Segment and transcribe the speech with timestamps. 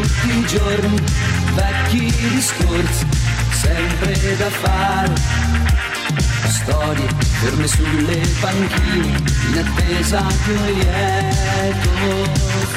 [0.00, 0.96] tutti i giorni,
[1.54, 3.06] vecchi discorsi,
[3.50, 5.12] sempre da fare.
[6.48, 7.08] Storie
[7.40, 11.90] ferme sulle panchine, in attesa di un lieto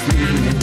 [0.06, 0.56] fine.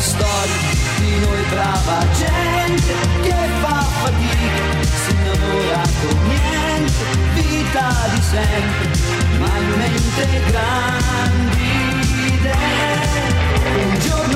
[0.00, 4.64] Storie di noi brava gente che fa fatica,
[5.04, 7.02] si innamora con niente,
[7.34, 8.86] vita di sempre,
[9.38, 11.70] ma in mente grandi
[12.32, 13.36] idee.
[13.78, 14.27] Un giorno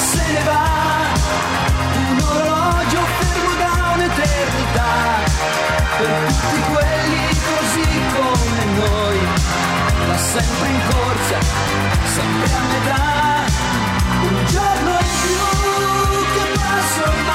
[0.00, 0.64] se ne va,
[1.94, 4.92] un orologio fermo da un'eternità,
[5.98, 9.18] per tutti quelli così come noi,
[10.06, 11.38] va sempre in corsa,
[12.14, 13.08] sempre a metà.
[14.22, 15.42] Un giorno in più
[16.34, 17.29] che passa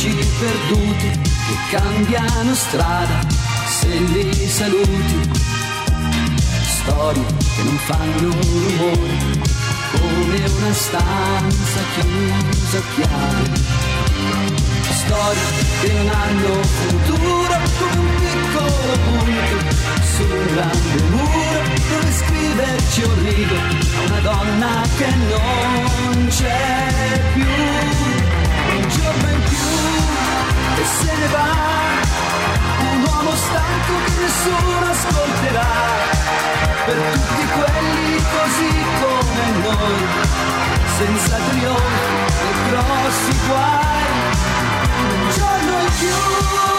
[0.00, 3.20] di nemici perduti che cambiano strada
[3.66, 5.28] se li saluti
[6.64, 9.38] storie che non fanno rumore,
[9.92, 13.78] come una stanza chiusa a chiave.
[14.90, 15.40] Storie
[15.80, 19.58] che non hanno futuro, come un piccolo punto
[20.14, 27.44] su un grande muro, dove scriverci un rigo a una donna che non c'è più.
[28.72, 29.69] Un giorno in più
[30.80, 31.48] che se ne va,
[32.92, 35.72] un uomo stanco che nessuno ascolterà
[36.86, 40.06] per tutti quelli così come noi,
[40.96, 44.08] senza trionfi e grossi guai.
[45.00, 46.69] Un giorno in più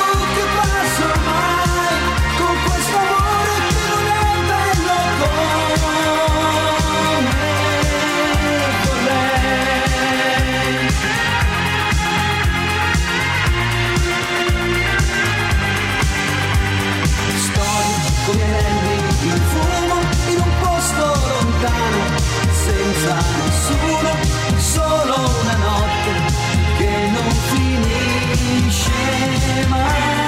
[25.21, 26.13] una notte
[26.77, 28.91] che non finisce
[29.67, 30.20] mai.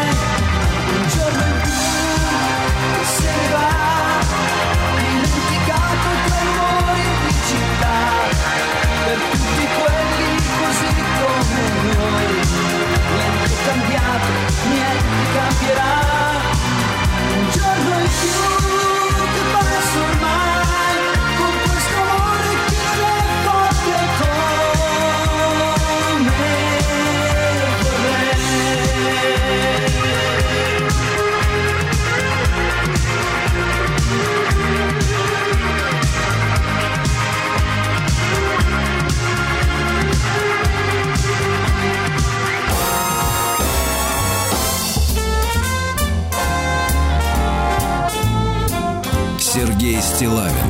[50.13, 50.62] Стилавин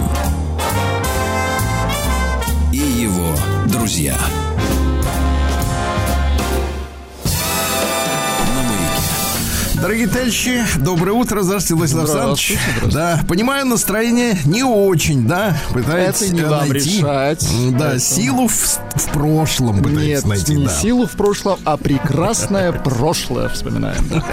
[9.83, 11.41] Дорогие товарищи, доброе утро.
[11.41, 12.57] Здравствуйте, Владислав Александрович.
[12.93, 15.57] Да, понимаю, настроение не очень, да?
[15.73, 17.49] Пытаетесь Это не э, вам найти, решать.
[17.77, 20.71] Да, Это- силу в, в прошлом пытаетесь Нет, найти, не да.
[20.73, 24.07] силу в прошлом, а прекрасное прошлое вспоминаем.
[24.09, 24.23] да.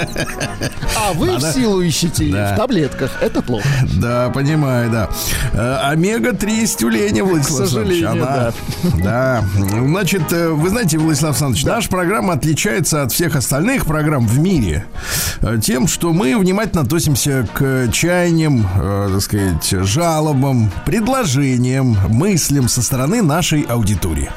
[0.96, 2.54] А вы в силу ищете Да.
[2.54, 3.10] в таблетках.
[3.20, 3.66] Это плохо.
[4.00, 5.08] Да, понимаю, да.
[5.52, 8.52] Э, Омега-3 из тюленя, Владислав К сожалению, она-
[9.02, 9.44] да.
[9.58, 14.84] Значит, э, вы знаете, Владислав Александрович, наша программа отличается от всех остальных программ в мире
[15.62, 23.22] тем, что мы внимательно относимся к чаяниям, э, так сказать, жалобам, предложениям, мыслям со стороны
[23.22, 24.30] нашей аудитории.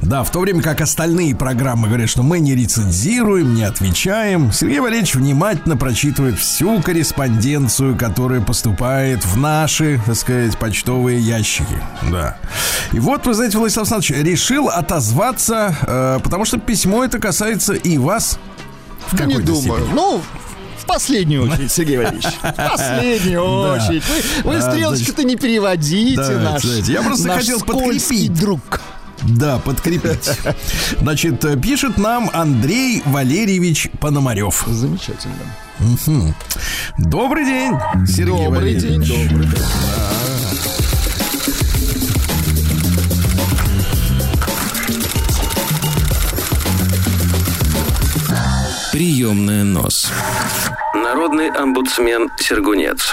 [0.00, 4.80] Да, в то время как остальные программы говорят, что мы не рецензируем, не отвечаем, Сергей
[4.80, 11.82] Валерьевич внимательно прочитывает всю корреспонденцию, которая поступает в наши, так сказать, почтовые ящики.
[12.10, 12.36] Да.
[12.92, 17.98] И вот, вы знаете, Владислав Александрович решил отозваться, э, потому что письмо это касается и
[17.98, 18.38] вас.
[19.10, 19.60] В Да не думаю.
[19.62, 19.94] степени.
[19.94, 20.20] Ну,
[20.78, 22.24] в последнюю очередь, Сергей Валерьевич.
[22.42, 24.02] В последнюю очередь.
[24.44, 28.34] Вы, вы А, стрелочку-то не переводите, наш, я просто наш хотел подкрепить.
[28.34, 28.80] друг.
[29.22, 30.30] Да, подкрепить.
[31.00, 34.64] Значит, э, пишет нам Андрей Валерьевич Пономарев.
[34.66, 35.34] Замечательно.
[35.78, 36.34] Мгм.
[36.98, 37.72] Добрый день,
[38.06, 39.30] Сергей Добрый день, Валерьевич.
[39.30, 39.64] добрый день.
[48.94, 50.12] Приемная нос.
[50.94, 53.12] Народный омбудсмен Сергунец.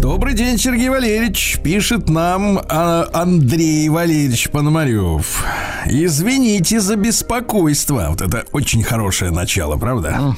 [0.00, 1.58] Добрый день, Сергей Валерьевич.
[1.64, 5.44] Пишет нам а, Андрей Валерьевич Пономарев.
[5.86, 8.06] Извините за беспокойство.
[8.10, 10.34] Вот это очень хорошее начало, правда?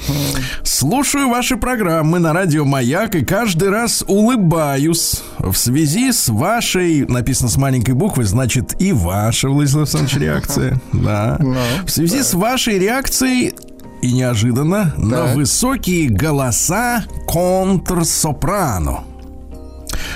[0.63, 5.21] Слушаю ваши программы на радио Маяк и каждый раз улыбаюсь.
[5.39, 10.81] В связи с вашей, написано с маленькой буквы, значит и ваша, Владислав Александрович, реакция.
[10.93, 11.39] Да.
[11.85, 13.53] В связи с вашей реакцией
[14.01, 19.08] и неожиданно на высокие голоса контрсопрано.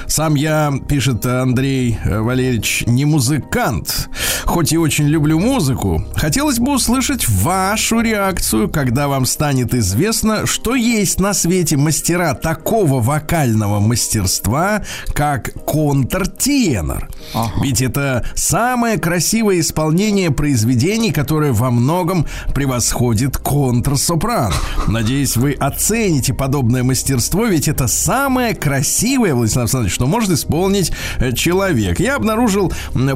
[0.07, 4.09] Сам я, пишет Андрей Валерьевич, не музыкант,
[4.45, 6.03] хоть и очень люблю музыку.
[6.15, 13.01] Хотелось бы услышать вашу реакцию, когда вам станет известно, что есть на свете мастера такого
[13.01, 14.83] вокального мастерства,
[15.13, 17.09] как контртенор.
[17.33, 17.51] Ага.
[17.63, 24.53] Ведь это самое красивое исполнение произведений, которое во многом превосходит контрсопрано.
[24.87, 31.33] Надеюсь, вы оцените подобное мастерство, ведь это самое красивое, Владислав Александрович, что может исполнить э,
[31.33, 31.99] человек.
[31.99, 32.71] Я обнаружил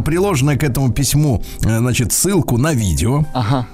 [0.06, 3.26] приложенное к этому письму, э, значит, ссылку на видео.
[3.34, 3.68] Ага.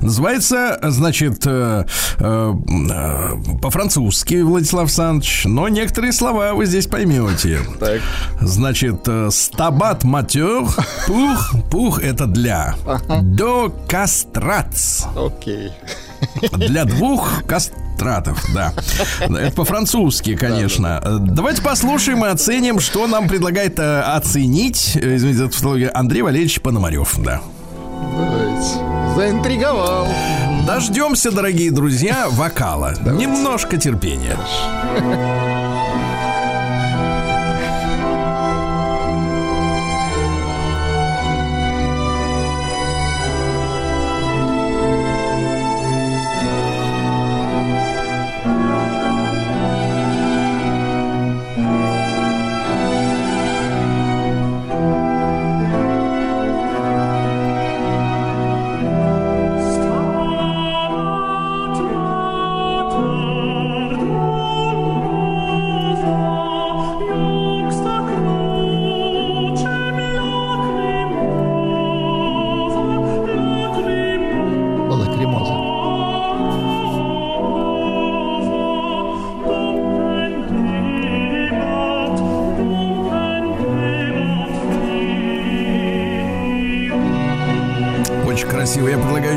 [0.00, 1.84] Называется, значит, э,
[2.18, 2.54] э,
[2.90, 7.60] э, по-французски, Владислав Александрович, но некоторые слова вы здесь поймете.
[7.78, 8.00] Так.
[8.40, 10.64] Значит, стабат матер,
[11.06, 12.74] пух, пух это для.
[12.86, 13.20] Ага.
[13.22, 15.04] До кастрац.
[15.16, 15.72] Окей.
[16.52, 17.44] Для двух
[17.92, 18.72] кастратов, да.
[19.20, 21.00] Это по-французски, конечно.
[21.20, 27.40] Давайте послушаем и оценим, что нам предлагает э, оценить, э, извините, Андрей Валерьевич Пономарев, да.
[28.16, 28.68] Давайте.
[29.16, 30.08] Заинтриговал.
[30.66, 32.94] Дождемся, дорогие друзья, вокала.
[33.00, 33.26] Давайте.
[33.26, 34.36] Немножко терпения.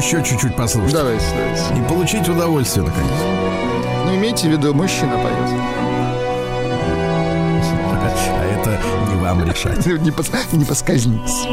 [0.06, 0.94] еще чуть-чуть послушать.
[0.94, 1.84] Давайте, давайте.
[1.84, 3.12] И получить удовольствие, наконец.
[4.06, 5.36] Ну, имейте в виду, мужчина поет.
[8.28, 8.80] А это
[9.12, 9.86] не вам решать.
[10.02, 11.46] Не, пос, не поскользнитесь.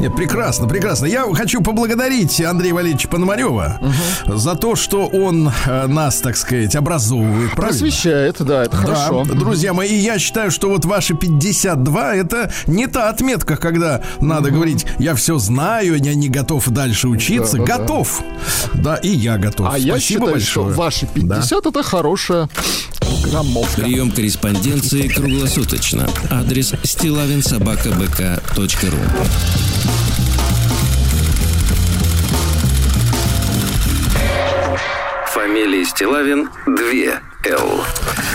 [0.00, 1.06] Нет, прекрасно, прекрасно.
[1.06, 4.38] Я хочу поблагодарить Андрея Валерьевича Пономарева угу.
[4.38, 7.52] за то, что он э, нас, так сказать, образовывает.
[7.52, 9.24] Просвещает, да, это да, хорошо.
[9.24, 14.56] Друзья мои, я считаю, что вот ваши 52 это не та отметка, когда надо угу.
[14.56, 17.58] говорить, я все знаю, я не готов дальше учиться.
[17.58, 18.22] Да, да, готов.
[18.72, 18.82] Да.
[18.82, 19.66] да, и я готов.
[19.66, 20.72] А Спасибо я считаю, большое.
[20.72, 21.68] что ваши 50 да.
[21.68, 22.48] это хорошая
[23.24, 23.82] громовка.
[23.82, 26.08] Прием корреспонденции круглосуточно.
[26.30, 28.98] Адрес стилавинсобакабк.ру
[35.40, 37.82] Фамилия Стилавин 2 Л.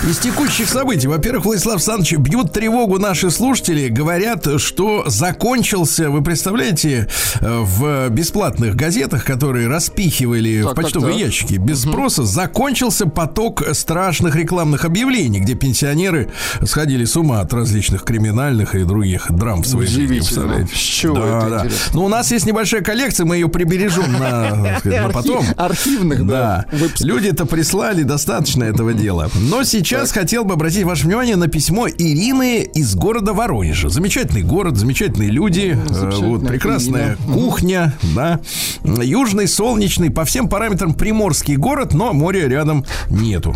[0.09, 7.07] Из текущих событий, во-первых, Владислав Александрович, бьют тревогу наши слушатели, говорят, что закончился, вы представляете,
[7.39, 11.27] э, в бесплатных газетах, которые распихивали так, в почтовые так, так.
[11.27, 11.91] ящики без угу.
[11.91, 16.31] спроса, закончился поток страшных рекламных объявлений, где пенсионеры
[16.63, 20.19] сходили с ума от различных криминальных и других драм в своей жизни.
[20.19, 21.65] С чего да, это да.
[21.93, 25.45] Ну, у нас есть небольшая коллекция, мы ее прибережем на, на потом.
[25.57, 26.65] Архивных, да.
[26.99, 29.29] Люди-то прислали достаточно этого дело.
[29.35, 30.21] Но сейчас так.
[30.21, 33.89] хотел бы обратить ваше внимание на письмо Ирины из города Воронежа.
[33.89, 37.33] Замечательный город, замечательные люди, э, вот прекрасная Ирина.
[37.33, 38.39] кухня, да.
[38.83, 43.55] Южный, солнечный, по всем параметрам приморский город, но моря рядом нету.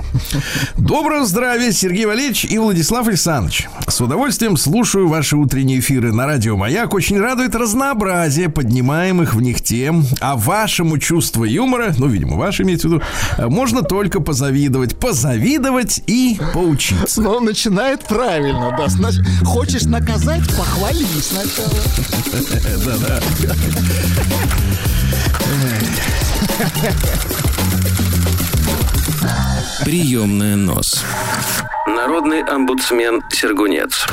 [0.78, 3.70] Доброго здравия, Сергей Валерьевич и Владислав Александрович.
[3.88, 6.94] С удовольствием слушаю ваши утренние эфиры на радио «Маяк».
[6.94, 10.06] Очень радует разнообразие поднимаемых в них тем.
[10.20, 13.04] А вашему чувству юмора, ну, видимо, ваше имеется в виду,
[13.50, 14.98] можно только позавидовать.
[14.98, 17.22] Позавидовать позавидовать и поучиться.
[17.22, 18.88] Но он начинает правильно, да.
[18.88, 21.70] Значит, хочешь наказать, похвали сначала.
[22.84, 23.22] Да-да.
[29.84, 31.04] Приемная нос.
[31.96, 34.06] Народный омбудсмен Сергунец.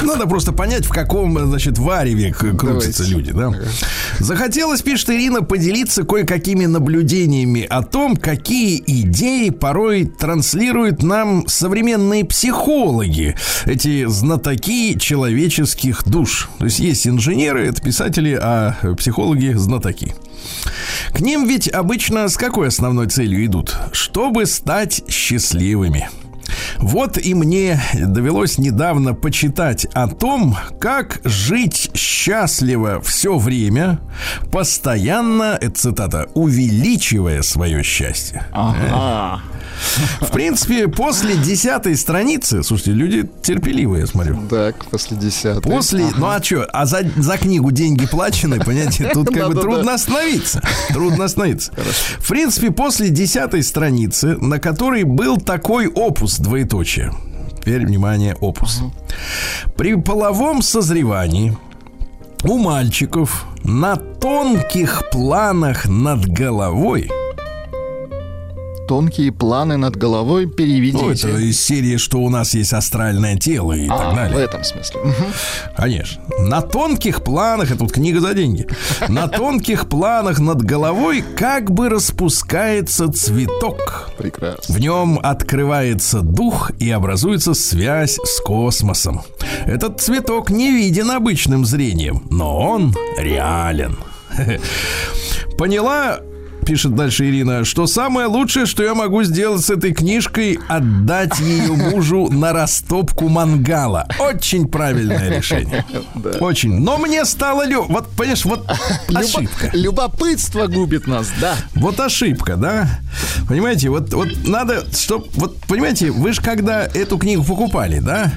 [0.00, 3.04] Надо просто понять, в каком, значит, вареве крутятся Давайте.
[3.04, 3.52] люди, да?
[4.18, 13.36] Захотелось, пишет Ирина, поделиться кое-какими наблюдениями о том, какие идеи порой транслируют нам современные психологи,
[13.66, 16.48] эти знатоки человеческих душ.
[16.58, 20.14] То есть есть инженеры, это писатели, а психологи знатоки.
[21.12, 23.76] К ним ведь обычно с какой основной целью идут?
[23.92, 26.08] Чтобы стать счастливыми.
[26.80, 34.00] Вот и мне довелось недавно почитать о том, как жить счастливо все время,
[34.50, 38.46] постоянно, это цитата, увеличивая свое счастье.
[38.52, 39.42] Ага.
[40.20, 44.38] В принципе, после десятой страницы, слушайте, люди терпеливые, я смотрю.
[44.48, 45.62] Так, после десятой.
[45.62, 49.94] После, ну а что, а за, за книгу деньги плачены, понимаете, тут как бы трудно
[49.94, 50.62] остановиться.
[50.88, 51.72] Трудно остановиться.
[52.18, 57.12] В принципе, после десятой страницы, на которой был такой опус, двоеточие.
[57.60, 58.80] Теперь, внимание, опус.
[59.76, 61.56] При половом созревании
[62.44, 67.10] у мальчиков на тонких планах над головой
[68.88, 71.28] Тонкие планы над головой ну, переведите.
[71.28, 74.36] это из серии, что у нас есть астральное тело и так А, далее.
[74.36, 75.00] в этом смысле.
[75.76, 76.22] Конечно.
[76.40, 78.66] На тонких планах, это тут книга за деньги,
[79.08, 84.10] на тонких планах над головой как бы распускается цветок.
[84.16, 84.74] Прекрасно.
[84.74, 89.20] В нем открывается дух и образуется связь с космосом.
[89.66, 93.98] Этот цветок не виден обычным зрением, но он реален.
[95.58, 96.20] Поняла,
[96.68, 101.72] пишет дальше Ирина, что самое лучшее, что я могу сделать с этой книжкой, отдать ее
[101.72, 104.06] мужу на растопку мангала.
[104.18, 105.86] Очень правильное решение.
[106.40, 106.78] Очень.
[106.80, 107.86] Но мне стало лё...
[107.88, 108.70] Вот, понимаешь, вот
[109.14, 109.70] ошибка.
[109.72, 111.54] Любопытство губит нас, да.
[111.74, 113.00] Вот ошибка, да?
[113.48, 118.30] Понимаете, вот, вот надо, чтоб, вот, понимаете, вы же когда эту книгу покупали, да,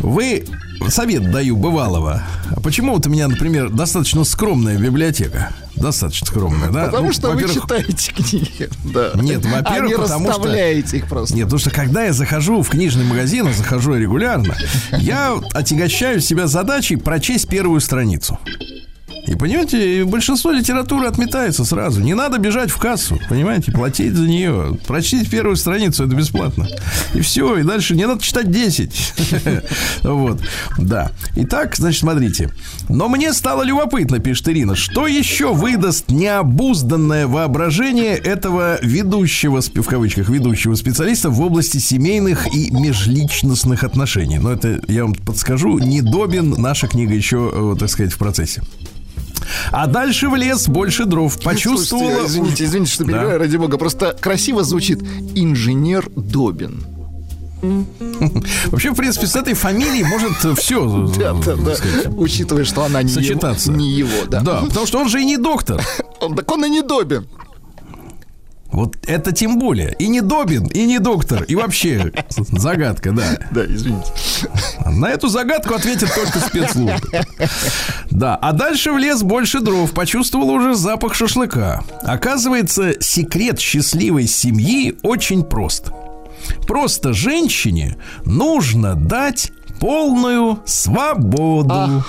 [0.00, 0.44] вы,
[0.88, 2.22] совет даю бывалого,
[2.54, 5.54] а почему вот у меня, например, достаточно скромная библиотека?
[5.80, 6.86] Достаточно скромная, да?
[6.86, 8.68] Потому Ну, что вы читаете книги.
[8.84, 9.10] Да.
[9.14, 11.34] Нет, во-первых, а потому что- их просто.
[11.34, 14.56] Нет, потому что когда я захожу в книжный магазин, а захожу регулярно,
[14.92, 18.38] я отягощаю себя задачей прочесть первую страницу.
[19.28, 22.00] И понимаете, большинство литературы отметается сразу.
[22.00, 24.78] Не надо бежать в кассу, понимаете, платить за нее.
[24.86, 26.66] Прочтите первую страницу, это бесплатно.
[27.14, 29.14] И все, и дальше не надо читать 10.
[30.02, 30.40] Вот,
[30.78, 31.10] да.
[31.36, 32.50] Итак, значит, смотрите.
[32.88, 40.28] Но мне стало любопытно, пишет Ирина, что еще выдаст необузданное воображение этого ведущего, в кавычках,
[40.28, 44.38] ведущего специалиста в области семейных и межличностных отношений.
[44.38, 48.62] Но это, я вам подскажу, не Добин, наша книга еще, э, так сказать, в процессе.
[49.72, 51.38] А дальше в лес больше дров.
[51.42, 52.08] Почувствовала...
[52.10, 53.12] Слушайте, извините, извините, что Да.
[53.12, 53.78] перебиваю, ради бога.
[53.78, 55.00] Просто красиво звучит
[55.34, 56.84] инженер Добин.
[58.66, 61.74] Вообще, в принципе, с этой фамилией может все Да, да, да.
[62.16, 63.70] Учитывая, что она не сочетаться.
[63.72, 64.40] его, не его, да.
[64.40, 65.82] Да, потому что он же и не доктор.
[66.20, 67.28] Он, так он и не Добин.
[68.78, 69.96] Вот это тем более.
[69.98, 71.42] И не Добин, и не доктор.
[71.42, 72.12] И вообще
[72.52, 73.36] загадка, да.
[73.50, 74.12] Да, извините.
[74.86, 77.08] На эту загадку ответит только спецслужбы.
[78.12, 79.90] Да, а дальше в лес больше дров.
[79.90, 81.82] Почувствовал уже запах шашлыка.
[82.02, 85.90] Оказывается, секрет счастливой семьи очень прост.
[86.68, 92.02] Просто женщине нужно дать полную свободу.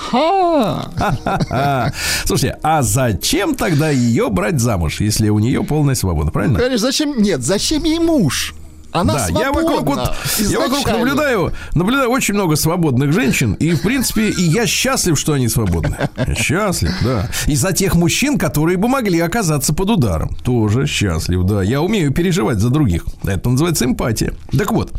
[2.25, 6.59] Слушайте, а зачем тогда ее брать замуж, если у нее полная свобода, правильно?
[6.59, 7.21] Конечно, зачем?
[7.21, 8.53] Нет, зачем ей муж?
[8.91, 9.62] Она да, я свободна.
[9.62, 14.65] вокруг, вот, я вокруг наблюдаю, наблюдаю очень много свободных женщин, и, в принципе, и я
[14.65, 15.96] счастлив, что они свободны.
[16.17, 17.29] Я счастлив, да.
[17.48, 20.36] И за тех мужчин, которые бы могли оказаться под ударом.
[20.43, 21.62] Тоже счастлив, да.
[21.62, 23.05] Я умею переживать за других.
[23.24, 24.34] Это называется эмпатия.
[24.58, 24.91] Так вот,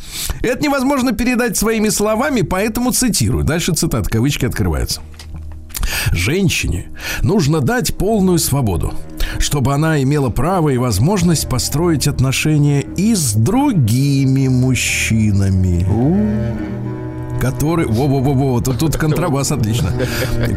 [0.42, 3.44] это невозможно передать своими словами, поэтому цитирую.
[3.44, 5.00] Дальше цитат, кавычки открываются.
[6.12, 6.90] Женщине
[7.22, 8.94] нужно дать полную свободу,
[9.38, 15.86] чтобы она имела право и возможность построить отношения и с другими мужчинами.
[17.40, 17.88] Которые...
[17.88, 19.90] Во-во-во-во, тут, тут контрабас отлично.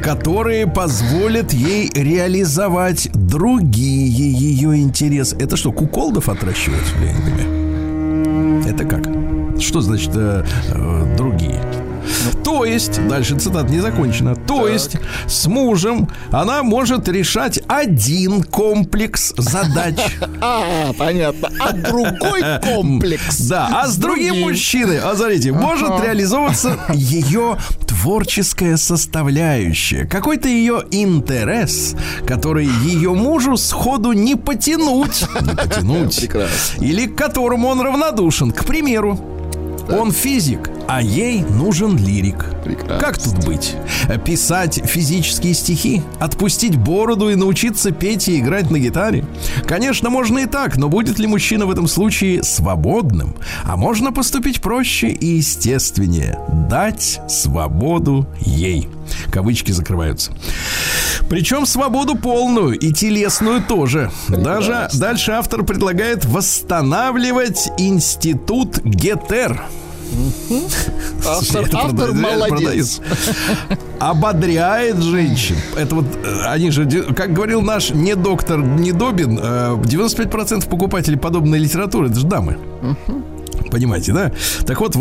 [0.04, 5.38] Которые позволят ей реализовать другие ее интересы.
[5.40, 6.28] Это что, куколдов
[6.94, 8.66] понимаю.
[8.68, 9.08] Это как?
[9.62, 11.62] Что значит э, э, другие?
[12.44, 14.36] То есть, дальше цитата не закончена.
[14.36, 19.96] То есть, с мужем она может решать один комплекс задач.
[20.46, 21.50] А, понятно.
[21.60, 23.40] А другой комплекс.
[23.42, 27.58] Да, а с другим мужчиной, а смотрите, может реализовываться ее
[27.88, 30.06] творческая составляющая.
[30.06, 31.96] Какой-то ее интерес,
[32.28, 35.24] который ее мужу сходу не потянуть.
[35.42, 36.20] Не потянуть.
[36.20, 36.84] Прекрасно.
[36.84, 38.52] Или к которому он равнодушен.
[38.52, 39.20] К примеру,
[39.90, 42.46] он физик, а ей нужен лирик.
[42.64, 43.00] Прекрасно.
[43.00, 43.76] Как тут быть?
[44.26, 46.02] Писать физические стихи?
[46.20, 49.26] Отпустить бороду и научиться петь и играть на гитаре?
[49.66, 53.36] Конечно, можно и так, но будет ли мужчина в этом случае свободным?
[53.64, 56.40] А можно поступить проще и естественнее.
[56.70, 58.88] Дать свободу ей.
[59.32, 60.32] Кавычки закрываются.
[61.30, 64.12] Причем свободу полную и телесную тоже.
[64.28, 69.62] Даже дальше автор предлагает восстанавливать институт ГЕТЕР.
[71.26, 73.02] Автор, автор молодец.
[74.00, 75.56] Ободряет женщин.
[75.78, 81.60] Это вот э, они же, как говорил наш не доктор Недобин, э, 95% покупателей подобной
[81.60, 82.58] литературы это же дамы.
[83.74, 84.32] Понимаете, да?
[84.68, 84.96] Так вот,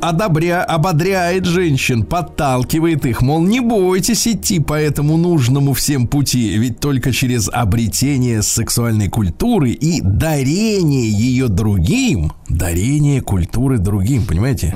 [0.00, 6.80] одобря, ободряет женщин, подталкивает их, мол, не бойтесь идти по этому нужному всем пути, ведь
[6.80, 14.74] только через обретение сексуальной культуры и дарение ее другим, дарение культуры другим, понимаете?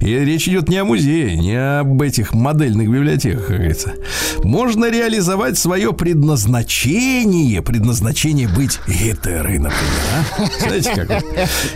[0.00, 3.92] И речь идет не о музее, не об этих модельных библиотеках, как говорится.
[4.42, 9.72] Можно реализовать свое предназначение, предназначение быть гетерой, например,
[10.12, 10.44] а?
[10.58, 11.08] Знаете, как?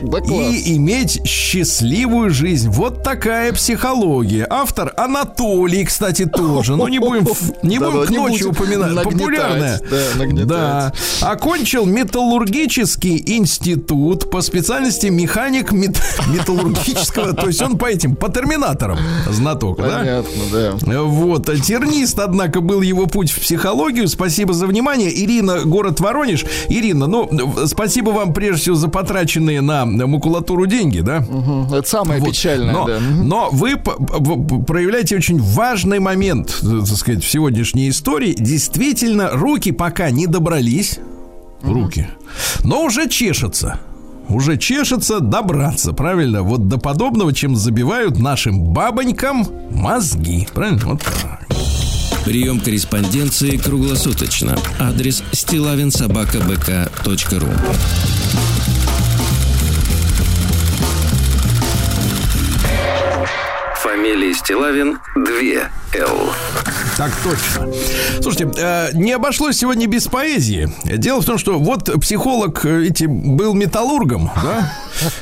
[0.03, 0.88] Да и иметь
[1.25, 2.69] счастливую жизнь.
[2.71, 4.47] Вот такая психология.
[4.49, 6.77] Автор Анатолий, кстати, тоже.
[6.77, 7.27] Ну, не будем,
[7.63, 9.05] не будем к ночи упоминать.
[9.05, 9.81] Популярная.
[10.45, 10.93] да.
[11.21, 17.33] Окончил металлургический институт по специальности механик мет- металлургического.
[17.35, 18.99] То есть он по этим, по терминаторам
[19.31, 19.99] знаток, да?
[19.99, 20.43] Понятно,
[20.87, 21.03] да.
[21.03, 24.09] Вот, тернист, однако, был его путь в психологию.
[24.09, 25.11] Спасибо за внимание.
[25.25, 26.45] Ирина, город Воронеж.
[26.69, 27.29] Ирина, ну,
[27.67, 31.21] спасибо вам прежде всего за потраченные на макулатуру деньги, да?
[31.21, 31.73] Мгм.
[31.73, 32.31] Это самое Вот.
[32.31, 32.99] печальное, но, да.
[33.01, 38.35] Но вы проявляете очень важный момент, э, так сказать, в сегодняшней истории.
[38.39, 40.99] Действительно, руки пока не добрались,
[41.63, 42.07] руки,
[42.65, 43.81] но уже чешутся.
[44.29, 46.43] Уже чешется добраться, правильно?
[46.43, 50.47] Вот до подобного, чем забивают нашим бабонькам мозги.
[50.53, 50.81] Правильно?
[50.85, 51.47] Вот так.
[52.27, 54.59] Прием корреспонденции круглосуточно.
[54.79, 57.49] Адрес стилавинсобакабк.ру
[63.83, 65.25] Фамилия Стилавин 2
[65.95, 66.33] Л.
[66.97, 67.73] Так точно.
[68.21, 70.69] Слушайте, э, не обошлось сегодня без поэзии.
[70.85, 74.73] Дело в том, что вот психолог э, эти был металлургом, да?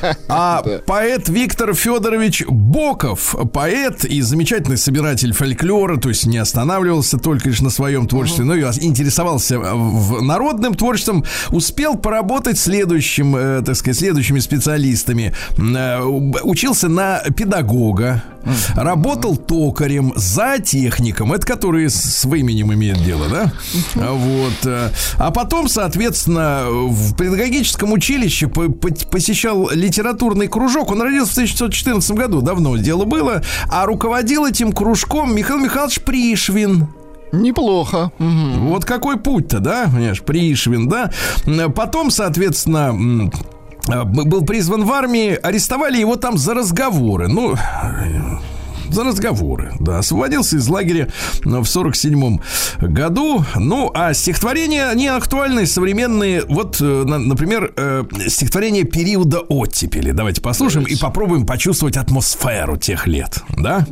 [0.27, 7.49] А поэт Виктор Федорович Боков, поэт и замечательный собиратель фольклора, то есть не останавливался только
[7.49, 13.75] лишь на своем творчестве, но и интересовался э, в- народным творчеством, успел поработать следующим, так
[13.75, 15.33] сказать, следующими специалистами.
[16.43, 18.23] Учился на педагога,
[18.75, 23.51] работал токарем, зоотехником, это который с, именем имеет дело, да?
[23.95, 24.53] Вот.
[24.65, 30.91] э, А потом, соответственно, в педагогическом училище по- по- посещал литературный кружок.
[30.91, 33.41] Он родился в 1914 году, давно дело было.
[33.69, 36.87] А руководил этим кружком Михаил Михайлович Пришвин.
[37.33, 38.11] Неплохо.
[38.19, 38.69] Мгм.
[38.69, 41.11] Вот какой путь-то, да, понимаешь, Пришвин, да.
[41.75, 43.29] Потом, соответственно,
[44.05, 47.27] был призван в армии, арестовали его там за разговоры.
[47.27, 47.57] Ну, э,
[48.89, 49.99] за разговоры, да.
[49.99, 51.07] Освободился из лагеря
[51.45, 52.39] э, в 47
[52.81, 53.43] году.
[53.55, 56.43] Ну, а стихотворения, они актуальны, современные.
[56.47, 60.11] Вот, э, на- например, э, стихотворение периода оттепели.
[60.11, 63.85] Давайте послушаем и попробуем почувствовать атмосферу тех лет, да?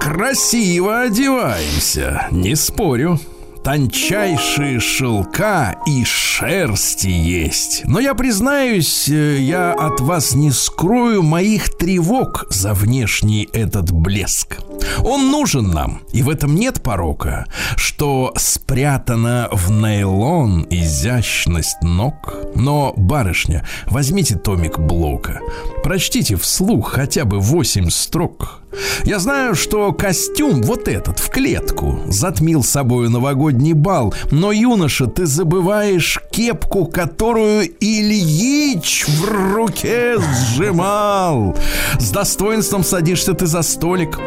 [0.00, 3.20] Красиво одеваемся, не спорю.
[3.64, 7.82] Тончайшие шелка и шерсти есть.
[7.84, 14.58] Но я признаюсь, э, я от вас не скрою моих тревог за внешний этот блеск.
[15.04, 17.46] Он нужен нам, и в этом нет порока,
[17.76, 22.34] что спрятана в нейлон изящность ног.
[22.56, 25.38] Но, барышня, возьмите томик Блока,
[25.84, 28.61] прочтите вслух хотя бы восемь строк.
[29.04, 35.26] Я знаю, что костюм вот этот в клетку затмил собою новогодний бал, но, юноша, ты
[35.26, 41.56] забываешь кепку, которую Ильич в руке сжимал.
[41.98, 44.18] С достоинством садишься ты за столик,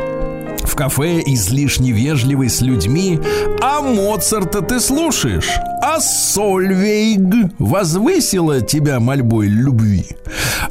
[0.63, 3.19] в кафе излишне вежливый с людьми,
[3.61, 5.49] а Моцарта ты слушаешь,
[5.87, 10.07] а Сольвейг возвысила тебя мольбой любви.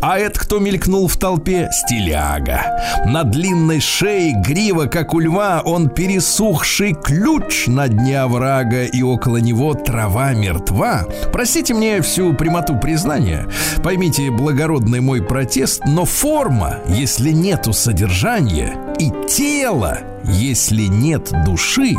[0.01, 1.71] А это кто мелькнул в толпе?
[1.73, 2.83] Стиляга.
[3.07, 9.37] На длинной шее грива, как у льва, он пересухший ключ на дне оврага, и около
[9.37, 11.07] него трава мертва.
[11.33, 13.47] Простите мне всю прямоту признания,
[13.85, 21.95] поймите благородный мой протест, но форма, если нету содержания, и тело, если нет души,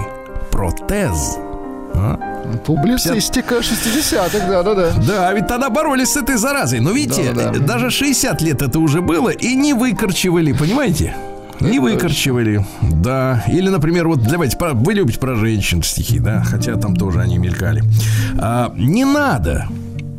[0.51, 1.37] протез.
[1.97, 2.19] А?
[2.65, 4.91] Публицистика 60-х, да-да-да.
[5.07, 6.79] Да, ведь тогда боролись с этой заразой.
[6.79, 7.59] Но видите, Да, да.
[7.59, 11.15] даже 60 лет это уже было, и не выкорчевали, понимаете?
[11.61, 13.43] Не выкорчевали, да.
[13.47, 17.37] Или, например, вот давайте, про- вы любите про женщин стихи, да, хотя там тоже они
[17.37, 17.81] мелькали.
[18.37, 19.67] А, не надо,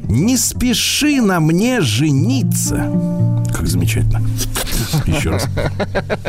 [0.08, 2.90] не спеши на мне жениться.
[3.52, 4.20] Как замечательно.
[5.06, 5.48] Еще раз.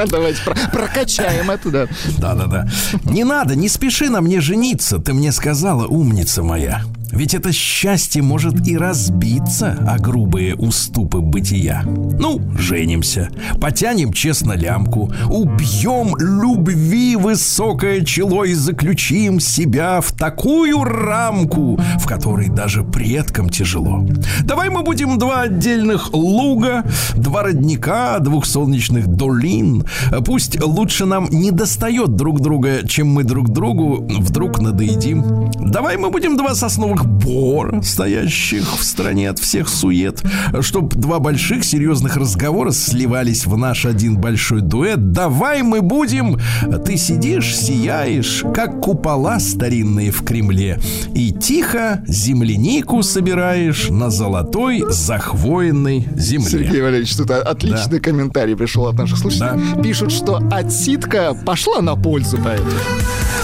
[0.10, 1.88] Давайте про- прокачаем это, да.
[2.18, 2.68] Да-да-да.
[3.04, 6.84] Не надо, не спеши на мне жениться, ты мне сказала, умница моя.
[7.12, 11.84] Ведь это счастье может и разбиться о грубые уступы бытия.
[11.86, 21.80] Ну, женимся, потянем честно лямку, убьем любви высокое чело и заключим себя в такую рамку,
[22.00, 24.06] в которой даже предкам тяжело.
[24.44, 26.84] Давай мы будем два отдельных луга,
[27.16, 29.86] два родника, двух солнечных долин.
[30.26, 35.52] Пусть лучше нам не достает друг друга, чем мы друг другу вдруг надоедим.
[35.60, 40.24] Давай мы будем два сосновых бора, стоящих в стороне от всех сует,
[40.62, 45.12] чтоб два больших серьезных разговора сливались в наш один большой дуэт.
[45.12, 46.40] Давай мы будем...
[46.86, 50.80] Ты сидишь, сияешь, как купола старинные в Кремле,
[51.14, 56.50] и тихо землянику собираешь на золотой захвоенной земле.
[56.50, 59.82] Сергей Валерьевич, тут отличный комментарий пришел от наших слушателей.
[59.82, 62.66] Пишут, что отсидка пошла на пользу поэту.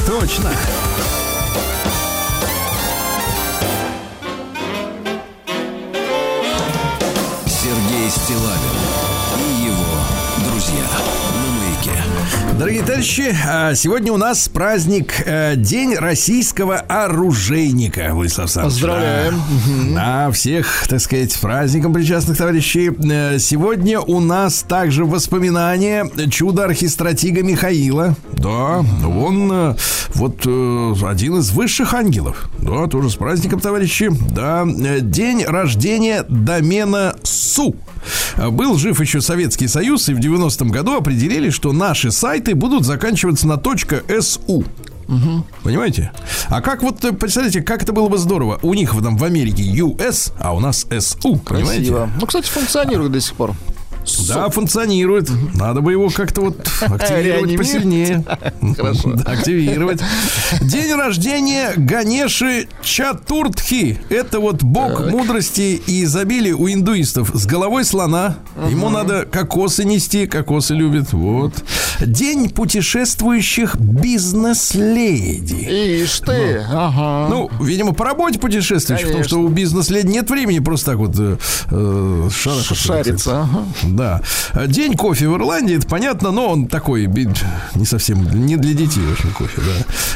[0.08, 0.50] Точно.
[8.34, 8.73] Сергей
[12.60, 18.74] Дорогие товарищи, а, сегодня у нас праздник э, День российского оружейника, Владислав Александрович.
[18.76, 19.42] Поздравляем.
[19.96, 22.92] Да, всех, так сказать, с праздником причастных товарищей.
[23.12, 28.16] Э, Сегодня у нас также воспоминания чуда архистратига Михаила.
[28.34, 29.76] Да, он э,
[30.14, 30.42] вот
[31.04, 32.50] один из высших ангелов.
[32.60, 34.10] Да, тоже с праздником, товарищи.
[34.32, 37.76] Да, день рождения домена СУ.
[38.38, 43.48] Был жив еще Советский Союз, и в 90-м году определили, что наши сайты будут заканчиваться
[43.48, 43.58] на
[44.22, 44.64] .су.
[45.64, 46.12] Понимаете?
[46.50, 48.60] А как вот, э, представляете, как это было бы здорово?
[48.62, 51.40] У них там в Америке US, а у нас SU.
[51.40, 51.92] Понимаете?
[51.92, 52.10] Красиво.
[52.20, 53.54] Ну, кстати, функционирует до сих пор.
[54.28, 55.30] Да, функционирует.
[55.54, 58.24] Надо бы его как-то вот активировать посильнее.
[58.78, 59.14] Хорошо.
[59.26, 60.02] Активировать.
[60.62, 64.00] День рождения Ганеши Чатуртхи.
[64.10, 67.32] Это вот бог мудрости и изобилия у индуистов.
[67.34, 68.36] С головой слона.
[68.70, 70.28] Ему надо кокосы нести.
[70.28, 71.14] Кокосы любит.
[71.14, 71.54] Вот.
[72.00, 76.02] День путешествующих бизнес-леди.
[76.04, 77.28] Ишь ты, ага.
[77.30, 81.38] Ну, видимо, по работе путешествующих, потому что у бизнес-леди нет времени просто так вот э,
[81.72, 83.42] э, шарахаться.
[83.44, 83.64] Ага.
[83.96, 84.22] Да.
[84.68, 87.30] День кофе в Ирландии, это понятно, но он такой би-
[87.76, 89.62] не совсем, не для детей очень кофе,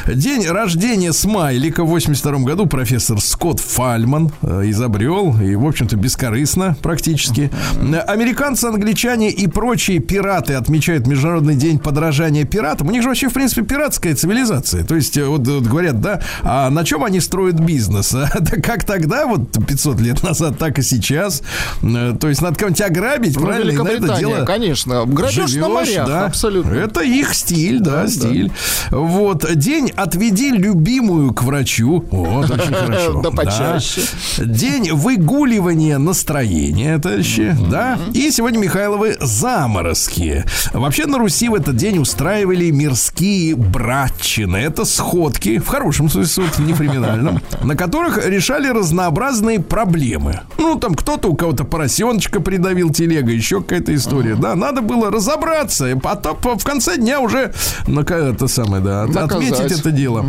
[0.06, 0.12] да.
[0.14, 6.76] День рождения Смайлика в 82 году профессор Скотт Фальман э, изобрел, и, в общем-то, бескорыстно
[6.82, 7.50] практически.
[7.80, 12.88] Э, Американцы, англичане и прочие пираты отмечают Международный день подражания пиратам.
[12.88, 14.84] У них же вообще, в принципе, пиратская цивилизация.
[14.84, 18.14] То есть, э, вот, вот говорят, да, а на чем они строят бизнес?
[18.40, 21.42] Да как тогда, вот 500 лет назад, так и сейчас.
[21.82, 23.67] Э, То есть, надо кого-нибудь ограбить, Ну, правильно?
[23.72, 25.04] На это Великобритания, дело конечно.
[25.06, 26.26] Грабеж на живешь, морях, да.
[26.26, 26.72] абсолютно.
[26.72, 28.50] Это их стиль, да, Да, стиль.
[28.90, 29.46] Вот.
[29.54, 32.04] День «Отведи любимую к врачу».
[32.10, 33.20] Вот, очень хорошо.
[33.22, 34.02] Да почаще.
[34.38, 37.98] День выгуливания настроения, товарищи, да.
[38.12, 40.44] И сегодня Михайловы заморозки.
[40.72, 44.56] Вообще на Руси в этот день устраивали мирские братчины.
[44.56, 50.40] Это сходки, в хорошем смысле, не криминальном, на которых решали разнообразные проблемы.
[50.58, 54.34] Ну, там кто-то у кого-то поросеночка придавил телега, еще какая-то история.
[54.34, 57.52] Да, надо было разобраться, и потом в конце дня уже
[57.86, 59.52] ну, это самое, да, Наказать.
[59.52, 60.24] отметить это дело.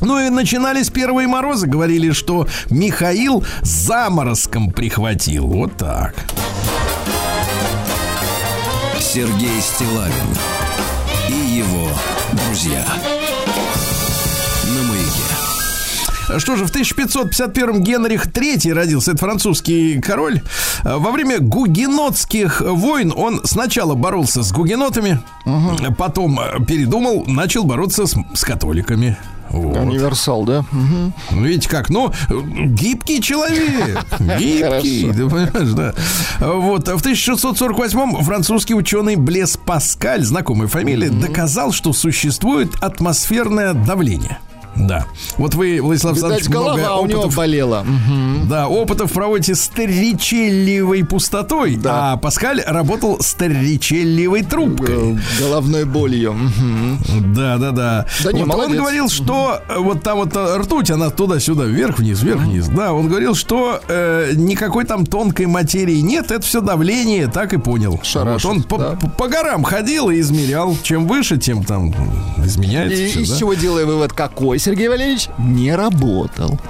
[0.00, 1.66] Ну и начинались первые морозы.
[1.66, 5.46] Говорили, что Михаил заморозком прихватил.
[5.46, 6.14] Вот так.
[8.98, 10.12] Сергей Стилавин
[11.28, 11.88] и его
[12.32, 12.84] друзья
[16.38, 19.12] Что же, в 1551 Генрих III родился.
[19.12, 20.40] Это французский король.
[20.84, 25.20] Во время гугенотских войн он сначала боролся с гугенотами,
[25.98, 29.16] потом э, передумал, начал бороться с, с католиками.
[29.50, 29.76] Вот.
[29.78, 30.64] Универсал, да?
[30.70, 31.12] Ну,
[31.42, 32.34] Видите как, ну, э,
[32.66, 34.06] гибкий человек.
[34.20, 35.94] Гибкий, ты понимаешь, да.
[36.38, 44.38] Вот, в 1648-м французский ученый Блес Паскаль, знакомая фамилия, доказал, что существует атмосферное давление.
[44.76, 45.06] Да.
[45.36, 47.86] Вот вы, Владислав Видать, Александрович, много голова у него опытов, болела.
[48.48, 52.12] Да, опытов проводите с тричелливой пустотой, Да.
[52.12, 55.18] а Паскаль работал с тричелливой трубкой.
[55.40, 56.36] Головной болью.
[57.34, 58.06] Да, да, да.
[58.24, 58.78] Да не, вот он молодец.
[58.80, 62.68] говорил, что э, вот там вот э, ртуть, она туда-сюда, вверх-вниз, вверх-вниз.
[62.68, 67.58] Да, он говорил, что э, никакой там тонкой материи нет, это все давление, так и
[67.58, 68.00] понял.
[68.02, 68.90] Шарашит, Вот он по, да.
[69.00, 70.76] по- по горам ходил и измерял.
[70.82, 71.92] Чем выше, тем там
[72.44, 73.02] изменяется.
[73.02, 73.38] И всё, из да.
[73.38, 75.28] чего делаю вывод какой, Сергей Валерьевич?
[75.38, 76.60] Не работал.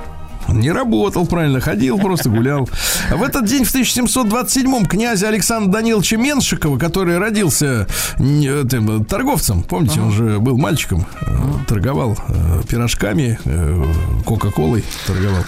[0.52, 2.68] Не работал, правильно, ходил, просто гулял.
[3.10, 7.86] В этот день, в 1727-м, князя Александра Даниловича Меншикова, который родился
[8.18, 11.26] н- этим, торговцем, помните, он же был мальчиком, э,
[11.68, 13.84] торговал э, пирожками, э,
[14.24, 15.44] кока-колой торговал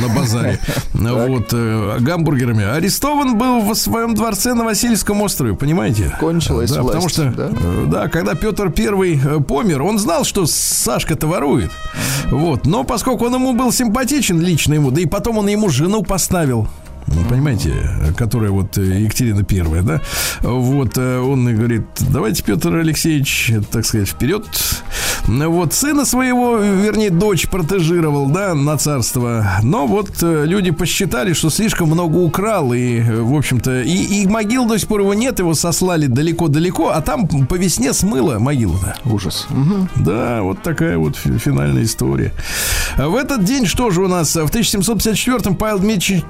[0.00, 0.58] на базаре,
[0.94, 2.64] вот, э, гамбургерами.
[2.64, 6.16] Арестован был в своем дворце на Васильевском острове, понимаете?
[6.20, 7.50] Кончилась да, потому что, да?
[7.52, 11.70] э, да, когда Петр Первый э, помер, он знал, что Сашка-то ворует.
[12.30, 12.66] Вот.
[12.66, 16.68] Но поскольку он ему был симпатичен лично ему, да и потом он ему жену поставил.
[17.28, 17.72] Понимаете,
[18.16, 20.00] которая вот э, Екатерина Первая, да?
[20.42, 24.46] Вот, э, он и говорит, давайте, Петр Алексеевич, так сказать, вперед.
[25.26, 29.46] Вот, сына своего, вернее, дочь протежировал, да, на царство.
[29.62, 34.66] Но вот э, люди посчитали, что слишком много украл, и, в общем-то, и, и могил
[34.66, 38.96] до сих пор его нет, его сослали далеко-далеко, а там по весне смыло могилу-то.
[39.04, 39.46] Ужас.
[39.50, 39.88] Мгм.
[39.96, 42.32] Да, вот такая вот фи- финальная история.
[42.98, 44.34] В этот день что же у нас?
[44.34, 46.24] В 1754-м Павел Дмитриевич,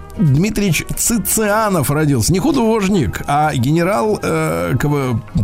[0.72, 2.32] Дмитриевич Цицианов родился.
[2.32, 4.74] Не художник, а генерал, э,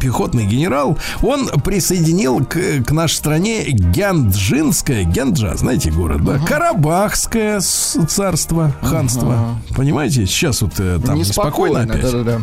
[0.01, 0.99] пехотный генерал.
[1.23, 6.39] Он присоединил к, к нашей стране Гянджинское, Гянджа, знаете город, да?
[6.39, 9.57] Карабахское с- царство, ханство.
[9.77, 12.03] Понимаете, сейчас вот э, там неспокойно, опять.
[12.03, 12.39] Да-да-да.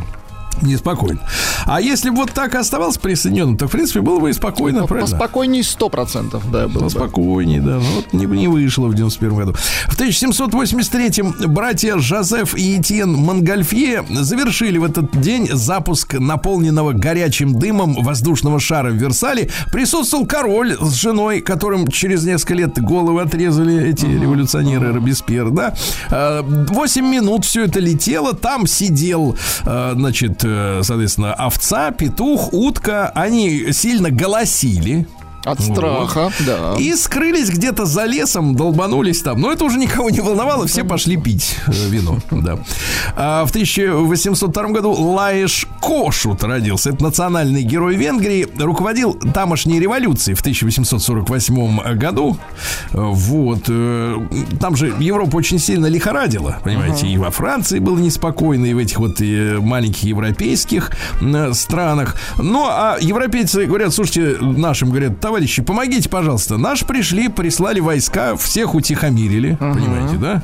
[0.61, 1.19] Неспокойно.
[1.65, 4.85] А если бы вот так и оставался присоединенным, то, в принципе, было бы и спокойно,
[4.87, 5.11] правильно?
[5.11, 6.79] Поспокойней 100%, да, было бы.
[6.85, 7.75] Поспокойнее, да.
[7.75, 9.53] Ну, вот не, не вышло в 91 году.
[9.87, 17.95] В 1783-м братья Жозеф и Этьен Монгольфье завершили в этот день запуск наполненного горячим дымом
[17.95, 19.49] воздушного шара в Версале.
[19.71, 25.73] Присутствовал король с женой, которым через несколько лет головы отрезали эти революционеры Робеспьер, да.
[26.09, 28.33] А, Восемь минут все это летело.
[28.33, 30.44] Там сидел, а, значит, э,
[30.83, 33.11] соответственно, овца, петух, утка.
[33.15, 35.07] Они сильно голосили.
[35.45, 36.75] От страха, да.
[36.79, 39.39] И скрылись где-то за лесом, долбанулись там.
[39.39, 42.17] Но это уже никого не волновало, все пошли пить э, вино.
[42.31, 42.59] Да.
[43.15, 46.89] А в 1802 году Лаеш Кошут родился.
[46.89, 48.47] Это национальный герой Венгрии.
[48.59, 52.37] Руководил тамошней революцией в 1848 году.
[52.91, 53.63] Вот.
[53.67, 54.17] э,
[54.59, 57.07] Там же Европа очень сильно лихорадила, понимаете.
[57.07, 60.91] И во Франции было неспокойно, и в этих вот маленьких европейских
[61.53, 62.15] странах.
[62.37, 66.55] Ну, а европейцы говорят, слушайте, нашим говорят, товарищи, помогите, пожалуйста.
[66.55, 70.41] Наши пришли, прислали войска, всех утихомирили, понимаете, да?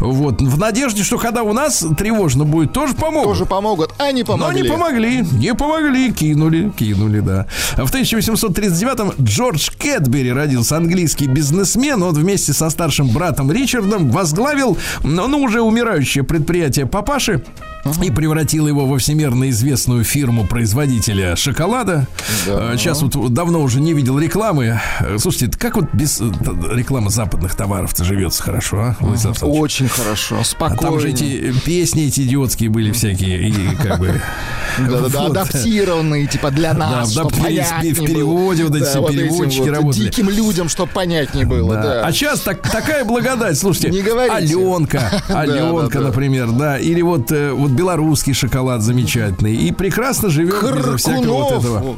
[0.00, 0.42] Вот.
[0.42, 3.28] В надежде, что когда у нас тревожно будет, тоже помогут.
[3.32, 4.62] Тоже помогут, а не Но помогли.
[4.62, 7.46] не помогли, не помогли, кинули, кинули, да.
[7.78, 12.02] В 1839-м Джордж Кэтбери родился, английский бизнесмен.
[12.02, 17.42] Он вместе со старшим братом Ричардом возглавил, ну, ну, уже умирающее предприятие папаши
[18.02, 22.06] и превратил его во всемирно известную фирму производителя шоколада.
[22.46, 22.74] Да.
[22.74, 24.80] Э, Сейчас вот давно уже не видел рекламы.
[25.18, 26.24] Слушайте, как вот без э,
[26.72, 28.96] рекламы западных товаров-то живется хорошо, а?
[29.00, 29.38] Владислав?
[29.42, 30.82] Очень хорошо, А спокойно.
[30.82, 34.20] там же эти песни эти идиотские были всякие, и как бы...
[34.78, 40.04] Да-да-да, адаптированные, типа для нас, Да, в переводе вот эти этим переводчики работали.
[40.04, 42.06] Диким людям, чтобы понятнее было, да.
[42.06, 44.34] А сейчас так, такая благодать, слушайте, Не говорите.
[44.34, 50.96] Аленка, Аленка, например, да, или вот, э, вот белорусский шоколад замечательный, и прекрасно живет безо
[50.96, 51.96] всякого вот этого.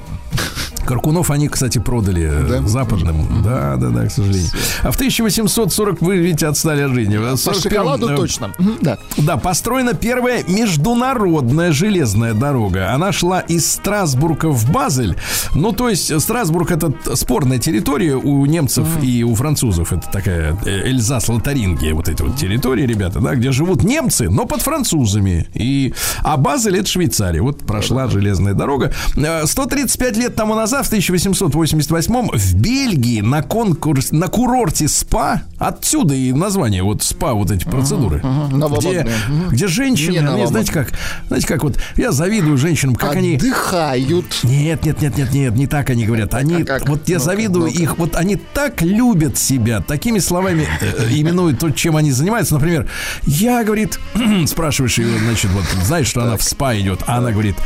[0.87, 2.67] Каркунов они, кстати, продали э, Да?
[2.67, 3.43] западным.
[3.45, 4.51] Да, да, да, к сожалению.
[4.83, 7.17] А в 1840 вы, видите, отстали от жизни.
[7.17, 8.53] По 41-м, шоколаду э, точно.
[8.81, 8.99] Да.
[9.17, 12.93] Да, построена первая международная железная дорога.
[12.93, 15.17] Она шла из Страсбурга в Базель.
[15.55, 19.93] Ну, то есть Страсбург это спорная территория у немцев и у французов.
[19.93, 24.63] Это такая э, Эльзас-Лотарингия, вот эти вот территории, ребята, да, где живут немцы, но под
[24.63, 25.47] французами.
[25.61, 27.43] И, а Базель это Швейцария.
[27.43, 28.93] Вот прошла железная дорога.
[29.17, 36.15] Э, 135 лет тому назад, в 1888 в Бельгии на конкурс, на курорте СПА, отсюда
[36.15, 39.07] и название вот СПА, вот эти процедуры, где, Новомодные.
[39.29, 39.49] Мгм.
[39.51, 40.93] где женщины, Не они, знаете как,
[41.29, 43.37] знаете как вот, я завидую женщинам, как они...
[43.37, 44.41] Отдыхают.
[44.43, 46.35] Нет, нет, нет, нет, нет, не так они говорят.
[46.35, 46.89] Они, А как?
[46.89, 47.83] вот я Ну-ка, завидую ну-ка.
[47.83, 52.55] их, вот они так любят себя, такими словами э, именуют то, чем они занимаются.
[52.55, 52.89] Например,
[53.25, 53.99] я, говорит,
[54.47, 57.57] спрашиваешь ее, значит, вот, знаешь, что она в спа идет, а она говорит,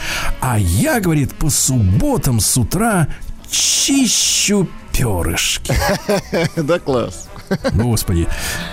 [0.41, 3.09] а я, говорит, по субботам с утра
[3.51, 5.75] чищу перышки.
[6.57, 7.29] Да, класс.
[7.75, 8.27] Господи.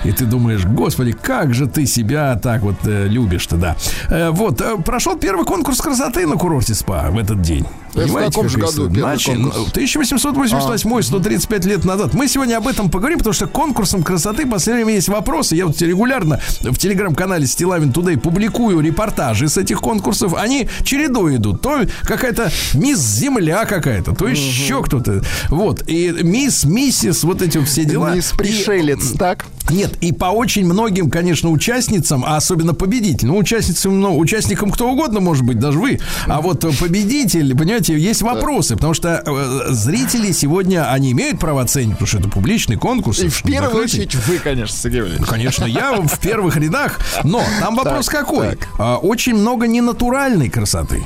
[0.03, 3.75] И ты думаешь, господи, как же ты себя так вот э, любишь-то, да.
[4.09, 7.65] Э, вот, э, прошел первый конкурс красоты на курорте СПА в этот день.
[7.95, 9.69] Это в каком же году Начали, конкурс?
[9.71, 12.13] 1888, 135 лет назад.
[12.13, 15.55] Мы сегодня об этом поговорим, потому что конкурсом красоты в последнее время есть вопросы.
[15.55, 20.33] Я вот регулярно в телеграм-канале Стилавин Тудей публикую репортажи с этих конкурсов.
[20.35, 21.61] Они чередой идут.
[21.61, 25.23] То какая-то мисс Земля какая-то, то еще кто-то.
[25.49, 25.83] Вот.
[25.87, 28.15] И мисс, миссис, вот эти все дела.
[28.15, 29.45] Мисс И- пришелец, так?
[29.69, 34.89] нет, и по очень многим, конечно, участницам, а особенно победителям, ну, участницам, ну, участникам кто
[34.91, 40.31] угодно, может быть, даже вы, а вот победитель, понимаете, есть вопросы, потому что э, зрители
[40.31, 43.19] сегодня, они имеют право оценить, потому что это публичный конкурс.
[43.19, 44.05] И в первую закрытый.
[44.05, 45.27] очередь вы, конечно, Сергей Валерьевич.
[45.27, 48.55] Конечно, я в первых рядах, но там вопрос Так, какой?
[48.77, 49.03] так.
[49.03, 51.05] Очень много ненатуральной красоты.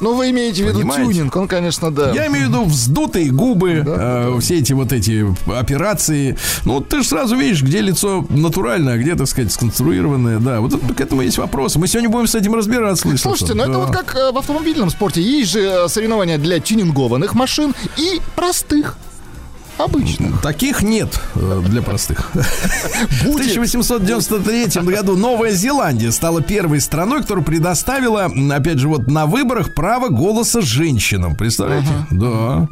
[0.00, 1.12] Ну, вы имеете в виду Понимаете?
[1.12, 2.10] тюнинг, он, конечно, да.
[2.12, 6.36] Я имею в виду вздутые губы, э, все эти вот эти операции.
[6.64, 10.38] Ну, ты же сразу видишь, где лицо натуральное, а где, так сказать, сконструированное.
[10.38, 11.78] Да, вот это- к этому есть вопросы.
[11.78, 13.04] Мы сегодня будем с этим разбираться.
[13.06, 14.06] Владислав Слушайте, ну это Александрович.
[14.06, 15.22] вот как э, в автомобильном спорте.
[15.22, 18.96] Есть же э, соревнования для тюнингованных машин и простых,
[19.84, 20.40] обычных.
[20.42, 22.30] Таких нет э, для простых.
[22.34, 23.52] В Будет.
[23.56, 30.08] 1893 году Новая Зеландия стала первой страной, которая предоставила, опять же, вот на выборах право
[30.08, 31.36] голоса женщинам.
[31.36, 31.88] Представляете?
[32.10, 32.68] Да.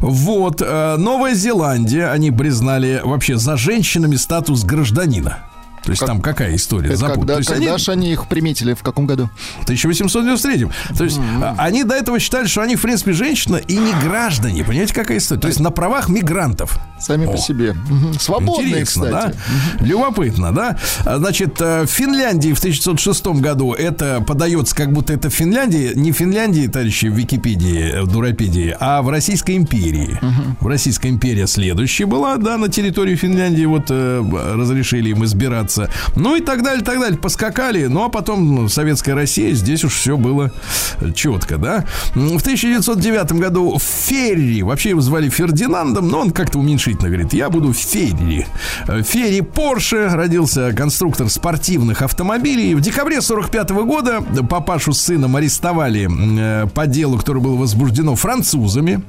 [0.00, 0.62] Вот.
[0.64, 5.47] э, Новая Зеландия, они признали вообще за женщинами статус гражданина.
[5.88, 6.88] То есть там какая история?
[6.88, 9.30] Это Запут- когда, То есть они- когда же они их приметили, в каком году?
[9.62, 10.68] 1893.
[10.96, 14.64] То есть а, они до этого считали, что они, в принципе, женщина и не граждане.
[14.64, 15.40] Понимаете, какая история?
[15.40, 16.78] То есть на правах мигрантов.
[17.00, 17.30] Сами О.
[17.32, 17.76] по себе.
[18.18, 19.36] Свободные, Интересно, кстати.
[19.78, 19.84] да?
[19.84, 20.78] Любопытно, да?
[21.04, 26.12] А, Значит, э, в Финляндии в 1906 году это подается, как будто это Финляндия, не
[26.12, 30.18] Финляндии, товарищи, в Википедии, э, в Дурапедии, а в Российской империи.
[30.60, 34.24] В Российской империи следующая была, да, на территории Финляндии вот э,
[34.56, 35.77] разрешили им избираться.
[36.16, 37.18] Ну и так далее, так далее.
[37.18, 40.50] Поскакали, ну а потом Советская Россия, здесь уж все было
[41.14, 41.84] четко, да?
[42.14, 47.72] В 1909 году Ферри, вообще его звали Фердинандом, но он как-то уменьшительно говорит, я буду
[47.72, 48.46] Ферри.
[48.86, 52.74] Ферри Порше родился конструктор спортивных автомобилей.
[52.74, 59.02] В декабре 45 года папашу с сыном арестовали э, по делу, которое было возбуждено французами.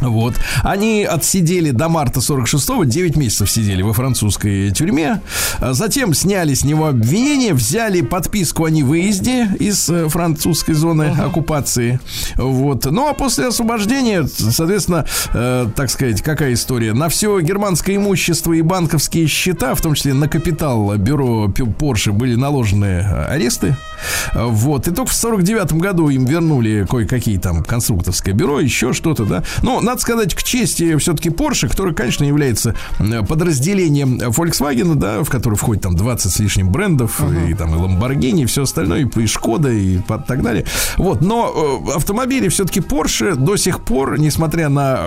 [0.00, 0.34] Вот.
[0.62, 5.20] Они отсидели до марта 46-го, 9 месяцев сидели во французской тюрьме.
[5.60, 12.00] А Затем сняли с него обвинение, взяли подписку о невыезде из э, французской зоны оккупации.
[12.36, 12.86] Вот.
[12.86, 15.04] Ну, а после освобождения, соответственно,
[15.34, 16.92] э, так сказать, какая история?
[16.92, 22.34] На все германское имущество и банковские счета, в том числе на капитал бюро Порше, были
[22.34, 23.76] наложены э, аресты.
[24.32, 24.88] Э, Вот.
[24.88, 29.42] И только в 49 году им вернули кое-какие там конструкторское бюро, еще что-то, да.
[29.62, 35.30] Но, надо сказать, к чести все-таки Porsche, который, конечно, является м, подразделением Volkswagen, да, в
[35.30, 39.20] который входит там 20 с лишним брендов, и там и Lamborghini, и все остальное, и,
[39.20, 40.64] и Шкода, и так далее.
[40.96, 41.20] Вот.
[41.22, 45.06] Но э, автомобили все-таки Porsche до сих пор, несмотря на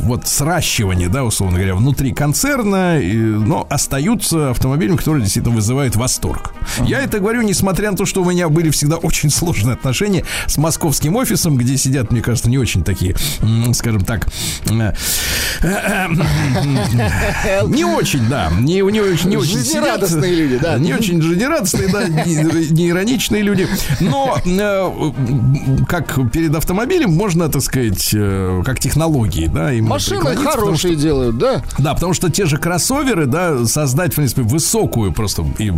[0.00, 6.52] вот сращивание, да, условно говоря, внутри концерна, и, но остаются автомобилями, которые действительно вызывают восторг.
[6.84, 10.56] Я это говорю, несмотря на то, что у меня были всегда очень сложные отношения с
[10.56, 13.14] московским офисом, где сидят, мне кажется, не очень такие,
[13.72, 14.26] скажем так,
[14.70, 14.92] э,
[15.62, 16.06] э,
[17.44, 20.50] э, не очень, да, не, не очень, не очень Жизнерадостные сидят.
[20.50, 20.78] люди, да.
[20.78, 23.68] не очень жизнерадостные, да, не, не ироничные люди,
[24.00, 24.38] но
[25.88, 28.14] как перед автомобилем можно, так сказать,
[28.64, 31.62] как технологии, да, им Машины хорошие делают, да?
[31.78, 35.72] да, потому что те же кроссоверы, да, создать, в принципе, высокую, просто, и,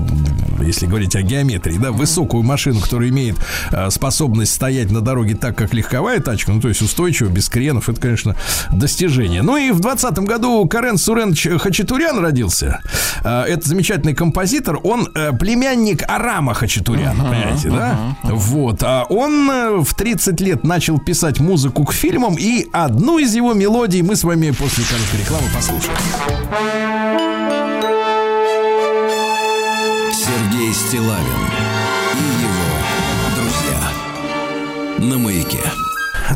[0.63, 3.37] если говорить о геометрии, да, высокую машину, которая имеет
[3.73, 7.89] э, способность стоять на дороге так, как легковая тачка, ну, то есть устойчиво, без кренов,
[7.89, 8.37] это, конечно,
[8.73, 9.43] достижение.
[9.43, 12.81] Ну и в 20 году Карен Суренович Хачатурян родился.
[13.25, 18.17] Э, это замечательный композитор, он э, племянник Арама Хачатуряна, понимаете, да?
[18.23, 23.35] Вот, а он э, в 30 лет начал писать музыку к фильмам, и одну из
[23.35, 25.97] его мелодий мы с вами после короткой рекламы послушаем.
[30.13, 31.56] Сергей Стилавин
[35.07, 35.59] на маяке.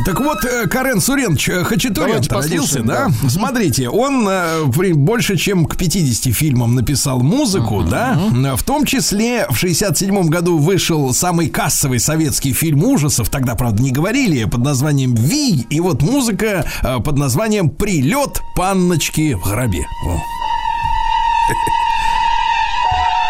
[0.07, 3.09] Так вот, э, Карен Суренович э, Хачатурян родился, да?
[3.23, 3.29] да.
[3.29, 8.17] Смотрите, он э, при- больше чем к 50 фильмам написал музыку, да?
[8.33, 13.83] Э, В том числе в 67 году вышел самый кассовый советский фильм ужасов, тогда, правда,
[13.83, 19.85] не говорили, под названием «Ви», и вот музыка э, под названием «Прилет панночки в гробе».
[20.07, 20.15] Во.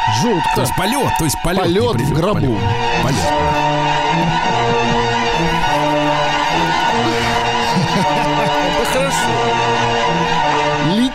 [0.07, 0.61] То Жутко.
[0.61, 1.63] есть полет, то есть полет.
[1.63, 2.41] Полет в гробу.
[2.41, 2.59] полет.
[3.03, 4.90] Полет.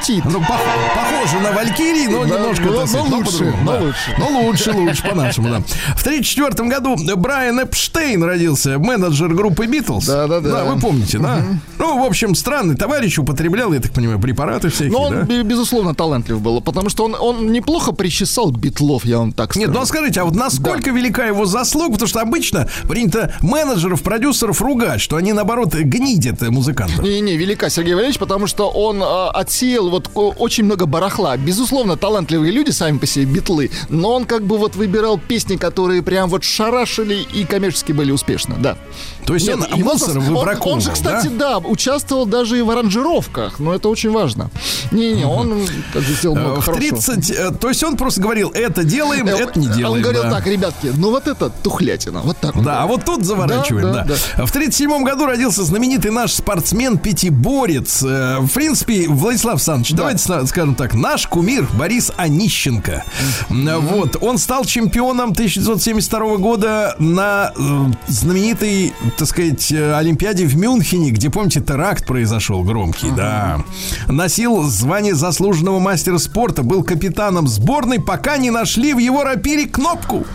[0.07, 0.23] Летит.
[0.25, 0.59] Ну, пох-
[0.95, 3.79] похоже на Валькирии, но Да, немножко, но- сказать, но лучше, но да.
[3.81, 4.15] лучше.
[4.17, 5.59] Но лучше, лучше, по-нашему, да.
[5.95, 10.05] В 1934 году Брайан Эпштейн родился, менеджер группы Битлз.
[10.05, 10.49] Да-да-да.
[10.49, 11.43] Да, вы помните, да?
[11.77, 15.21] Ну, в общем, странный товарищ, употреблял, я так понимаю, препараты всякие, Но он, да?
[15.23, 19.65] бе- безусловно, талантлив был, потому что он, он неплохо причесал битлов, я вам так скажу.
[19.67, 21.93] Нет, ну а скажите, а вот насколько велика его заслуга?
[21.93, 26.99] Потому что обычно принято менеджеров, продюсеров ругать, что они, наоборот, гнидят э, музыкантов.
[27.03, 31.37] Не-не, велика Сергей Валерьевич, потому что он а, отсеял вот очень много барахла.
[31.37, 36.01] Безусловно, талантливые люди сами по себе битлы, но он как бы вот выбирал песни, которые
[36.01, 38.77] прям вот шарашили и коммерчески были успешны, да.
[39.25, 41.59] То есть Нет, он его мусор зас- он, выбраковывал, он же, кстати, да?
[41.59, 41.67] да?
[41.67, 44.49] участвовал даже и в аранжировках, но это очень важно.
[44.91, 46.89] Не-не, он сделал Э, много В хорошего.
[47.01, 49.91] 30, э, то есть он просто говорил, это делаем, Э, это не делаем.
[49.93, 50.31] Он говорил да.
[50.31, 52.53] так, ребятки, ну вот это тухлятина, вот так.
[52.63, 52.87] Да, а говорил.
[52.97, 54.05] вот тут заворачиваем, да.
[54.37, 58.03] Да, В 37 году родился знаменитый наш спортсмен Пятиборец.
[58.03, 63.03] Э, В принципе, Владислав Александрович, давайте сна- скажем так, наш кумир Борис Онищенко.
[63.49, 70.55] М, Вот, он стал чемпионом 1972 года на э, знаменитой, так сказать, э, Олимпиаде в
[70.57, 73.63] Мюнхене, где, помните, теракт произошел громкий, да.
[74.07, 80.25] Носил звание заслуженного мастера спорта, был капитаном сборной, пока не нашли в его рапире кнопку.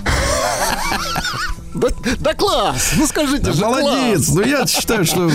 [1.75, 2.93] Да, да класс!
[2.97, 4.27] Ну скажите Да же, молодец.
[4.27, 4.37] класс!
[4.37, 5.31] Ну, я считаю, что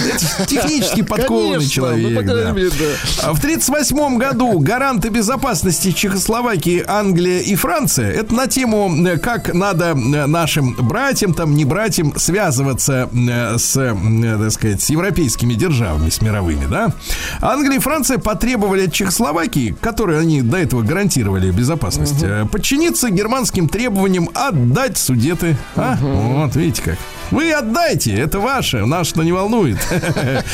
[0.48, 2.26] технически подкованный Конечно, человек.
[2.26, 2.52] ну, да.
[2.52, 2.86] мере, да.
[3.24, 8.12] А В 1938 году гаранты безопасности Чехословакии, Англия и Франция.
[8.12, 13.74] Это на тему, э, как надо э, нашим братьям, там, не братьям, связываться э, с,
[13.74, 16.94] так сказать, с европейскими державами, с мировыми, да.
[17.42, 23.70] Англия и Франция потребовали от Чехословакии, которые они до этого гарантировали безопасность, э, подчиниться германским
[23.70, 25.58] требованиям отдать судеты.
[25.76, 25.98] А?
[26.26, 26.98] Вот, видите как.
[27.32, 29.78] Вы отдайте, это ваше, нас-то не волнует.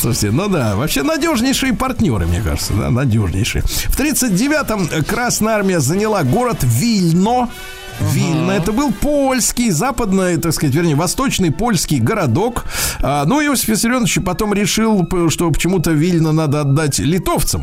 [0.00, 3.62] Слушайте, ну да, вообще надежнейшие партнеры, мне кажется, да, надежнейшие.
[3.62, 7.48] В 39-м Красная Армия заняла город Вильно.
[8.00, 8.50] Вильно.
[8.50, 12.64] Это был польский, западный, так сказать, вернее, восточный польский городок.
[13.00, 17.62] А, ну, Иосиф Виссарионович потом решил, что почему-то Вильно надо отдать литовцам.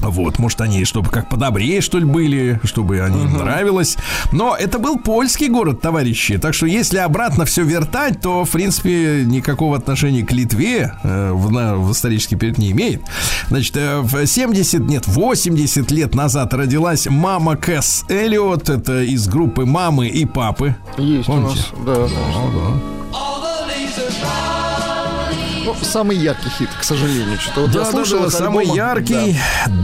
[0.00, 3.96] Вот, может, они, чтобы как подобрее, что ли, были, чтобы они им нравилось.
[4.32, 6.38] Но это был польский город, товарищи.
[6.38, 11.50] Так что, если обратно все вертать, то, в принципе, никакого отношения к Литве э, в,
[11.50, 13.02] на- в исторический период не имеет.
[13.48, 18.68] Значит, э, в 70, нет, 80 лет назад родилась мама Кэс Эллиот.
[18.68, 20.76] Это из группы «Мамы и папы».
[20.96, 21.60] Есть Помните?
[21.76, 22.80] у нас, да, конечно.
[25.68, 27.26] Ну, самый яркий хит, к сожалению.
[27.28, 29.36] Я Да, да, да, их самый альбомы, яркий.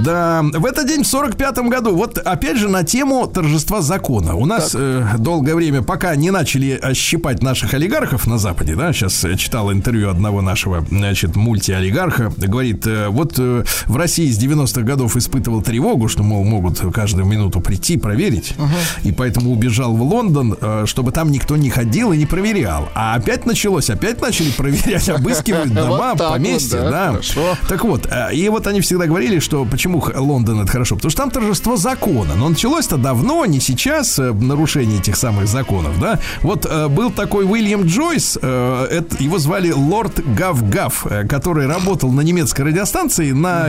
[0.03, 0.43] Да.
[0.43, 4.35] В этот день, в 45-м году, вот опять же на тему торжества закона.
[4.35, 9.25] У нас э, долгое время, пока не начали щипать наших олигархов на Западе, да, сейчас
[9.27, 14.81] э, читал интервью одного нашего, значит, мультиолигарха, говорит, э, вот э, в России с 90-х
[14.81, 18.55] годов испытывал тревогу, что, мол, могут каждую минуту прийти, проверить,
[19.03, 22.89] и поэтому убежал в Лондон, э, чтобы там никто не ходил и не проверял.
[22.95, 27.07] А опять началось, опять начали проверять, обыскивать дома, Вот так вот, поместья, да, да.
[27.11, 27.57] хорошо.
[27.69, 31.23] Так вот, э, и вот они всегда говорили, что почему Лондон это хорошо, потому что
[31.23, 32.35] там торжество закона.
[32.37, 36.19] Но началось-то давно, не сейчас, э, нарушение этих самых законов, да.
[36.43, 42.21] Вот э, был такой Уильям Джойс, это- его звали Лорд Гав-Гав, э, который работал на
[42.23, 43.69] немецкой радиостанции, на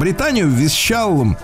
[0.00, 1.36] Британию вещал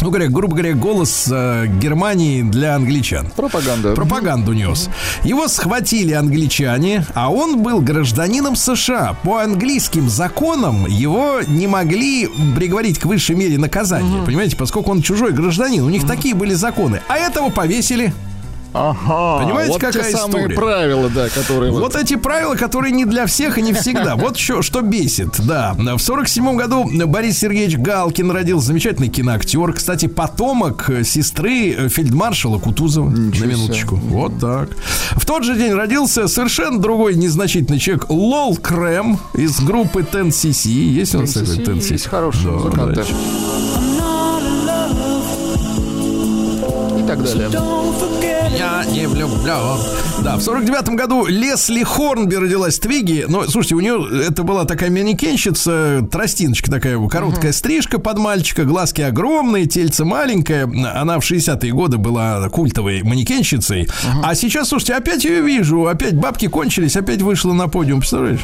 [0.00, 3.28] ну, говоря, грубо говоря, голос э, Германии для англичан.
[3.34, 3.94] Пропаганда.
[3.94, 4.88] Пропаганду нес.
[5.24, 9.16] Его схватили англичане, а он был гражданином США.
[9.22, 14.24] По английским законам его не могли приговорить к высшей мере наказания.
[14.24, 15.82] Понимаете, поскольку он чужой гражданин.
[15.82, 17.00] У них такие были законы.
[17.08, 18.12] А этого повесили.
[18.78, 19.44] Ага.
[19.44, 20.54] Понимаете, вот какая те самые история?
[20.54, 21.80] правила, да, которые вот...
[21.80, 24.16] Вот эти правила, которые не для всех и не всегда.
[24.16, 25.74] Вот что, что бесит, да.
[25.78, 28.66] В сорок седьмом году Борис Сергеевич Галкин родился.
[28.66, 29.72] Замечательный киноактер.
[29.72, 33.08] Кстати, потомок э, сестры э, фельдмаршала Кутузова.
[33.08, 33.96] на минуточку.
[33.96, 34.70] Вот так.
[35.12, 38.06] В тот же день родился совершенно другой незначительный человек.
[38.10, 40.68] Лол Крэм из группы Ten CC.
[40.68, 41.92] Есть у нас такой Ten CC?
[41.92, 43.04] Есть хорошие Да, музыканты.
[47.06, 47.48] Так далее.
[48.58, 49.78] Я не влюблен.
[50.22, 53.26] Да, в сорок девятом году Лесли Хорнби родилась в Твиге.
[53.28, 59.02] Но, слушайте, у нее это была такая манекенщица, тростиночка такая, короткая стрижка под мальчика, глазки
[59.02, 60.64] огромные, тельце маленькое.
[60.64, 63.88] Она в 60-е годы была культовой манекенщицей.
[64.22, 68.40] А сейчас, слушайте, опять ее вижу, опять бабки кончились, опять вышла на подиум, представляешь?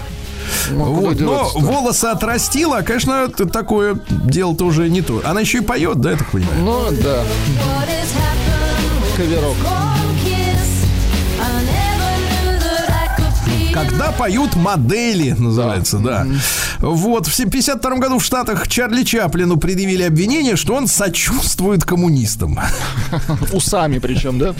[0.70, 5.20] Ну, Вот, но волосы отрастила, а, конечно, это такое дело-то уже не то.
[5.24, 6.58] Она еще и поет, да, я так понимаю?
[6.60, 7.24] Ну, да.
[9.16, 9.56] Каверок.
[13.72, 16.26] Когда поют модели, называется, да.
[16.80, 22.58] Вот, в 52 году в Штатах Чарли Чаплину предъявили обвинение, что он сочувствует коммунистам.
[23.52, 24.54] Усами причем, да?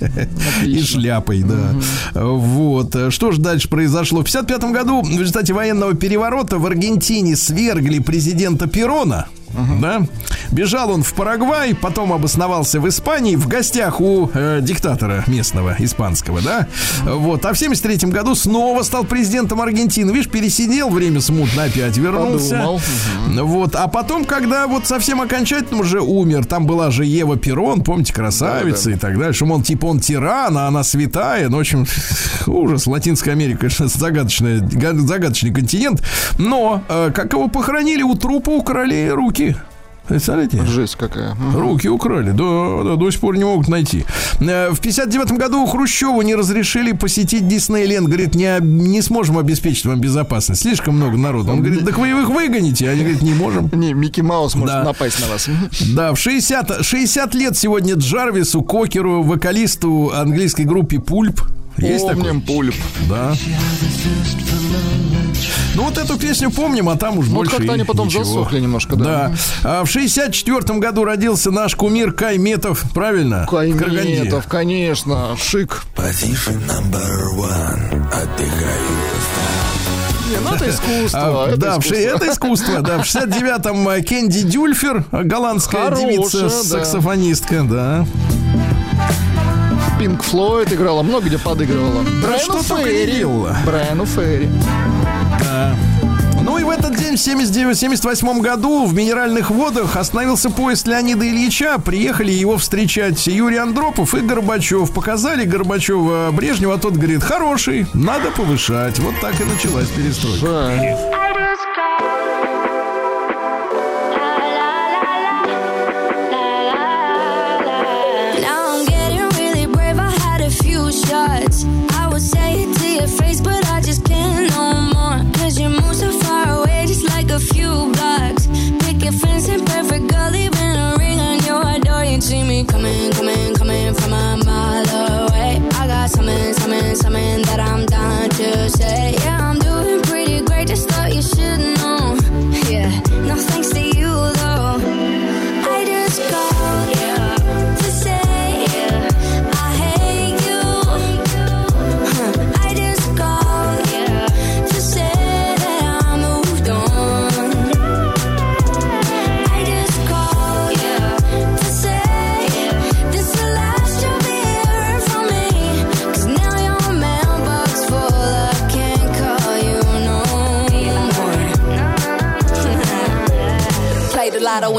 [0.64, 1.74] И шляпой, да.
[2.14, 2.96] Вот.
[3.10, 4.20] Что же дальше произошло?
[4.20, 9.26] В 55 году в результате военного переворота в Аргентине свергли президента Перона.
[9.54, 9.80] Uh-huh.
[9.80, 10.02] Да?
[10.50, 16.40] Бежал он в Парагвай, потом обосновался в Испании в гостях у э, диктатора местного испанского,
[16.40, 16.66] да.
[17.04, 20.10] Вот, а в 73 году снова стал президентом Аргентины.
[20.10, 22.56] Видишь, пересидел время смутно, опять вернулся.
[22.56, 23.42] Uh-huh.
[23.42, 28.12] Вот, а потом, когда вот совсем окончательно уже умер, там была же Ева Перон, помните,
[28.12, 28.96] красавица да, да.
[28.96, 29.44] и так дальше.
[29.44, 31.48] Мол, типа он тиран, а она святая.
[31.48, 31.86] Ну, в общем,
[32.46, 32.86] ужас.
[32.86, 36.02] Латинская Америка, конечно, загадочный, загадочный континент.
[36.38, 39.60] Но, э, как его похоронили, у трупа украли руки руки.
[40.06, 40.62] Представляете?
[40.66, 41.34] Жесть какая.
[41.54, 44.04] Руки украли, да, да, до сих пор не могут найти.
[44.38, 48.06] Э, в 59 году Хрущеву не разрешили посетить Диснейленд.
[48.06, 50.62] Говорит, не, не сможем обеспечить вам безопасность.
[50.62, 51.52] Слишком много народу.
[51.52, 52.90] Он говорит, так вы их выгоните.
[52.90, 53.70] Они говорят, не можем.
[53.72, 54.84] Не, Микки Маус может да.
[54.84, 55.48] напасть на вас.
[55.94, 61.40] Да, в 60, 60 лет сегодня Джарвису, Кокеру, вокалисту английской группе Пульп.
[61.78, 62.54] Есть Помним такой?
[62.56, 62.74] Пульп.
[63.08, 63.34] Да.
[65.74, 68.22] Ну вот эту песню помним, а там уж ну, больше как-то они потом ничего.
[68.24, 69.04] засохли немножко, да.
[69.64, 69.80] Да.
[69.80, 73.46] А в 64 году родился наш кумир Кайметов, правильно?
[73.50, 75.82] Кайметов, конечно, шик.
[75.96, 78.06] Position number one.
[78.12, 79.24] Отдыхаю.
[80.30, 81.44] Не, ну это искусство.
[81.44, 81.94] А, это да, искусство.
[81.94, 82.80] это искусство.
[82.80, 86.50] Да, в 69-м э, Кенди Дюльфер, голландская Хорошая, девица, да.
[86.50, 88.06] саксофонистка, да.
[90.04, 92.04] Пинк Флойд играла, много где подыгрывала.
[92.04, 93.24] Да Брайану что Ферри.
[93.64, 94.50] Брайану Ферри.
[95.40, 95.74] Да.
[96.42, 101.78] Ну и в этот день, в 79-78 году, в Минеральных водах остановился поезд Леонида Ильича.
[101.78, 104.92] Приехали его встречать Юрий Андропов и Горбачев.
[104.92, 108.98] Показали Горбачева Брежнева, а тот говорит, хороший, надо повышать.
[108.98, 110.44] Вот так и началась перестройка.
[111.54, 111.73] lotto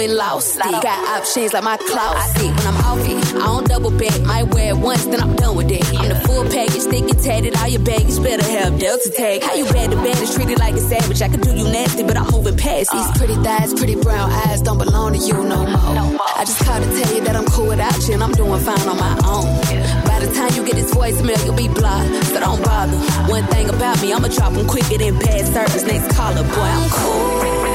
[0.06, 0.82] and lost it.
[0.82, 2.42] Got options like my closet.
[2.42, 4.22] When I'm off it, I don't double back.
[4.22, 5.84] Might wear it once, then I'm done with it.
[5.98, 7.56] I'm the full package, thick and tatted.
[7.58, 9.44] All your baggage better have Delta tag.
[9.44, 11.22] How you bad the bad is treated like a savage.
[11.22, 14.62] I can do you nasty, but I'm moving past These pretty thighs, pretty brown eyes
[14.62, 16.22] don't belong to you no more.
[16.38, 18.88] I just called to tell you that I'm cool without you and I'm doing fine
[18.88, 19.50] on my own.
[20.06, 22.98] By the time you get this voicemail, you'll be blocked, so don't bother.
[23.32, 25.84] One thing about me, I'ma drop them quicker than bad service.
[25.84, 27.75] Next caller, boy, I'm cool.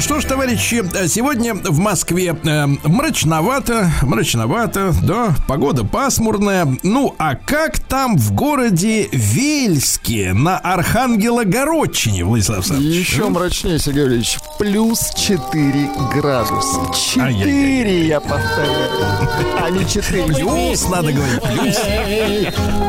[0.00, 6.68] Что ж, товарищи, сегодня в Москве э, мрачновато, мрачновато, да, погода пасмурная.
[6.84, 13.08] Ну, а как там в городе Вельске на Архангелогородчине, Владислав Александрович?
[13.08, 14.38] Еще мрачнее, Сергей Ильич.
[14.58, 16.80] Плюс 4 градуса.
[16.94, 18.06] 4, Ай-яй-яй.
[18.06, 19.28] я повторяю.
[19.60, 20.24] А не 4.
[20.24, 21.76] Плюс, надо говорить, плюс.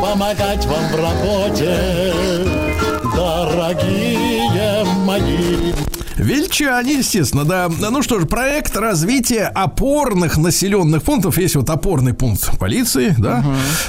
[0.01, 2.13] помогать вам в работе,
[3.15, 5.68] дорогие мои.
[6.29, 7.69] Вельчане, естественно, да.
[7.69, 11.37] Ну что ж, проект развития опорных населенных пунктов.
[11.39, 13.43] Есть вот опорный пункт полиции, да.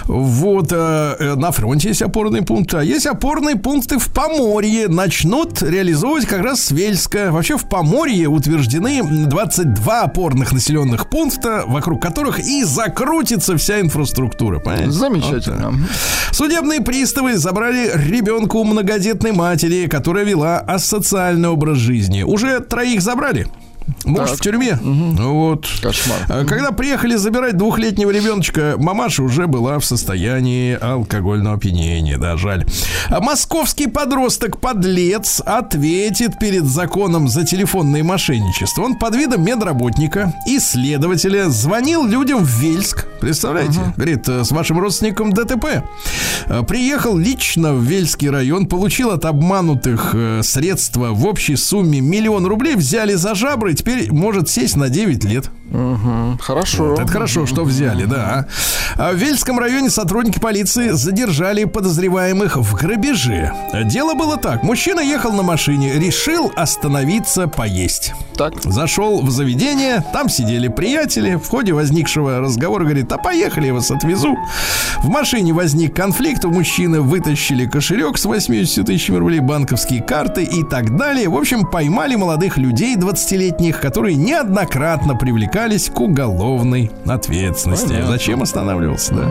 [0.07, 2.72] Вот э, э, на фронте есть опорный пункт.
[2.74, 4.88] А есть опорные пункты в Поморье.
[4.88, 7.30] Начнут реализовывать как раз с Вельска.
[7.30, 14.61] Вообще в Поморье утверждены 22 опорных населенных пункта, вокруг которых и закрутится вся инфраструктура.
[14.61, 14.91] Понимаете?
[14.93, 15.70] Замечательно.
[15.70, 16.34] Вот так.
[16.34, 22.22] Судебные приставы забрали ребенка у многодетной матери, которая вела асоциальный образ жизни.
[22.31, 23.49] Уже троих забрали.
[24.05, 24.39] Муж Так.
[24.39, 24.78] в тюрьме.
[24.83, 25.66] Ну Вот.
[25.83, 26.18] Кошмар.
[26.28, 32.66] А Когда приехали забирать двухлетнего ребеночка, мамаша уже была в состоянии алкогольного опьянения, да, жаль.
[33.09, 38.83] А московский подросток-подлец ответит перед законом за телефонное мошенничество.
[38.83, 43.07] Он под видом медработника и следователя звонил людям в Вельск.
[43.20, 43.81] Представляете?
[43.97, 45.83] Говорит, э, с вашим родственником ДТП.
[46.47, 52.47] Э, Приехал лично в Вельский район, получил от обманутых э, средства в общей сумме миллион
[52.47, 55.51] рублей, взяли за жабры, теперь может сесть на 9 лет.
[56.41, 56.95] Хорошо.
[56.95, 58.47] Это хорошо, что взяли, да.
[58.97, 63.53] А В Вельском районе сотрудники полиции задержали подозреваемых в грабеже.
[63.85, 64.62] Дело было так.
[64.62, 68.12] Мужчина ехал на машине, решил остановиться поесть.
[68.37, 68.55] Так.
[68.62, 71.37] Зашел в заведение, там сидели приятели.
[71.37, 74.37] В ходе возникшего разговора говорит, а поехали, я вас отвезу.
[75.03, 80.64] В машине возник конфликт, у мужчины вытащили кошелек с 80 тысячами рублей, банковские карты и
[80.64, 81.29] так далее.
[81.29, 85.14] В общем, поймали молодых людей 20-летних, которые неоднократно
[85.61, 87.88] привлекались к уголовной ответственности.
[87.88, 88.12] Понятно.
[88.12, 89.28] Зачем останавливался, да?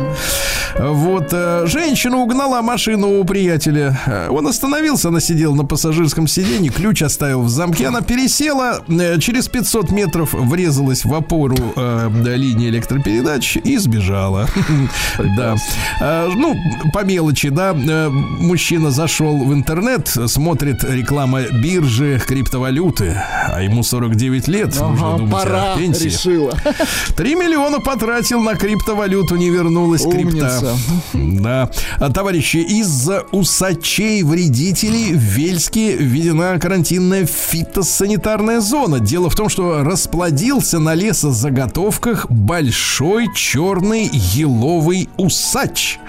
[0.92, 4.00] Вот, э, женщина угнала машину у приятеля.
[4.06, 7.88] Э, Он остановился, она сидела на пассажирском сиденье, ключ оставил в замке.
[7.88, 14.48] Она пересела, э, через 500 метров врезалась в опору э, линии электропередач и сбежала.
[15.38, 15.56] Да.
[16.36, 16.56] Ну,
[16.94, 17.74] по мелочи, да.
[17.74, 23.22] Мужчина зашел в интернет, смотрит реклама биржи криптовалюты,
[23.52, 24.80] а ему 49 лет.
[24.80, 26.10] Нужно думать о пора, пенсии.
[26.26, 26.54] Решила.
[27.16, 30.76] 3 миллиона потратил на криптовалюту, не вернулась крипта.
[31.14, 31.70] Да.
[32.00, 39.00] А, товарищи, из-за усачей вредителей в Вельске введена карантинная фитосанитарная зона.
[39.00, 46.00] Дело в том, что расплодился на лесозаготовках большой черный еловый усач.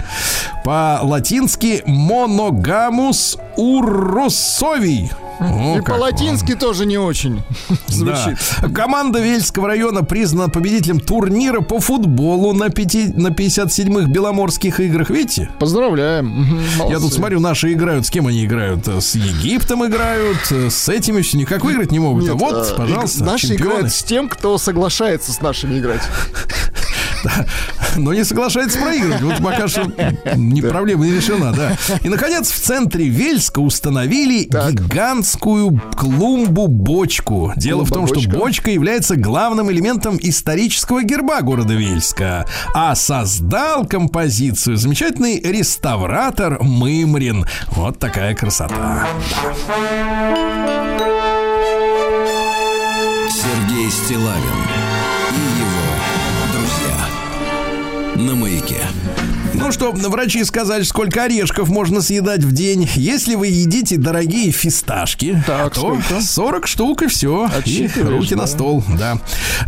[0.64, 5.10] По-латински моногамус урросовий.
[5.40, 7.42] О, И по-латински тоже не очень
[7.86, 8.36] звучит.
[8.60, 8.68] да.
[8.68, 15.10] Команда Вельского района признана победителем турнира по футболу на, пяти, на 57-х Беломорских играх.
[15.10, 15.50] Видите?
[15.58, 16.26] Поздравляем.
[16.26, 17.16] Мгм, Я тут молодцы.
[17.16, 18.06] смотрю, наши играют.
[18.06, 18.86] С кем они играют?
[18.88, 22.24] С Египтом играют, с этими все никак выиграть не могут.
[22.28, 23.70] а Нет, вот, э, пожалуйста, Наши чемпионы.
[23.70, 26.02] играют с тем, кто соглашается с нашими играть.
[27.96, 29.20] Но не соглашается проигрывать.
[29.22, 29.90] Вот пока что
[30.36, 31.76] не, проблема не решена, да.
[32.02, 37.52] И, наконец, в центре Вельска установили гигантскую клумбу-бочку.
[37.56, 42.46] Дело в том, что бочка является главным элементом исторического герба города Вельска.
[42.74, 47.46] А создал композицию замечательный реставратор Мымрин.
[47.68, 49.06] Вот такая красота.
[53.30, 55.59] Сергей Стилавин
[58.16, 58.86] на маяке.
[59.70, 62.90] Ну что, врачи сказали, сколько орешков можно съедать в день.
[62.96, 66.20] Если вы едите дорогие фисташки, Так, то сколько?
[66.20, 67.48] 40 штук и все.
[67.66, 68.46] И руки на да.
[68.48, 69.18] стол, да.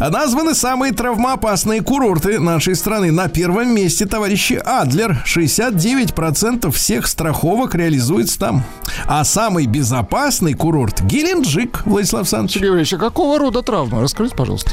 [0.00, 3.12] Названы самые травмоопасные курорты нашей страны.
[3.12, 5.22] На первом месте, товарищи, Адлер.
[5.24, 8.64] 69% всех страховок реализуется там.
[9.07, 12.55] А самый безопасный курорт Геленджик, Владислав Александрович.
[12.55, 14.00] Сергей Валерьевич, а какого рода травма?
[14.00, 14.72] Расскажите, пожалуйста.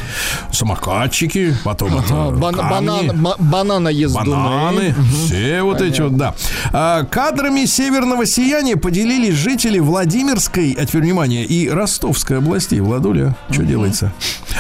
[0.52, 4.26] Самокатчики, потом это А, бан- банан- ма- бананоездуны.
[4.32, 4.96] Бананы,
[5.26, 6.36] все вот эти вот, да.
[6.72, 12.80] А, кадрами северного сияния поделились жители Владимирской, а теперь внимание, и Ростовской областей.
[12.80, 14.12] Владуля, что делается?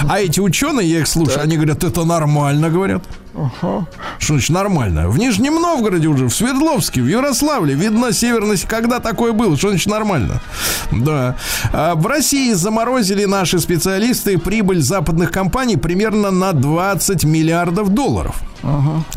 [0.07, 3.03] А эти ученые, я их слушаю, они говорят, это нормально, говорят.
[4.19, 5.09] Что значит нормально?
[5.09, 9.55] В Нижнем Новгороде уже, в Свердловске, в Ярославле, видно северность, когда такое было.
[9.57, 10.41] Что значит нормально?
[10.91, 11.35] Да.
[11.71, 18.35] А в России заморозили наши специалисты прибыль западных компаний примерно на 20 миллиардов долларов.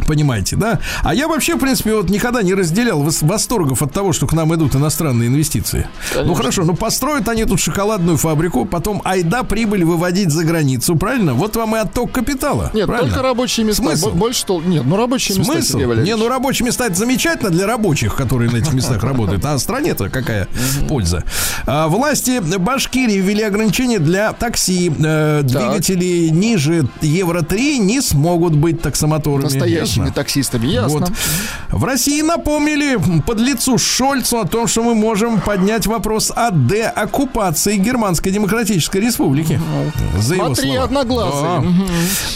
[0.06, 0.78] Понимаете, да?
[1.02, 4.34] А я вообще, в принципе, вот никогда не разделял вос- восторгов от того, что к
[4.34, 5.88] нам идут иностранные инвестиции.
[6.14, 11.34] Ну хорошо, ну построят они тут шоколадную фабрику, потом айда прибыль выводить за границу, правильно?
[11.34, 12.70] Вот вам и отток капитала.
[12.72, 13.10] Нет, правильно?
[13.10, 13.82] только рабочие места.
[13.82, 14.01] Смысл?
[14.02, 14.60] Бо- Больше что?
[14.60, 15.52] Нет, ну рабочие места.
[15.52, 15.68] Смысл?
[15.72, 16.14] Сергей Валерьевич.
[16.14, 19.44] Не, ну рабочие места это замечательно для рабочих, которые на этих местах работают.
[19.44, 20.48] А стране-то какая
[20.88, 21.24] польза?
[21.66, 24.92] А, власти Башкирии ввели ограничения для такси.
[24.98, 29.44] Э, двигатели ниже Евро-3 не смогут быть таксомоторами.
[29.44, 31.06] Настоящими таксистами, ясно.
[31.70, 37.76] В России напомнили под лицу Шольцу о том, что мы можем поднять вопрос о деоккупации
[37.76, 39.60] Германской Демократической Республики.
[40.18, 41.66] За его Смотри, одноглазый.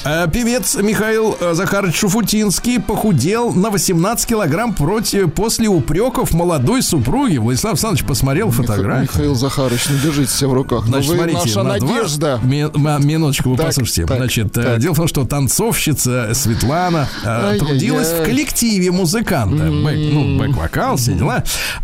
[0.04, 7.38] Э, Певец Михаил э, Захарович Шуфутинский похудел на 18 килограмм против, после упреков молодой супруги.
[7.38, 9.02] Владислав Александрович посмотрел фотографию.
[9.02, 10.84] Михаил Захарович, не держите себя в руках.
[10.86, 12.40] Значит, вы смотрите, наша на два- надежда.
[12.44, 14.06] Ми- ма- минуточку, вы Так, послушайте.
[14.06, 14.78] так, Значит, э, так.
[14.78, 17.58] дело в том, что танцовщица Светлана э, Ай-яй-яй.
[17.58, 19.64] трудилась в коллективе музыканта.
[19.64, 21.42] Бэк, ну, бэк-вокал, все дела.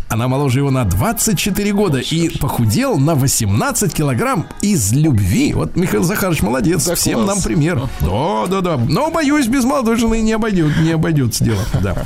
[0.09, 5.53] Она моложе его на 24 года и похудел на 18 килограмм из любви.
[5.53, 6.85] Вот Михаил Захарович молодец.
[6.85, 7.27] Да Всем класс.
[7.27, 7.81] нам пример.
[8.01, 8.77] Да, да, да.
[8.77, 11.61] Но, боюсь, без молодой жены не, обойдет, не обойдется дело.
[11.81, 12.05] Да.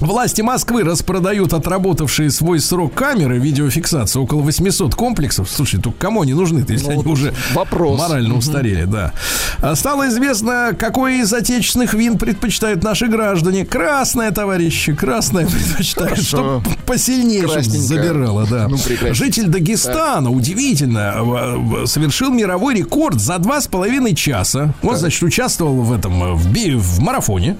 [0.00, 5.48] Власти Москвы распродают отработавшие свой срок камеры видеофиксации около 800 комплексов.
[5.50, 7.98] Слушай, только кому они нужны-то, если Ну, они уже вопрос.
[7.98, 9.12] морально устарели, да.
[9.60, 13.64] А Стало известно, какой из отечественных вин предпочитают наши граждане.
[13.66, 16.26] Красное, товарищи, красное предпочитают, Хорошо.
[16.62, 18.68] чтобы посильнее забирало, да.
[18.68, 18.78] Ну.
[19.12, 24.72] Житель Дагестана, удивительно, в- в- совершил мировой рекорд за два с половиной часа.
[24.82, 26.46] Он, значит, участвовал в этом, э, в,
[26.78, 27.56] в марафоне.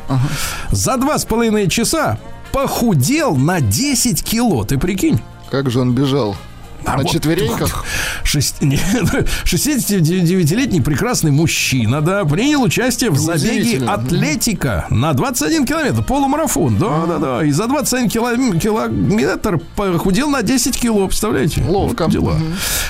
[0.71, 2.19] За два с половиной часа
[2.53, 5.21] похудел на 10 кило, ты прикинь?
[5.51, 6.37] Как же он бежал?
[6.85, 7.85] А На вот четвереньках?
[8.25, 8.77] шесть- не,
[9.45, 17.19] 69-летний прекрасный мужчина, да, принял участие в забеге атлетика на 21 километр, полумарафон, да, да,
[17.19, 21.63] да, и за 21 кило- километр похудел на 10 кило, представляете?
[21.69, 22.05] Ловко.
[22.05, 22.35] Вот дела.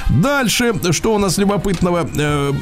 [0.09, 2.53] Дальше, что у нас любопытного, Э,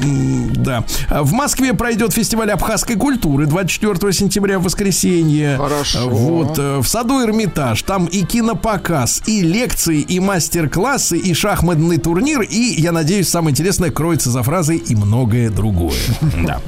[0.55, 5.57] да, в Москве пройдет фестиваль абхазской культуры 24 сентября в воскресенье.
[5.57, 6.07] Хорошо.
[6.09, 12.41] Вот, э, в саду Эрмитаж, там и кинопоказ, и лекции, и мастер-классы, и шахматный турнир,
[12.41, 15.99] и, я надеюсь, самое интересное кроется за фразой и многое другое.
[16.39, 16.61] Да.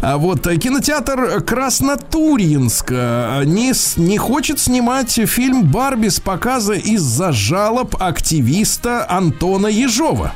[0.00, 7.32] А вот э, кинотеатр Краснотурьинск э, не, не хочет снимать фильм «Барби» с показа из-за
[7.32, 10.32] жалоб активиста Антона Ежова.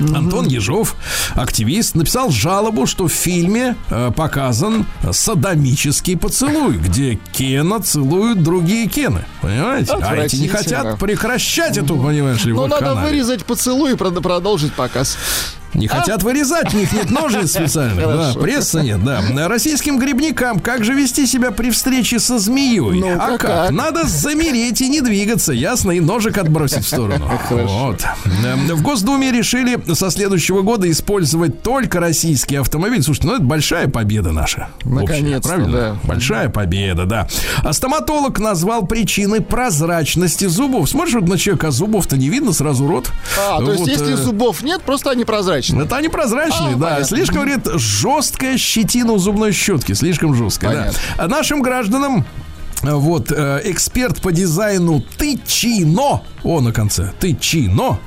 [0.00, 0.96] Антон Ежов,
[1.34, 9.24] активист, написал жалобу, что в фильме э, показан садомический поцелуй, где Кена целуют другие Кены.
[9.40, 9.92] Понимаете?
[9.92, 13.08] А эти не хотят прекращать эту, понимаешь ли, Ну, вот надо канале.
[13.10, 15.16] вырезать поцелуй и прод- продолжить показ.
[15.74, 17.96] Не хотят вырезать, у них нет ножниц специальных.
[18.06, 19.22] Да, пресса нет, да.
[19.48, 22.80] Российским грибникам как же вести себя при встрече со змеей?
[22.80, 23.70] Ну, а как, как?
[23.70, 27.30] Надо замереть и не двигаться, ясно, и ножик отбросить в сторону.
[27.50, 28.04] Вот.
[28.44, 33.00] Эм, В Госдуме решили со следующего года использовать только российские автомобили.
[33.00, 34.68] Слушайте, ну это большая победа наша.
[34.84, 35.72] Наконец-то, правильно?
[35.72, 35.96] да.
[36.04, 37.28] Большая победа, да.
[37.64, 40.88] А стоматолог назвал причиной прозрачности зубов.
[40.88, 43.10] Смотришь вот на человека, а зубов-то не видно, сразу рот.
[43.38, 45.59] А, то есть Вот, если э, зубов нет, просто они прозрачные.
[45.68, 46.84] Это они прозрачные, А, да.
[46.86, 47.04] понятно.
[47.04, 49.92] Слишком, говорит, жесткая щетина у зубной щетки.
[49.92, 50.78] Слишком жесткая, да.
[50.80, 51.00] Понятно.
[51.18, 52.24] А нашим гражданам
[52.82, 57.98] вот, э, эксперт по дизайну Тычино, о, на конце, Тычино,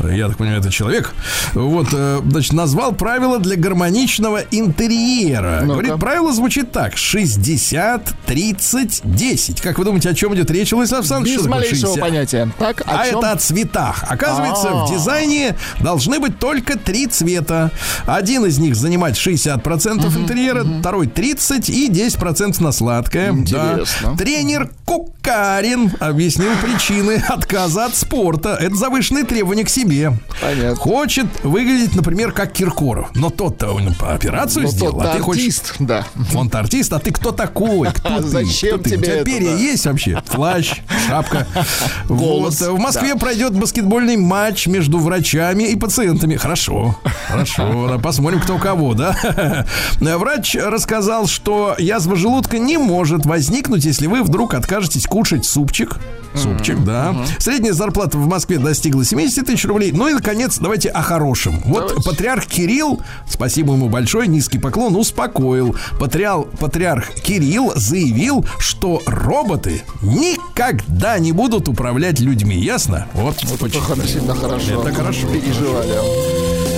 [0.00, 1.12] э, я так понимаю, это человек,
[1.52, 5.60] вот, э, значит, назвал правила для гармоничного интерьера.
[5.62, 5.72] Ну-ка.
[5.80, 9.60] Говорит, правило звучит так, 60, 30, 10.
[9.60, 11.38] Как вы думаете, о чем идет речь, Владислав Александрович?
[11.38, 12.00] Без малейшего 60?
[12.00, 12.48] понятия.
[12.58, 13.18] Так, о А чем?
[13.18, 14.04] это о цветах.
[14.08, 14.86] Оказывается, А.
[14.86, 17.70] в дизайне должны быть только три цвета.
[18.06, 23.30] Один из них занимать 60% интерьера, второй 30% и 10% на сладкое.
[23.32, 24.10] Интересно.
[24.12, 24.16] Да.
[24.22, 28.50] Тренер Кукарин объяснил причины отказа от спорта.
[28.60, 30.12] Это завышенные требования к себе.
[30.40, 30.76] Понятно.
[30.76, 33.10] Хочет выглядеть, например, как Киркоров.
[33.16, 35.42] Но тот-то он операцию Ну, сделал, а ты хочешь...
[35.42, 36.06] артист, да.
[36.36, 37.88] Он-то артист, а ты кто такой?
[37.94, 38.28] Кто ты?
[38.28, 38.90] Зачем Кто ты?
[38.90, 39.58] У тебе тебя это, перья да?
[39.58, 40.22] есть вообще?
[40.30, 40.72] Плащ,
[41.08, 41.48] шапка.
[42.08, 42.78] Голос, Вот.
[42.78, 46.36] В Москве пройдет баскетбольный матч между врачами и пациентами.
[46.36, 46.96] Хорошо,
[47.26, 47.88] хорошо.
[47.88, 49.66] Да, Посмотрим, кто кого, да?
[50.00, 55.98] Врач рассказал, что язва желудка не может возникнуть, если вы вдруг откажетесь кушать супчик,
[56.34, 57.14] Супчик, да.
[57.38, 59.92] Средняя зарплата в Москве достигла 70 тысяч рублей.
[59.92, 61.60] Ну и, наконец, давайте о хорошем.
[61.64, 62.02] Вот Давайте.
[62.08, 65.76] патриарх Кирилл, спасибо ему большое, низкий поклон, успокоил.
[65.98, 72.56] Патриал, патриарх Кирилл заявил, что роботы никогда не будут управлять людьми.
[72.56, 73.06] Ясно?
[73.14, 74.02] Вот, Это очень.
[74.04, 74.80] всегда хорошо.
[74.82, 75.26] Это хорошо.
[75.28, 76.71] Переживали.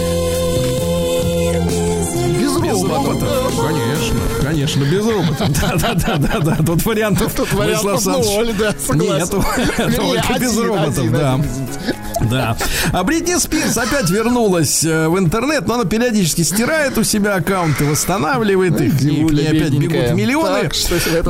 [2.62, 3.28] Без роботов.
[3.61, 5.48] Конечно, конечно, без роботов.
[5.61, 6.57] Да, да, да, да, да.
[6.64, 7.32] Тут вариантов.
[7.34, 9.16] Тут вариантов ноль, да, согласен.
[9.16, 9.44] Нету.
[9.78, 11.40] Вернее, Только без роботов, да.
[12.31, 12.57] Да.
[12.93, 17.85] А Бритни Спирс опять вернулась э, в интернет, но она периодически стирает у себя аккаунты,
[17.85, 20.70] восстанавливает их, и опять бегут миллионы.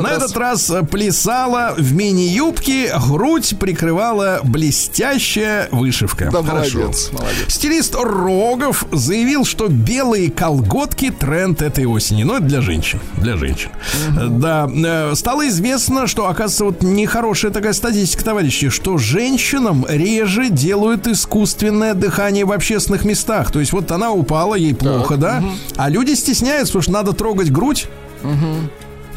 [0.01, 6.29] На этот раз плясала в мини-юбке, грудь прикрывала блестящая вышивка.
[6.31, 6.79] Да, Хорошо.
[6.79, 7.45] молодец, молодец.
[7.47, 12.23] Стилист Рогов заявил, что белые колготки тренд этой осени.
[12.23, 12.99] Но это для женщин.
[13.17, 13.69] Для женщин.
[14.17, 14.69] Э, Да.
[14.73, 21.93] э, Стало известно, что, оказывается, вот нехорошая такая статистика, товарищи, что женщинам реже делают искусственное
[21.93, 23.51] дыхание в общественных местах.
[23.51, 25.43] То есть вот она упала, ей плохо, да?
[25.77, 27.87] А люди стесняются, потому что надо трогать грудь.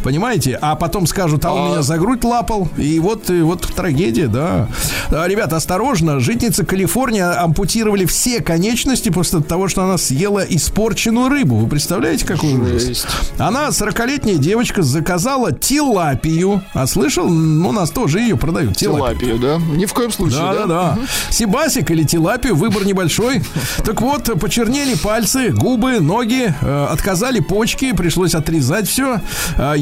[0.03, 0.59] Понимаете?
[0.61, 2.69] А потом скажут, а он меня за грудь лапал.
[2.77, 4.69] И вот, и вот трагедия, да.
[5.11, 6.21] А, Ребята, осторожно.
[6.21, 11.57] Жительница Калифорнии ампутировали все конечности после того, что она съела испорченную рыбу.
[11.57, 13.07] Вы представляете, какой ужас?
[13.39, 16.63] Она, 40-летняя девочка, заказала тилапию.
[16.75, 17.29] А слышал?
[17.29, 18.77] Ну, у нас тоже ее продают.
[18.77, 19.39] Тилапию.
[19.39, 19.77] Тилапию, да?
[19.77, 20.99] Ни в коем случае, Да, да, да.
[21.31, 23.43] Сибасик или тилапию, выбор небольшой.
[23.85, 29.21] Так вот, почернели пальцы, губы, ноги, э, отказали почки, пришлось отрезать все.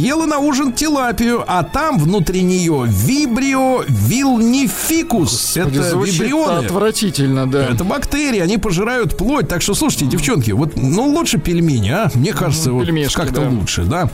[0.07, 5.57] Ела на ужин тилапию, а там внутри нее вибрио вилнификус.
[5.57, 6.65] Господи, Это вибрионы.
[6.67, 7.67] отвратительно, да.
[7.67, 9.49] Это бактерии, они пожирают плоть.
[9.49, 12.11] Так что, слушайте, девчонки, вот, ну, лучше пельмени, а?
[12.15, 13.49] Мне кажется, вот пельмешки, как-то да.
[13.49, 14.09] лучше, да.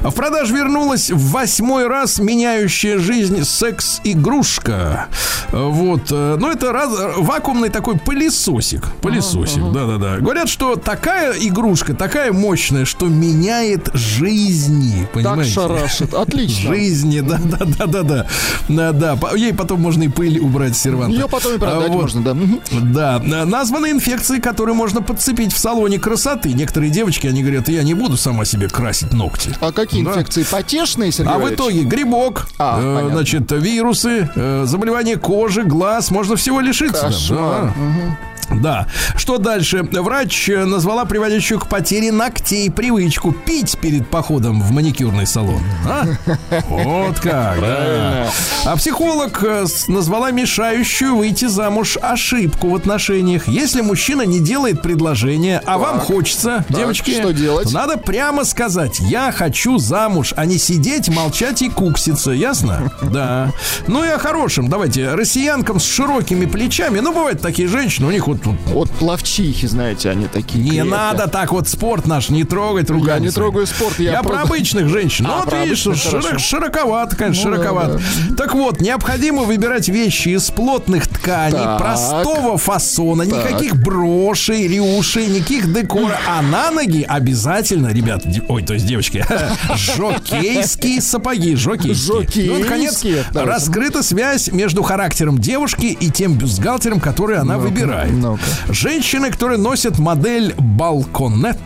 [0.00, 5.06] В продажу вернулась в восьмой раз меняющая жизнь секс-игрушка.
[5.50, 6.02] Вот.
[6.10, 8.86] э, Ну, это раз, вакуумный такой пылесосик.
[9.02, 10.18] Пылесосик, да-да-да.
[10.18, 15.08] Говорят, что такая игрушка, такая мощная, что меняет жизни.
[15.36, 15.52] Так Понимаете?
[15.54, 16.14] шарашит.
[16.14, 16.74] Отлично.
[16.74, 18.26] Жизни, да, да, да, да, да.
[18.68, 19.18] Да, да.
[19.36, 21.14] Ей потом можно и пыль убрать с серванта.
[21.16, 22.02] Ее потом и продать А, вот.
[22.02, 22.36] можно, да.
[22.80, 26.52] Да, на- названы инфекции, которые можно подцепить в салоне красоты.
[26.52, 29.50] Некоторые девочки, они говорят, я не буду сама себе красить ногти.
[29.60, 30.10] А какие Да.
[30.12, 30.44] инфекции?
[30.50, 31.58] Потешные, Сергей А в Валерьевич?
[31.60, 33.16] итоге грибок, А, э, понятно.
[33.16, 37.06] значит, вирусы, э, заболевания кожи, глаз, можно всего лишиться.
[37.06, 37.74] Кошмар.
[37.76, 38.18] Да.
[38.60, 38.86] Да.
[39.16, 39.82] Что дальше?
[39.82, 45.62] Врач э, назвала приводящую к потере ногтей привычку пить перед походом в маникюрный салон.
[45.86, 46.04] А?
[46.68, 47.60] Вот как.
[47.60, 48.28] да.
[48.64, 53.48] А психолог э, назвала мешающую выйти замуж ошибку в отношениях.
[53.48, 57.72] Если мужчина не делает предложение, а вам хочется, девочки, что делать?
[57.72, 62.30] надо прямо сказать: Я хочу замуж, а не сидеть, молчать и кукситься.
[62.30, 62.90] Ясно?
[63.12, 63.52] Да.
[63.88, 64.68] Ну и о хорошем.
[64.68, 65.14] Давайте.
[65.14, 67.00] Россиянкам с широкими плечами.
[67.00, 70.62] Ну, бывают такие женщины, у них вот Вот плавчихи, знаете, они такие.
[70.64, 70.84] не крепкие.
[70.90, 73.10] надо так вот спорт наш не трогать руками.
[73.14, 75.26] Я не трогаю спорт, я Я, про обычных женщин.
[75.28, 76.38] Ну, А, вот про видишь, обычных, широ- хорошо.
[76.38, 78.00] широковато, конечно, Ну, да, широковато.
[78.36, 81.78] Так вот, необходимо выбирать вещи из плотных тканей, Так.
[81.78, 86.18] простого фасона, никаких брошей, рюшей, никаких декора.
[86.28, 89.24] А на ноги обязательно, ребят, ой, то есть девочки,
[89.96, 92.50] жокейские сапоги, жокейские.
[92.52, 93.52] Ну, наконец, Жокейские, давайте.
[93.54, 98.12] раскрыта связь между характером девушки и тем бюстгальтером, который она выбирает.
[98.22, 98.72] Ну-ка.
[98.72, 101.58] Женщины, которые носят модель балконет,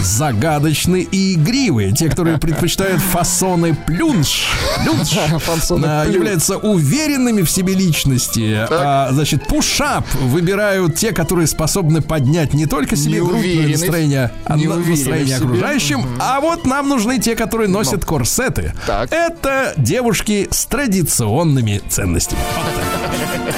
[0.00, 1.92] загадочны и игривые.
[1.92, 4.46] Те, которые предпочитают фасоны плюнж,
[4.82, 5.10] плюнж
[5.42, 8.66] Фасоны а, являются уверенными в себе личности.
[8.70, 13.82] А, значит, пушап выбирают те, которые способны поднять не только себе грудь, но и Неуверенность.
[13.82, 16.06] настроение, а настроение окружающим.
[16.20, 18.72] А вот нам нужны те, которые носят корсеты.
[18.86, 19.12] Так.
[19.12, 22.40] Это девушки с традиционными ценностями.
[22.56, 23.54] Вот так.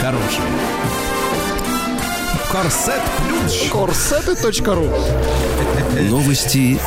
[0.00, 0.95] Хорошие.
[2.56, 3.70] Корсет плюс.
[3.70, 4.88] Корсеты.ру
[6.08, 6.80] Новости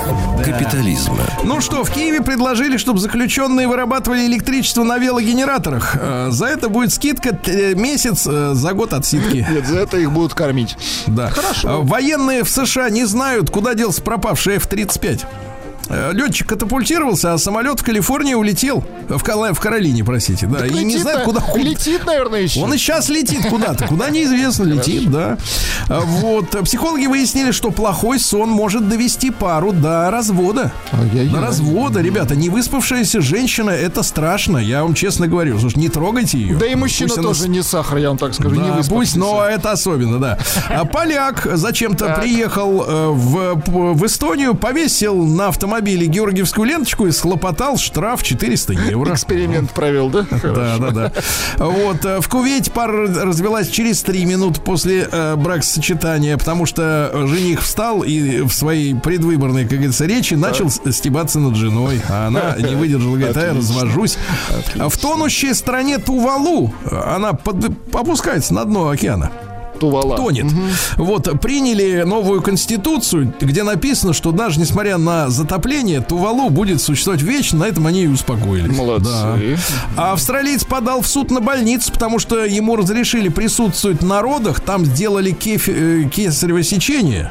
[0.43, 1.19] капитализма.
[1.43, 5.95] Ну что, в Киеве предложили, чтобы заключенные вырабатывали электричество на велогенераторах.
[5.99, 9.45] Э, За это будет скидка э, месяц э, за год отсидки.
[9.51, 10.75] Нет, за это их будут кормить.
[11.05, 11.29] Да.
[11.29, 11.83] Хорошо.
[11.83, 15.23] Военные в США не знают, куда делся пропавший F-35.
[15.89, 18.83] Э, Летчик катапультировался, а самолет в Калифорнии улетел.
[19.07, 20.65] В, Кала- в Каролине, простите, да.
[20.67, 22.59] И не Летит, знает, на- куда куда- Летит, наверное, еще.
[22.61, 23.87] Он и сейчас летит куда-то.
[23.87, 25.37] Куда неизвестно, летит, да.
[25.89, 26.53] А, Вот.
[26.53, 30.71] А Психологи выяснили, что плохой сон может довести пару до развода.
[31.31, 32.35] До развода, ребята.
[32.35, 34.57] Не выспавшаяся женщина, это страшно.
[34.59, 35.57] Я вам честно говорю.
[35.59, 36.55] Слушай, не трогайте ее.
[36.55, 38.93] Да и мужчина Пусть она тоже не сахар, я вам так скажу, не да, выспавшийся.
[38.93, 40.37] пусть, но это особенно, да.
[40.69, 47.11] А поляк зачем-то приехал э, в, в Эстонию, повесил на автомобиль автомобиле георгиевскую ленточку и
[47.11, 49.13] схлопотал штраф 400 евро.
[49.13, 50.25] Эксперимент провел, да?
[50.43, 51.11] Да, да, да.
[51.57, 52.03] Вот.
[52.03, 58.01] э, В Кувейте пара развелась через три минуты после э, бракосочетания, потому что жених встал
[58.03, 62.01] и в своей предвыборной, как говорится, речи начал стебаться над женой.
[62.09, 64.17] А она не выдержала, говорит, а я развожусь.
[64.77, 69.31] А В тонущей стране Тувалу она под- опускается на дно океана
[69.79, 70.15] Тувала.
[70.17, 70.45] тонет.
[70.97, 77.59] Вот, приняли новую конституцию, где написано, что даже несмотря на затопление, Тувалу будет существовать вечно,
[77.59, 78.75] на этом они и успокоились.
[78.77, 79.09] Молодцы.
[79.09, 79.37] Да.
[79.97, 84.85] А австралиец подал в суд на больницу, потому что ему разрешили присутствовать на родах, там
[84.85, 87.29] сделали кеф- э, кесарево сечение,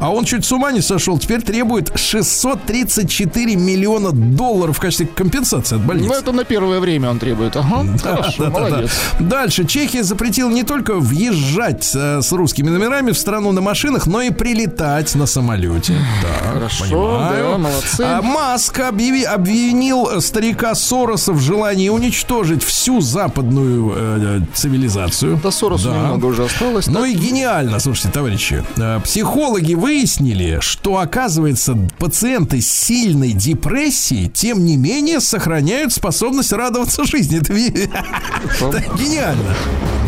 [0.00, 5.76] а он чуть с ума не сошел, теперь требует 634 миллиона долларов в качестве компенсации
[5.76, 6.08] от больницы.
[6.08, 7.56] Ну, это на первое время он требует.
[7.56, 8.68] Ага, хорошо, Да-да-да.
[8.70, 8.90] молодец.
[9.20, 9.64] Дальше.
[9.66, 11.57] Чехия запретила не только въезжать
[11.94, 15.94] э, с русскими номерами в страну на машинах, но и прилетать на самолете.
[16.22, 17.50] Так, Хорошо, понимаю.
[17.52, 18.00] да, молодцы.
[18.02, 25.36] А Маск объяви- обвинил старика Сороса в желании уничтожить всю западную э, цивилизацию.
[25.42, 25.94] До Сороса Да.
[25.96, 26.86] немного уже осталось.
[26.86, 27.08] Ну так?
[27.08, 28.64] и гениально, слушайте, товарищи.
[28.76, 37.04] Э, Психологи выяснили, что, оказывается, пациенты с сильной депрессией, тем не менее, сохраняют способность радоваться
[37.04, 37.38] жизни.
[37.38, 37.52] Это
[38.98, 39.54] гениально.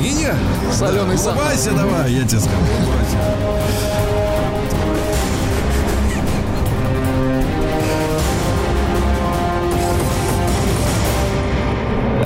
[0.03, 0.41] Гениально.
[0.77, 1.40] Соленый сахар.
[1.41, 2.57] Улыбайся давай, я тебе скажу.
[2.79, 3.17] улыбайся.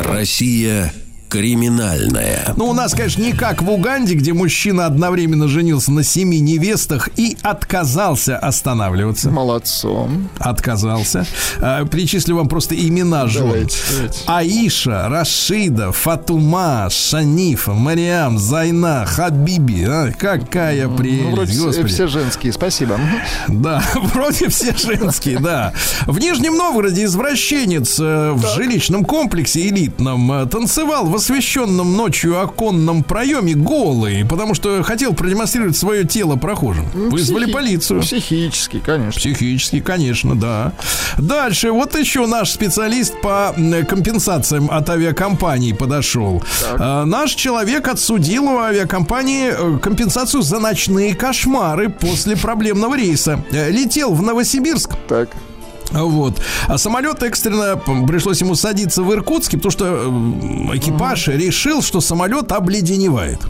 [0.05, 0.93] Россия
[1.35, 2.55] криминальная.
[2.57, 7.09] Ну, у нас, конечно, не как в Уганде, где мужчина одновременно женился на семи невестах
[7.17, 9.31] и отказался останавливаться.
[9.31, 10.29] Молодцом.
[10.39, 11.27] Отказался.
[11.61, 13.47] А, Перечислю вам просто имена жен.
[13.49, 14.19] Давайте, давайте.
[14.27, 19.85] Аиша, Рашида, Фатума, Шанифа, Мариам, Зайна, Хабиби.
[19.89, 21.89] А, какая Ну, прелесть, вроде все, господи.
[21.89, 23.01] все женские, спасибо.
[23.49, 23.83] Да,
[24.15, 25.73] вроде все женские, да.
[26.07, 33.03] В Нижнем Новгороде извращенец э, в жилищном комплексе элитном э, танцевал в освещенном ночью оконном
[33.03, 36.87] проеме голый, потому что хотел продемонстрировать свое тело прохожим.
[36.93, 38.01] Вызвали Психи- полицию.
[38.03, 39.19] Психически, конечно.
[39.19, 40.73] Психически, конечно, да.
[41.17, 43.55] Дальше, вот еще наш специалист по
[43.89, 46.43] компенсациям от авиакомпаний подошел.
[46.79, 53.43] А, наш человек отсудил у авиакомпании э, компенсацию за ночные кошмары после проблемного рейса.
[53.51, 55.31] Э, Летел в Новосибирск, Так.
[55.95, 56.41] Вот.
[56.69, 62.01] А самолет экстренно п- пришлось ему садиться в Иркутске, потому что э, экипаж решил, что
[62.01, 63.41] самолет обледеневает.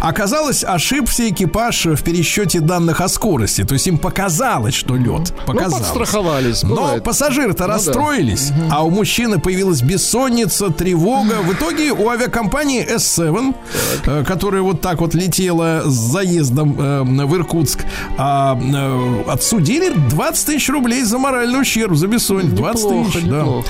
[0.00, 3.64] Оказалось, ошибся экипаж в пересчете данных о скорости.
[3.64, 5.06] То есть им показалось, что лед.
[5.06, 5.86] Ну, Показалось.
[5.86, 6.62] подстраховались.
[6.62, 7.04] Но бывает.
[7.04, 7.74] пассажиры-то Ну да.
[7.74, 11.36] расстроились, а у мужчины появилась бессонница, тревога.
[11.42, 13.54] В итоге у авиакомпании S7,
[14.06, 17.84] э, которая вот так вот летела с заездом э, в Иркутск,
[18.18, 22.56] а, э, отсудили 20 тысяч рублей за моральный ущерб, за бессонницу.
[22.56, 23.36] 20 Неплохо, тысяч, да.
[23.40, 23.68] неплохо.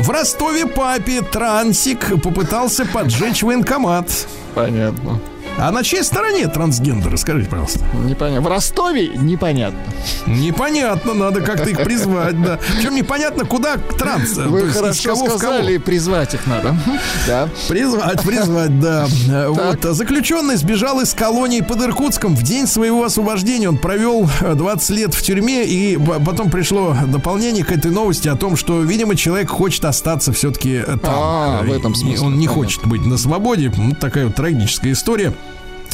[0.00, 4.08] В Ростове папе трансик попытался поджечь военкомат.
[4.54, 5.20] Понятно.
[5.60, 7.80] А на чьей стороне трансгендеры, скажите, пожалуйста?
[8.04, 8.40] Непонятно.
[8.42, 9.78] В Ростове непонятно.
[10.26, 12.58] Непонятно, надо как-то их призвать, да.
[12.76, 14.36] Причем непонятно, куда транс.
[14.38, 15.38] э, Вы есть хорошо кого в кого.
[15.38, 16.76] сказали, призвать их надо.
[17.26, 17.48] Да.
[17.68, 19.06] Призвать, призвать, да.
[19.30, 19.84] Э, Вот.
[19.84, 22.36] а Заключенный сбежал из колонии под Иркутском.
[22.36, 25.64] В день своего освобождения он провел э, 20 лет в тюрьме.
[25.64, 30.82] И потом пришло дополнение к этой новости о том, что, видимо, человек хочет остаться все-таки
[31.02, 31.14] там.
[31.14, 32.62] А, в Э, этом смысле, Он не понятно.
[32.62, 33.72] хочет быть на свободе.
[33.76, 35.32] Ну, такая вот трагическая история.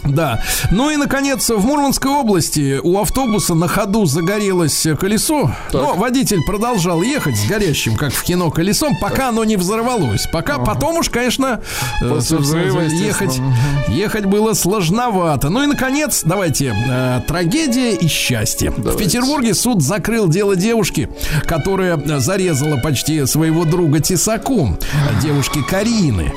[0.05, 0.43] Да.
[0.71, 5.51] Ну и, наконец, в Мурманской области у автобуса на ходу загорелось колесо.
[5.73, 10.27] Но водитель продолжал ехать с горящим, как в кино, колесом, пока оно не взорвалось.
[10.33, 11.61] Пока потом уж, конечно,
[12.03, 13.41] э, После взрыва, ехать,
[13.89, 15.49] ехать было сложновато.
[15.49, 18.71] Ну и, наконец, давайте, э, трагедия и счастье.
[18.71, 19.05] В Давайте.
[19.05, 21.09] Петербурге суд закрыл дело девушки,
[21.47, 24.79] которая э, зарезала почти своего друга тесаком,
[25.23, 26.33] девушки Карины.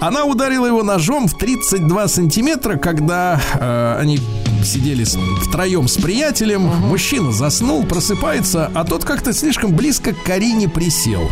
[0.00, 4.20] Она ударила его ножом в 32 сантиметра, когда э, они
[4.64, 6.62] сидели с- втроем с приятелем.
[6.62, 11.28] Мужчина заснул, просыпается, а тот как-то слишком близко к Карине присел.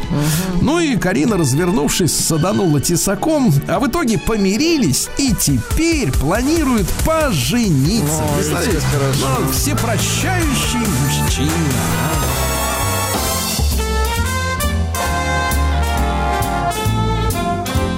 [0.60, 8.22] Ну и Карина, развернувшись, саданула тесаком, а в итоге помирились и теперь планируют пожениться.
[8.22, 8.80] Ой, Представляете?
[9.20, 11.50] Ну, всепрощающий мужчина.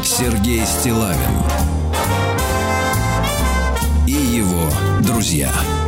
[0.02, 1.18] Сергей Стилавин
[5.22, 5.81] друзья.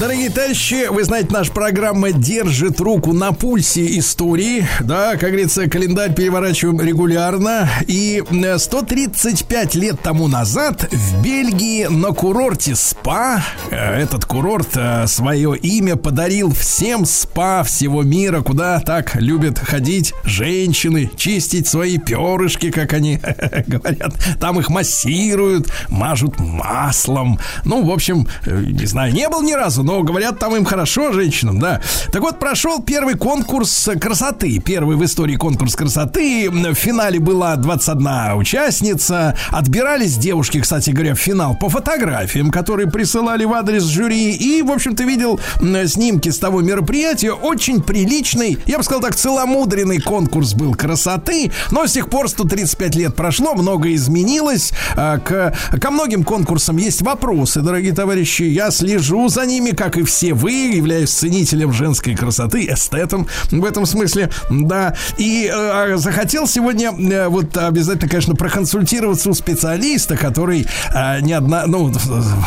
[0.00, 4.64] Дорогие товарищи, вы знаете, наша программа держит руку на пульсе истории.
[4.78, 7.68] Да, как говорится, календарь переворачиваем регулярно.
[7.88, 8.22] И
[8.58, 15.56] 135 э, лет тому назад в Бельгии на курорте СПА, э, этот курорт э, свое
[15.56, 22.92] имя подарил всем СПА всего мира, куда так любят ходить женщины, чистить свои перышки, как
[22.92, 23.18] они
[23.66, 24.14] говорят.
[24.38, 27.40] Там их массируют, мажут маслом.
[27.64, 31.58] Ну, в общем, не знаю, не был ни разу, но говорят, там им хорошо, женщинам,
[31.58, 31.80] да.
[32.12, 34.60] Так вот, прошел первый конкурс красоты.
[34.62, 36.50] Первый в истории конкурс красоты.
[36.50, 39.34] В финале была 21 участница.
[39.50, 44.34] Отбирались девушки, кстати говоря, в финал по фотографиям, которые присылали в адрес жюри.
[44.34, 45.40] И, в общем-то, видел
[45.86, 47.32] снимки с того мероприятия.
[47.32, 51.50] Очень приличный, я бы сказал так, целомудренный конкурс был красоты.
[51.70, 54.72] Но с тех пор 135 лет прошло, многое изменилось.
[54.96, 58.42] А, к, ко многим конкурсам есть вопросы, дорогие товарищи.
[58.42, 63.86] Я слежу за ними, как и все вы, являюсь ценителем женской красоты, эстетом в этом
[63.86, 64.96] смысле, да.
[65.18, 71.32] И э, а, захотел сегодня э, вот обязательно, конечно, проконсультироваться у специалиста, который э, не
[71.32, 71.92] одна, ну,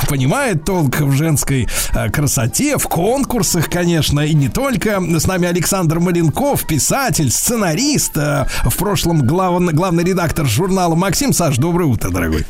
[0.09, 5.01] понимает толк в женской э, красоте, в конкурсах, конечно, и не только.
[5.01, 11.32] С нами Александр Маленков, писатель, сценарист, э, в прошлом главный, главный редактор журнала Максим.
[11.32, 12.45] Саш, доброе утро, дорогой.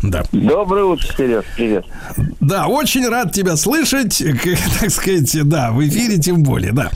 [0.00, 0.22] Да.
[0.32, 1.84] Доброе утро, Сереж, привет.
[2.40, 6.90] Да, очень рад тебя слышать быть, так сказать, да, в эфире тем более, да.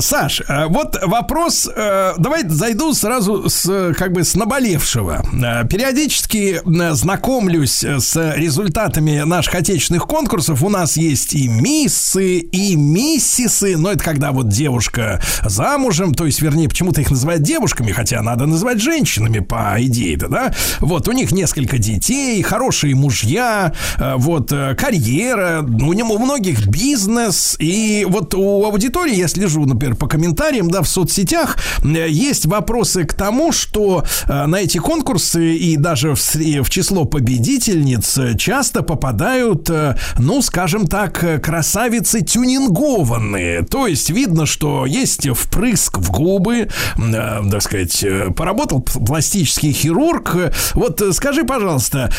[0.00, 5.22] Саш, э, вот вопрос, э, давай зайду сразу с, как бы, с наболевшего.
[5.32, 6.60] Э, периодически
[6.92, 10.62] знакомлюсь с результатами наших отечественных конкурсов.
[10.62, 16.42] У нас есть и миссы, и миссисы, но это когда вот девушка замужем, то есть,
[16.42, 20.52] вернее, почему-то их называют девушками, хотя надо называть женщинами по идее-то, да?
[20.80, 27.56] Вот, у них несколько детей, хорошие мужья, вот, карьера, у него многие многих бизнес.
[27.58, 33.14] И вот у аудитории, я слежу, например, по комментариям, да, в соцсетях, есть вопросы к
[33.14, 39.96] тому, что э, на эти конкурсы и даже в, в число победительниц часто попадают, э,
[40.18, 43.62] ну, скажем так, красавицы тюнингованные.
[43.62, 48.04] То есть видно, что есть впрыск в губы, э, так сказать,
[48.36, 50.36] поработал пластический хирург.
[50.74, 52.10] Вот скажи, пожалуйста,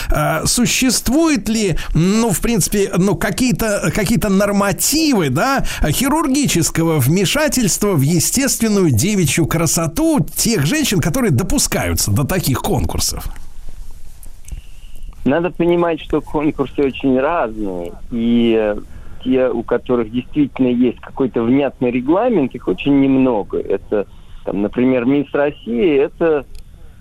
[0.46, 8.92] существует ли, ну, в принципе, ну, какие-то какие какие-то нормативы, да, хирургического вмешательства в естественную
[8.92, 13.26] девичью красоту тех женщин, которые допускаются до таких конкурсов?
[15.26, 18.78] Надо понимать, что конкурсы очень разные, и э,
[19.24, 23.60] те, у которых действительно есть какой-то внятный регламент, их очень немного.
[23.60, 24.08] Это,
[24.46, 26.46] там, например, Мисс России, это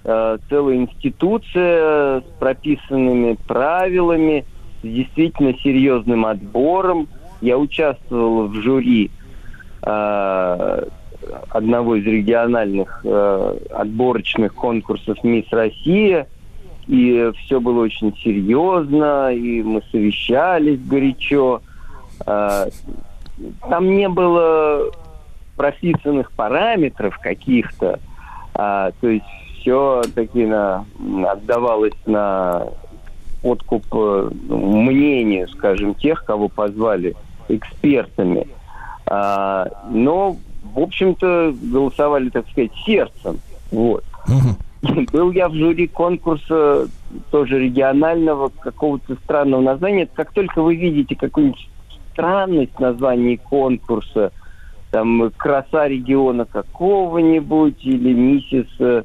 [0.04, 4.44] э, целая институция с прописанными правилами,
[4.82, 7.08] действительно серьезным отбором.
[7.40, 9.10] Я участвовал в жюри
[9.82, 10.82] э,
[11.50, 16.26] одного из региональных э, отборочных конкурсов «Мисс Россия»,
[16.86, 21.60] и все было очень серьезно, и мы совещались горячо.
[22.26, 22.68] Э,
[23.68, 24.90] там не было
[25.56, 28.00] прописанных параметров каких-то,
[28.54, 29.26] э, то есть
[29.60, 30.86] все таки на,
[31.26, 32.68] отдавалось на
[33.42, 37.14] откуп э, мнению, скажем, тех, кого позвали
[37.48, 38.46] экспертами.
[39.06, 40.36] А, но,
[40.74, 43.40] в общем-то, голосовали, так сказать, сердцем.
[43.70, 44.04] Вот.
[44.26, 45.02] Угу.
[45.12, 46.88] Был я в жюри конкурса
[47.30, 50.08] тоже регионального какого-то странного названия.
[50.12, 51.68] Как только вы видите какую-нибудь
[52.12, 54.32] странность в названии конкурса,
[54.90, 59.02] там краса региона какого-нибудь или миссис э,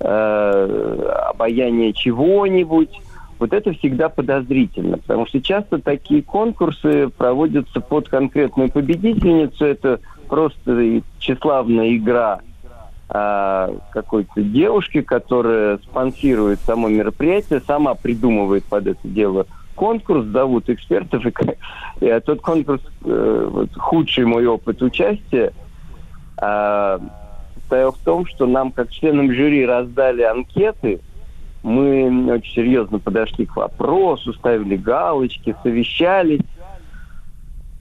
[0.00, 2.90] э обаяние чего-нибудь,
[3.38, 9.64] вот это всегда подозрительно, потому что часто такие конкурсы проводятся под конкретную победительницу.
[9.64, 12.40] Это просто тщеславная игра
[13.08, 19.46] а, какой-то девушки, которая спонсирует само мероприятие, сама придумывает под это дело
[19.78, 21.32] конкурс, зовут экспертов, и,
[22.04, 25.52] и тот конкурс, э, вот, худший мой опыт участия,
[26.42, 26.98] э,
[27.54, 31.00] состоял в том, что нам, как членам жюри, раздали анкеты,
[31.62, 36.40] мы очень серьезно подошли к вопросу, ставили галочки, совещались.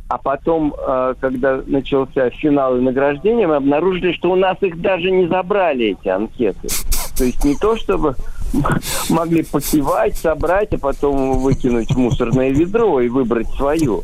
[0.09, 5.11] А потом, э, когда начался финал и награждение, мы обнаружили, что у нас их даже
[5.11, 6.69] не забрали, эти анкеты.
[7.17, 8.15] То есть не то, чтобы
[9.09, 14.03] могли покивать, собрать, а потом выкинуть в мусорное ведро и выбрать свою.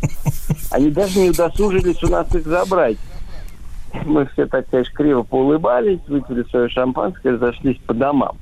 [0.72, 2.98] Они даже не удосужились у нас их забрать.
[4.06, 8.38] Мы все так, конечно, криво поулыбались, выпили свое шампанское, разошлись по домам.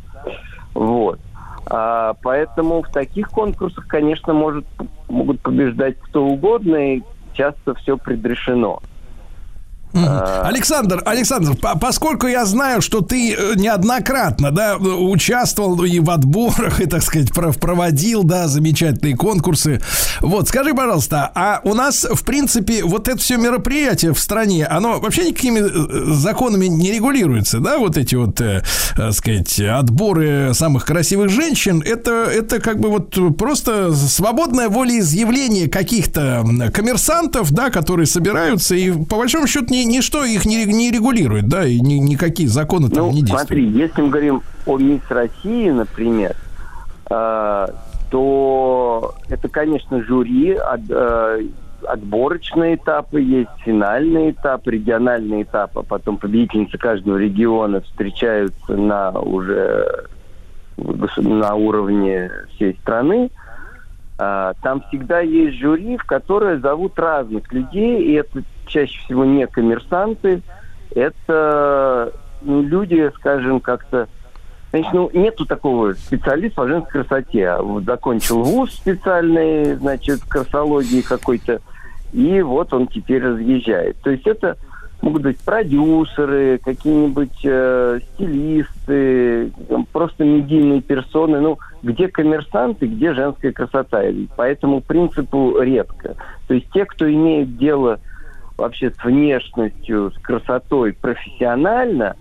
[0.74, 1.20] Вот.
[1.68, 4.66] А, поэтому в таких конкурсах, конечно, может,
[5.08, 6.96] могут побеждать кто угодно.
[6.96, 7.04] И
[7.34, 8.82] часто все предрешено.
[9.94, 10.44] А...
[10.48, 16.80] Александр, Александр, по поскольку я знаю, что ты э, неоднократно, да, участвовал и в отборах,
[16.80, 19.82] и, так сказать, проводил, да, замечательные конкурсы.
[20.22, 25.00] Вот, скажи, пожалуйста, а у нас, в принципе, вот это все мероприятие в стране, оно
[25.00, 28.64] вообще никакими э, законами не регулируется, да, вот эти вот, э,
[28.96, 36.46] так сказать, отборы самых красивых женщин, это, это как бы вот просто свободное волеизъявление каких-то
[36.74, 41.66] коммерсантов, да, которые собираются и, по большому счету, не ничто их не, не регулирует, да,
[41.66, 43.48] и ни, никакие законы там ну, не действуют.
[43.48, 46.36] смотри, если мы говорим о Мисс России, например,
[47.10, 47.68] э,
[48.10, 51.44] то это, конечно, жюри, от, э,
[51.88, 60.08] отборочные этапы есть, финальный этап, региональный этап, а потом победительницы каждого региона встречаются на уже
[60.78, 63.30] на уровне всей страны.
[64.18, 69.48] А, там всегда есть жюри, в которое зовут разных людей, и это чаще всего не
[69.48, 70.42] коммерсанты,
[70.94, 74.08] это ну, люди, скажем, как-то
[74.72, 77.58] Значит, ну, нету такого специалиста по женской красоте.
[77.58, 81.60] Вот закончил вуз специальный, значит, красологии какой-то,
[82.14, 83.98] и вот он теперь разъезжает.
[84.02, 84.56] То есть это
[85.02, 89.52] могут быть продюсеры, какие-нибудь э, стилисты,
[89.92, 91.42] просто медийные персоны.
[91.42, 94.04] Ну, где коммерсанты, где женская красота.
[94.04, 96.16] И по этому принципу редко.
[96.48, 98.00] То есть те, кто имеет дело
[98.62, 102.16] вообще с внешностью, с красотой профессионально,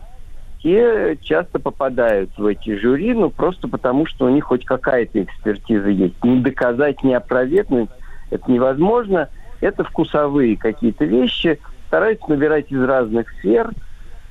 [0.62, 5.88] те часто попадают в эти жюри, ну, просто потому, что у них хоть какая-то экспертиза
[5.88, 6.22] есть.
[6.22, 7.88] Не доказать, не опровергнуть
[8.30, 9.28] это невозможно.
[9.60, 11.58] Это вкусовые какие-то вещи.
[11.88, 13.70] Стараются набирать из разных сфер,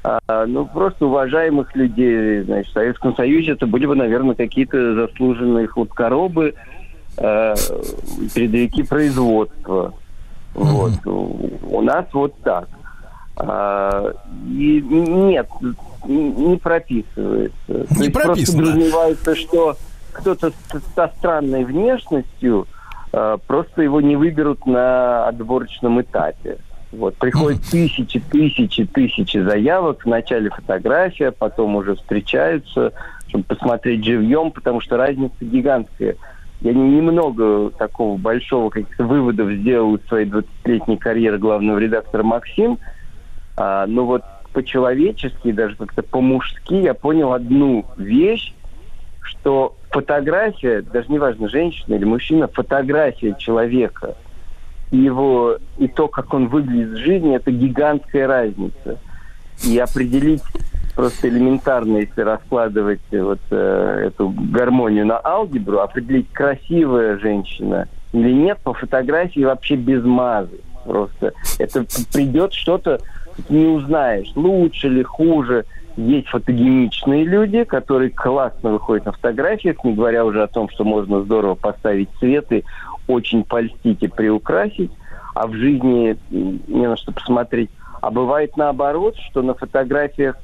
[0.04, 2.42] а, ну, просто уважаемых людей.
[2.44, 6.54] Значит, в Советском Союзе это были бы, наверное, какие-то заслуженные хлопкоробы,
[7.18, 7.56] э,
[8.34, 9.94] передовики производства.
[10.54, 10.92] Вот.
[11.06, 12.68] У нас вот так.
[13.38, 14.14] А,
[14.48, 15.48] и нет,
[16.06, 17.54] не прописывается.
[17.68, 18.12] Не прописано.
[18.12, 19.78] Просто подразумевается, что
[20.12, 20.52] кто-то
[20.96, 22.68] со странной внешностью
[23.14, 26.58] а, просто его не выберут на отборочном этапе.
[26.92, 30.04] Вот, приходят тысячи, тысячи, тысячи заявок.
[30.06, 32.94] Вначале фотография, потом уже встречаются,
[33.28, 36.16] чтобы посмотреть живьем, потому что разница гигантская–
[36.62, 42.78] я немного такого большого каких-то выводов сделал из своей 20-летней карьеры главного редактора Максим.
[43.56, 48.54] А, но вот по-человечески, даже как-то по-мужски я понял одну вещь,
[49.22, 54.16] что фотография, даже неважно, женщина или мужчина, фотография человека,
[54.92, 59.00] его и то, как он выглядит в жизни, это гигантская разница.
[59.64, 60.42] И определить
[61.00, 68.60] просто элементарно, если раскладывать вот э, эту гармонию на алгебру, определить, красивая женщина или нет,
[68.66, 70.60] по фотографии вообще без мазы.
[70.84, 73.00] Просто это придет что-то,
[73.48, 75.64] не узнаешь, лучше ли, хуже.
[75.96, 81.22] Есть фотогеничные люди, которые классно выходят на фотографиях, не говоря уже о том, что можно
[81.22, 82.66] здорово поставить цветы,
[83.08, 84.92] очень польстить и приукрасить,
[85.34, 87.70] а в жизни не на что посмотреть.
[88.02, 90.36] А бывает наоборот, что на фотографиях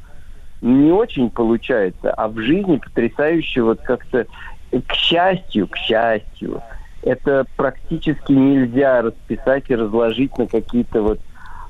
[0.66, 4.26] не очень получается, а в жизни потрясающе вот как-то,
[4.72, 6.62] к счастью, к счастью,
[7.04, 11.20] это практически нельзя расписать и разложить на какие-то вот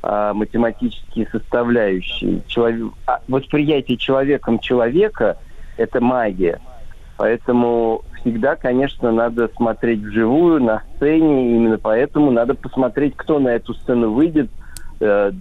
[0.02, 2.42] а, математические составляющие.
[2.48, 5.38] Человек, а, восприятие человеком человека–
[5.78, 6.62] это магия.
[7.18, 11.56] Поэтому всегда, конечно, надо смотреть вживую, на сцене.
[11.58, 14.50] Именно поэтому надо посмотреть, кто на эту сцену выйдет,
[15.00, 15.32] э,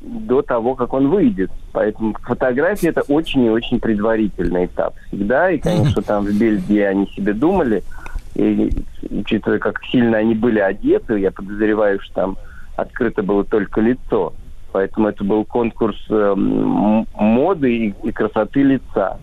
[0.00, 1.50] до того, как он выйдет.
[1.72, 5.50] Поэтому фотография это очень и очень предварительный этап всегда.
[5.50, 7.82] И, конечно, там в Бельгии они себе думали,
[8.34, 8.72] и
[9.10, 12.36] учитывая, как сильно они были одеты, я подозреваю, что там
[12.76, 14.32] открыто было только лицо.
[14.72, 19.18] Поэтому это был конкурс э, моды и, и красоты лица.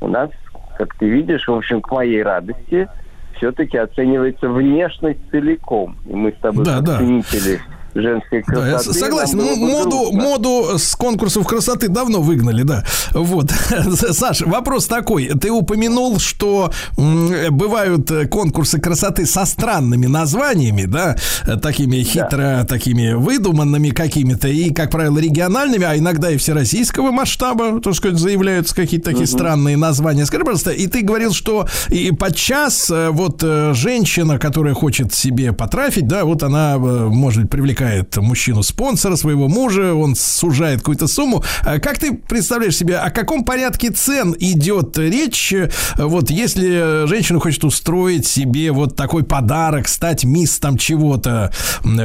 [0.00, 0.30] У нас,
[0.76, 2.88] как ты видишь, в общем, к моей радости,
[3.36, 5.96] все-таки оценивается внешность целиком.
[6.06, 6.98] И мы с тобой да, да.
[6.98, 7.60] ценители
[7.94, 8.92] женской красоты.
[8.92, 9.38] Да, согласен.
[9.38, 12.84] Ну, моду, моду с конкурсов красоты давно выгнали, да.
[13.12, 13.50] Вот.
[14.10, 15.28] Саша, вопрос такой.
[15.28, 21.16] Ты упомянул, что бывают конкурсы красоты со странными названиями, да,
[21.62, 22.64] такими хитро, да.
[22.64, 28.74] такими выдуманными какими-то, и, как правило, региональными, а иногда и всероссийского масштаба, так сказать, заявляются
[28.74, 29.32] какие-то такие угу.
[29.32, 30.26] странные названия.
[30.26, 35.52] Скажи, пожалуйста, и ты говорил, что и подчас э, вот э, женщина, которая хочет себе
[35.52, 40.80] потрафить, да, вот она э, может быть привлекательна привлекает мужчину спонсора, своего мужа, он сужает
[40.80, 41.42] какую-то сумму.
[41.64, 45.54] А Как ты представляешь себе, о каком порядке цен идет речь?
[45.96, 51.52] Вот если женщина хочет устроить себе вот такой подарок, стать мисс там чего-то,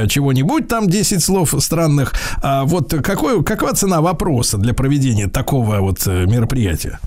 [0.08, 6.06] чего-нибудь, там 10 слов странных, а вот какой, какова цена вопроса для проведения такого вот
[6.06, 6.98] э, мероприятия?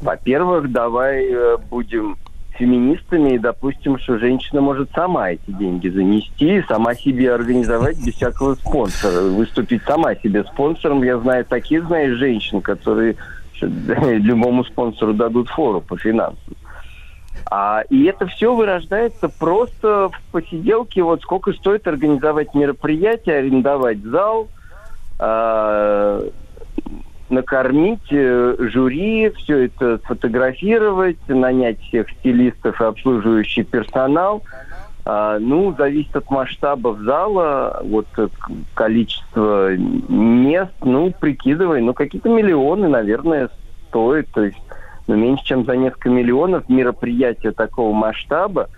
[0.00, 2.16] Во-первых, давай э, будем
[2.58, 8.54] феминистами и допустим, что женщина может сама эти деньги занести, сама себе организовать без всякого
[8.54, 11.02] спонсора, выступить сама себе спонсором.
[11.02, 13.16] Я знаю таких, знаешь, женщин, которые
[13.60, 16.54] любому спонсору дадут фору по финансам.
[17.50, 24.48] А, и это все вырождается просто в посиделке, вот сколько стоит организовать мероприятие, арендовать зал,
[25.18, 26.22] а,
[27.32, 34.42] накормить э, жюри, все это сфотографировать, нанять всех стилистов и обслуживающий персонал.
[35.04, 38.28] А, ну, зависит от масштабов зала, вот э,
[38.74, 43.50] количество мест, ну, прикидывай, ну, какие-то миллионы, наверное,
[43.88, 44.28] стоит.
[44.32, 44.62] То есть,
[45.08, 48.68] ну, меньше, чем за несколько миллионов мероприятие такого масштаба.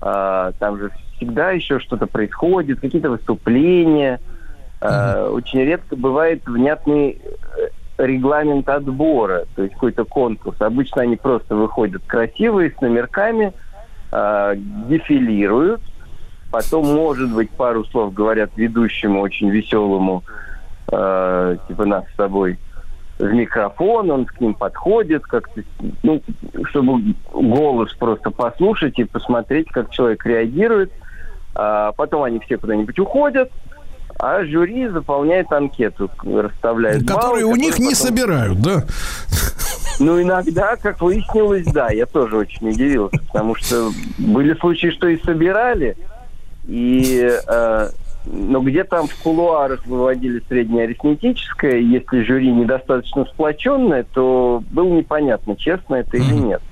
[0.00, 4.20] А, там же всегда еще что-то происходит, какие-то выступления.
[4.80, 10.60] А, Очень редко бывает внятный э, регламент отбора, то есть какой-то конкурс.
[10.60, 13.52] Обычно они просто выходят красивые, с номерками,
[14.10, 15.80] а, дефилируют,
[16.50, 20.22] потом, может быть, пару слов говорят ведущему очень веселому,
[20.90, 22.58] э, типа нас с тобой,
[23.18, 25.62] в микрофон, он к ним подходит, как-то,
[26.02, 26.20] ну,
[26.68, 30.92] чтобы голос просто послушать и посмотреть, как человек реагирует.
[31.54, 33.50] А потом они все куда-нибудь уходят,
[34.22, 38.84] а жюри заполняет анкету, расставляет Которые баллы, у них которые не потом- собирают, да?
[39.98, 45.20] ну, иногда, как выяснилось, да, я тоже очень удивился, потому что были случаи, что и
[45.24, 45.96] собирали,
[46.68, 47.88] и, э,
[48.26, 55.96] но где там в кулуарах выводили среднеарифметическое, если жюри недостаточно сплоченное, то было непонятно, честно
[55.96, 56.62] это или нет.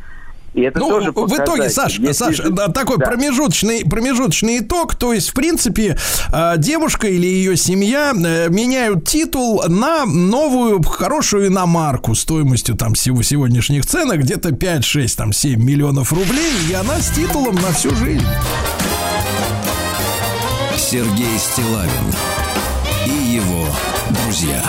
[0.55, 1.71] И это Ну, тоже в итоге.
[1.71, 3.07] Саш, Если Саш, да, такой Да.
[3.07, 4.97] промежуточный, промежуточный итог.
[4.97, 5.97] То есть, в принципе,
[6.33, 13.23] э, девушка или ее семья э, меняют титул на новую хорошую иномарку стоимостью там всего
[13.23, 17.95] сегодняшних ценок где-то 5, 6, там 7 миллионов рублей, и она с титулом на всю
[17.95, 18.27] жизнь.
[20.77, 21.91] Сергей Стилавин
[23.07, 23.67] и его
[24.25, 24.61] друзья.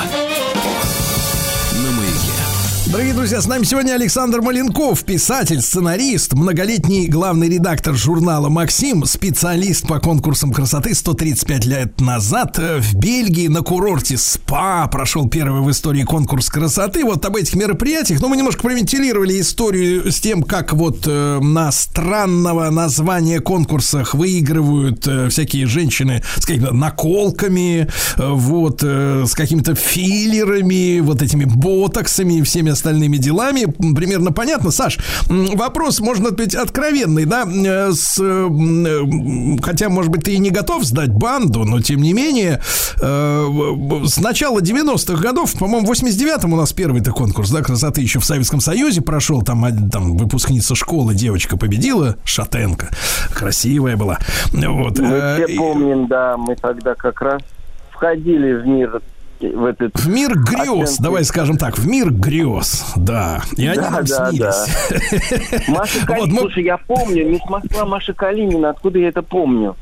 [2.92, 9.88] Дорогие друзья, с нами сегодня Александр Маленков, писатель, сценарист, многолетний главный редактор журнала «Максим», специалист
[9.88, 15.72] по конкурсам красоты 135 лет назад э, в Бельгии на курорте СПА прошел первый в
[15.72, 17.06] истории конкурс красоты.
[17.06, 21.72] Вот об этих мероприятиях, ну, мы немножко провентилировали историю с тем, как вот э, на
[21.72, 27.88] странного названия конкурсах выигрывают э, всякие женщины с какими-то наколками,
[28.18, 33.66] э, вот, э, с какими-то филлерами, вот этими ботоксами и всеми остальными делами.
[33.94, 34.72] Примерно понятно.
[34.72, 34.98] Саш,
[35.28, 37.46] вопрос, можно быть, откровенный, да?
[37.46, 42.14] Э, С, э, хотя, может быть, ты и не готов сдать банду, но тем не
[42.14, 42.62] менее,
[43.02, 48.20] э, с начала 90-х годов, по-моему, в 89-м у нас первый-то конкурс, да, красоты еще
[48.20, 52.90] в Советском Союзе прошел, там, там выпускница школы, девочка победила, Шатенко,
[53.34, 54.18] красивая была.
[54.54, 54.98] Вот.
[55.00, 57.42] Мы все помним, да, мы тогда как раз
[57.92, 59.02] входили в мир,
[59.44, 60.00] в этот...
[60.00, 63.42] В мир грез, давай скажем так, в мир грез, да.
[63.58, 65.68] И они Да, нам да, снились.
[65.68, 69.76] Маша Вот, Калинина, мы- слушай, я помню, мисс Москва Маша Калинина, откуда я это помню?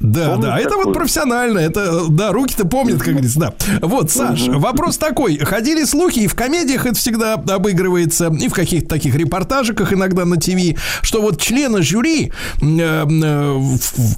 [0.00, 3.54] Да, Помнишь да, это вот профессионально, это, да, руки-то помнят, как говорится, да.
[3.80, 8.88] Вот, Саш, вопрос такой, ходили слухи, и в комедиях это всегда обыгрывается, и в каких-то
[8.88, 13.60] таких репортажиках иногда на ТВ, что вот члены жюри, э, э,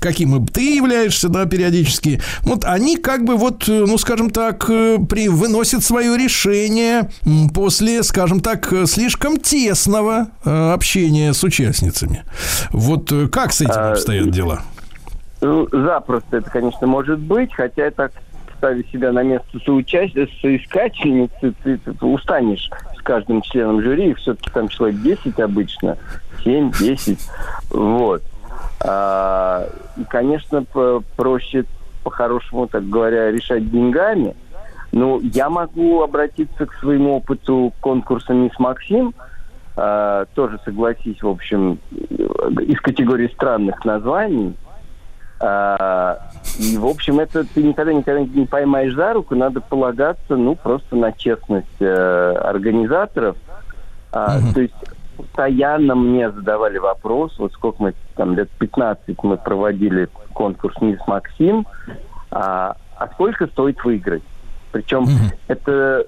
[0.00, 5.28] каким ты являешься, да, периодически, вот они как бы вот, э, ну, скажем так, при,
[5.28, 7.10] выносят свое решение
[7.55, 12.24] после, скажем так, слишком тесного общения с участницами.
[12.70, 14.62] Вот как с этим А, обстоят дела?
[15.40, 18.12] Ну, Запросто это, конечно, может быть, хотя так
[18.59, 24.51] ставя себя на место соучастницы, соискательницы, ты, ты устанешь с каждым членом жюри, их все-таки
[24.51, 25.97] там человек 10 обычно,
[26.44, 27.19] 7-10,
[27.70, 28.23] вот.
[28.81, 29.65] А,
[29.97, 30.65] и, конечно,
[31.16, 31.65] проще
[32.02, 34.35] по-хорошему, так говоря, решать деньгами.
[34.90, 39.15] Ну, я могу обратиться к своему опыту конкурса «Мисс Максим»,
[39.77, 44.55] а, тоже согласись, в общем, из категории странных названий.
[45.40, 46.19] А,
[46.59, 50.97] и, в общем, это ты никогда никогда не поймаешь за руку, надо полагаться, ну, просто
[50.97, 53.36] на честность э, организаторов.
[54.10, 54.74] А, То есть
[55.16, 61.66] постоянно мне задавали вопрос, вот сколько мы там, лет 15 мы проводили конкурс «Мисс Максим»,
[62.31, 64.23] а, а сколько стоит выиграть.
[64.73, 65.06] Причем
[65.48, 66.05] это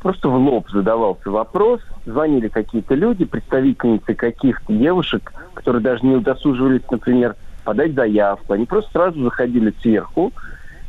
[0.00, 1.80] просто в лоб задавался вопрос.
[2.04, 7.34] Звонили какие-то люди, представительницы каких-то девушек, которые даже не удосуживались, например,
[7.64, 8.52] подать заявку.
[8.52, 10.32] Они просто сразу заходили сверху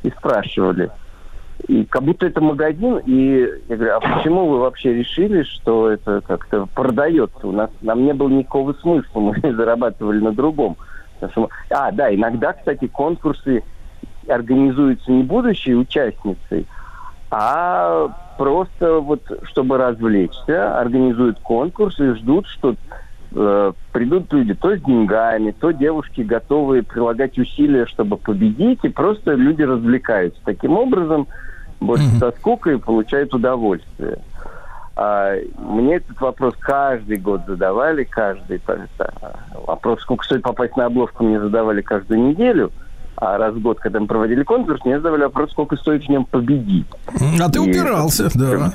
[0.03, 0.91] и спрашивали.
[1.67, 6.21] И как будто это магазин, и я говорю, а почему вы вообще решили, что это
[6.21, 7.47] как-то продается?
[7.47, 10.77] У нас нам не было никакого смысла, мы зарабатывали на другом.
[11.69, 13.63] А, да, иногда, кстати, конкурсы
[14.27, 16.67] организуются не будущей участницей,
[17.31, 22.75] а просто вот чтобы развлечься, организуют конкурс и ждут, что
[23.35, 29.33] э, придут люди то с деньгами, то девушки готовые прилагать усилия, чтобы победить, и просто
[29.33, 30.39] люди развлекаются.
[30.43, 31.27] Таким образом,
[31.79, 32.19] больше mm-hmm.
[32.19, 34.19] со скукой получают удовольствие.
[34.95, 38.61] А, мне этот вопрос каждый год задавали, каждый
[39.67, 42.71] вопрос, сколько стоит попасть на обложку, мне задавали каждую неделю–
[43.17, 46.25] а раз в год, когда мы проводили конкурс, мне задавали вопрос, сколько стоит в нем
[46.25, 46.87] победить.
[47.39, 48.73] А ты и упирался, да.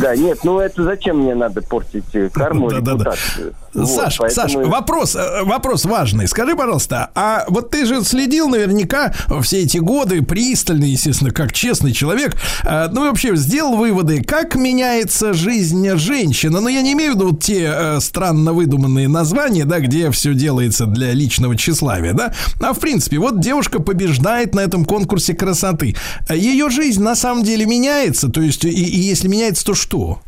[0.00, 3.54] Да, нет, ну это зачем мне надо портить э, карму репутацию?
[3.74, 3.86] Да.
[3.86, 4.64] Саш, вот, поэтому...
[4.64, 6.28] Саш, вопрос, э, вопрос важный.
[6.28, 11.92] Скажи, пожалуйста, а вот ты же следил наверняка все эти годы пристально, естественно, как честный
[11.92, 12.36] человек.
[12.64, 16.52] Э, ну, вообще, сделал выводы, как меняется жизнь женщины.
[16.52, 20.10] Но ну, я не имею в виду вот те э, странно выдуманные названия, да, где
[20.10, 25.34] все делается для личного тщеславия, да, а в принципе, вот девушка побеждает на этом конкурсе
[25.34, 25.96] красоты.
[26.30, 30.20] Ее жизнь на самом деле меняется, то есть, и, и если меняется, то что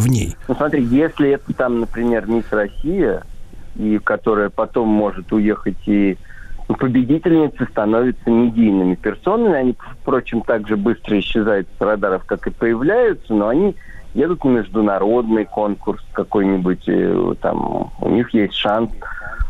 [0.00, 0.36] в ней?
[0.48, 3.22] Ну, смотри, если это там, например, мисс Россия,
[3.76, 6.18] и которая потом может уехать и
[6.68, 9.54] ну, победительницы становятся медийными персонами.
[9.54, 13.74] Они, впрочем, так же быстро исчезают с радаров, как и появляются, но они
[14.14, 18.90] едут на международный конкурс какой-нибудь, там у них есть шанс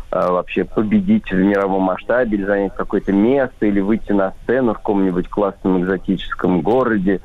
[0.09, 4.77] а, вообще победить в мировом масштабе или занять какое-то место, или выйти на сцену в
[4.77, 7.19] каком-нибудь классном экзотическом городе.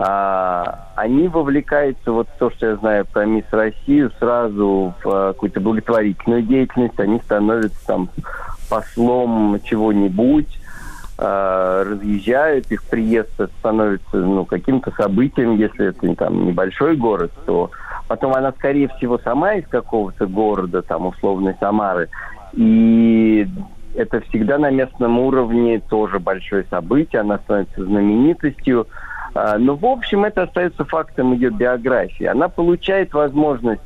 [0.00, 5.60] А, они вовлекаются, вот то, что я знаю про Мисс Россию, сразу в а, какую-то
[5.60, 6.98] благотворительную деятельность.
[7.00, 8.08] Они становятся там
[8.70, 10.60] послом чего-нибудь,
[11.18, 17.70] а, разъезжают, их приезд становится ну, каким-то событием, если это там небольшой город, то
[18.08, 22.08] Потом она, скорее всего, сама из какого-то города, там, условной Самары.
[22.54, 23.46] И
[23.94, 28.86] это всегда на местном уровне тоже большое событие, она становится знаменитостью.
[29.34, 32.24] А, но, в общем, это остается фактом ее биографии.
[32.24, 33.82] Она получает возможность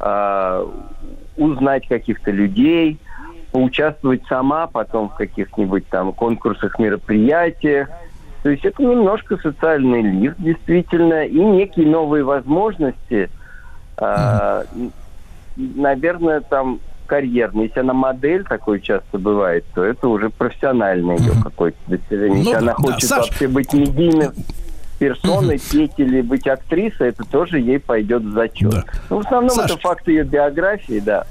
[0.00, 0.66] э,
[1.36, 2.98] узнать каких-то людей,
[3.52, 7.88] поучаствовать сама потом в каких-нибудь там конкурсах, мероприятиях.
[8.42, 13.30] То есть это немножко социальный лифт, действительно, и некие новые возможности–
[14.02, 14.64] а,
[15.56, 17.66] наверное, там карьерный.
[17.66, 22.38] Если она модель, такой часто бывает, то это уже профессиональное ее какое-то достижение.
[22.38, 24.30] Если ну, она хочет да, вообще быть медийной
[25.02, 28.70] персоной, петь или быть актрисой, это тоже ей пойдет в зачет.
[28.70, 28.84] Да.
[29.10, 31.26] Ну, в основном Саш, это факт ее биографии, да.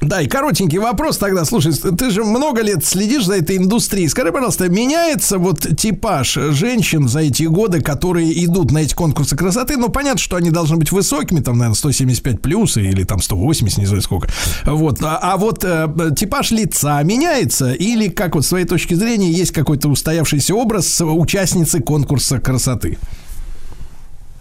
[0.00, 1.44] Да, и коротенький вопрос тогда.
[1.44, 4.08] Слушай, ты же много лет следишь за этой индустрией.
[4.08, 9.76] Скажи, пожалуйста, меняется вот типаж женщин за эти годы, которые идут на эти конкурсы красоты?
[9.76, 13.86] Ну, понятно, что они должны быть высокими, там, наверное, 175 плюс или там 180, не
[13.86, 14.28] знаю сколько.
[14.64, 15.02] Вот.
[15.02, 17.72] А, а вот э, типаж лица меняется?
[17.72, 22.98] Или, как вот с твоей точки зрения, есть какой-то устоявшийся образ участницы конкурса красоты?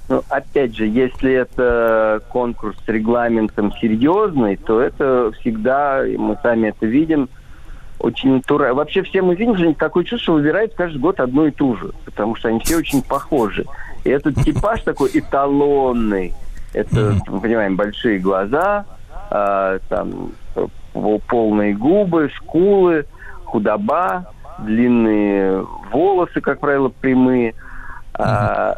[0.08, 6.86] Ну, опять же, если это конкурс с регламентом серьезный, то это всегда, мы сами это
[6.86, 7.28] видим,
[8.00, 8.76] очень натурально.
[8.76, 11.92] Вообще все мы видим, что такое чувство, что выбирают каждый год одну и ту же,
[12.04, 13.66] потому что они все очень похожи.
[14.04, 16.34] И этот типаж такой эталонный.
[16.74, 18.86] Это, мы понимаем, большие глаза,
[19.32, 20.32] э, там
[21.28, 23.06] полные губы, скулы,
[23.46, 27.56] худоба, длинные волосы, как правило, прямые.
[28.14, 28.78] А,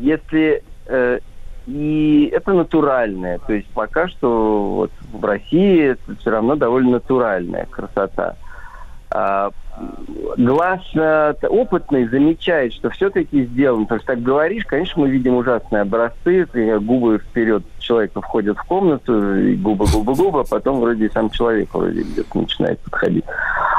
[0.00, 1.18] если э,
[1.66, 7.66] и это натуральное, то есть пока что вот в России это все равно довольно натуральная
[7.66, 8.36] красота.
[9.12, 9.50] А,
[10.36, 10.80] глаз
[11.48, 13.86] опытный замечает, что все-таки сделано.
[13.86, 16.46] То есть так говоришь, конечно, мы видим ужасные образцы,
[16.80, 21.74] губы вперед человека входят в комнату, и губы, губы, губы, а потом вроде сам человек
[21.74, 23.24] вроде где-то начинает подходить.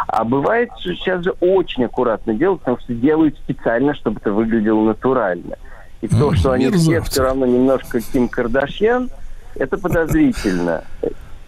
[0.08, 4.84] А бывает, что сейчас же очень аккуратно делают, потому что делают специально, чтобы это выглядело
[4.84, 5.56] натурально.
[6.02, 9.10] И то, что они все все равно немножко Ким Кардашьян,
[9.56, 10.84] это подозрительно.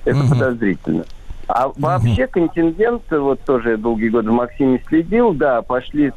[0.05, 1.05] Это подозрительно.
[1.47, 6.13] А вообще контингент, вот тоже я долгие годы в Максиме следил, да, пошли с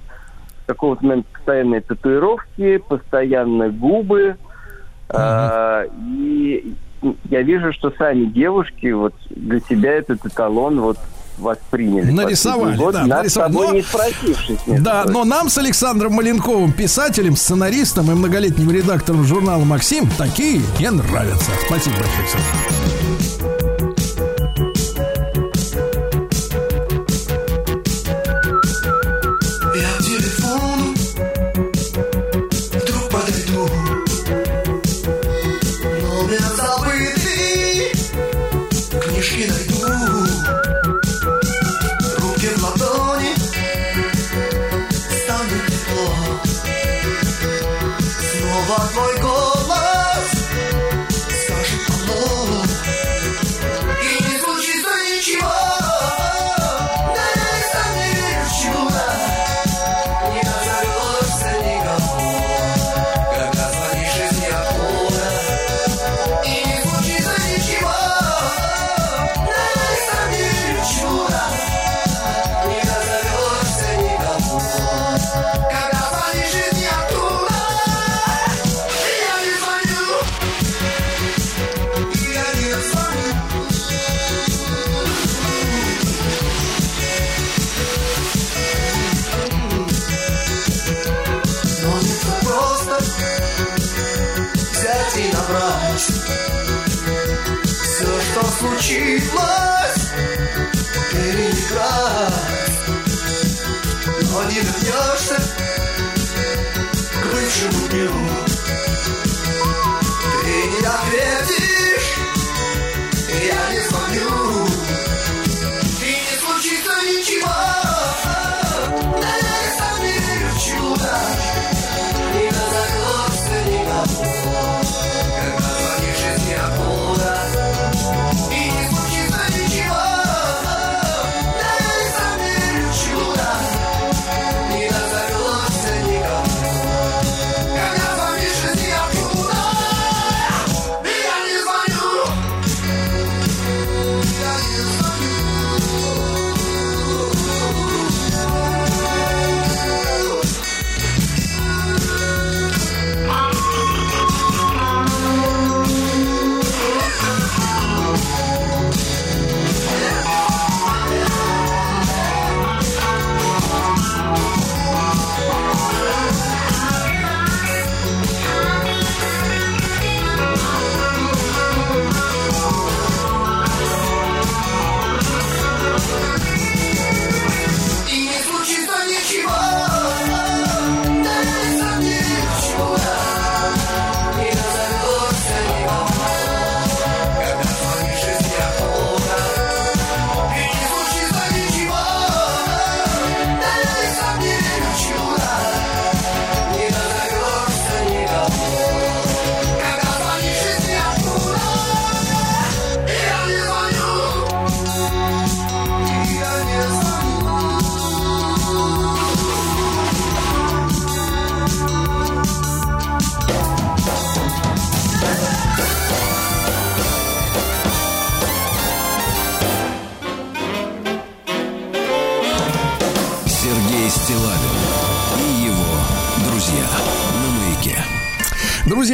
[0.67, 4.37] какого-то момента постоянные татуировки, постоянно губы.
[5.09, 5.89] Uh-huh.
[6.19, 6.75] и
[7.31, 10.99] я вижу, что сами девушки вот для себя этот эталон вот
[11.39, 12.11] восприняли.
[12.11, 13.29] Нарисовали, год, да, нас нарисовали.
[13.29, 14.59] с тобой Но- не спросившись.
[14.83, 15.13] Да, прочим.
[15.19, 21.51] но нам с Александром Маленковым, писателем, сценаристом и многолетним редактором журнала «Максим» такие не нравятся.
[21.67, 22.96] Спасибо большое, Александр.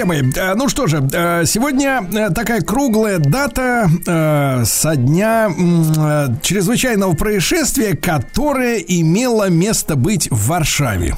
[0.04, 3.88] Мои, э, ну что же, э, сегодня э, такая круглая дата
[4.64, 5.48] со дня
[6.42, 11.16] чрезвычайного происшествия, которое имело место быть в Варшаве.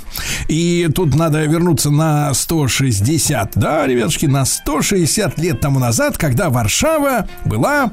[0.48, 7.28] И тут надо вернуться на 160, да, ребятушки, на 160 лет тому назад, когда Варшава
[7.44, 7.92] была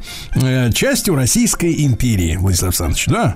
[0.73, 3.35] частью Российской империи, Владислав Александрович, да?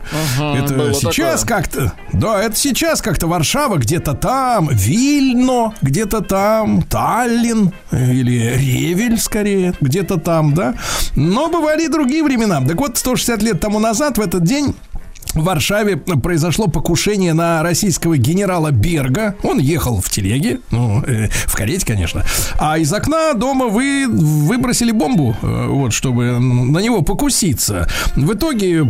[0.56, 7.45] Это было сейчас как-то, да, это сейчас как-то Варшава где-то там, Вильно где-то там, Таллин
[7.92, 10.76] э, или Ревель скорее, где-то там, да.
[11.16, 12.62] Но бывали и другие времена.
[12.66, 14.76] Так вот, 160 лет тому назад в этот день
[15.34, 19.36] в Варшаве произошло покушение на российского генерала Берга.
[19.44, 22.24] Он ехал в телеге, ну, э, в карете, конечно.
[22.58, 27.88] А из окна дома вы выбросили бомбу, э, вот, чтобы на него покуситься.
[28.16, 28.84] В итоге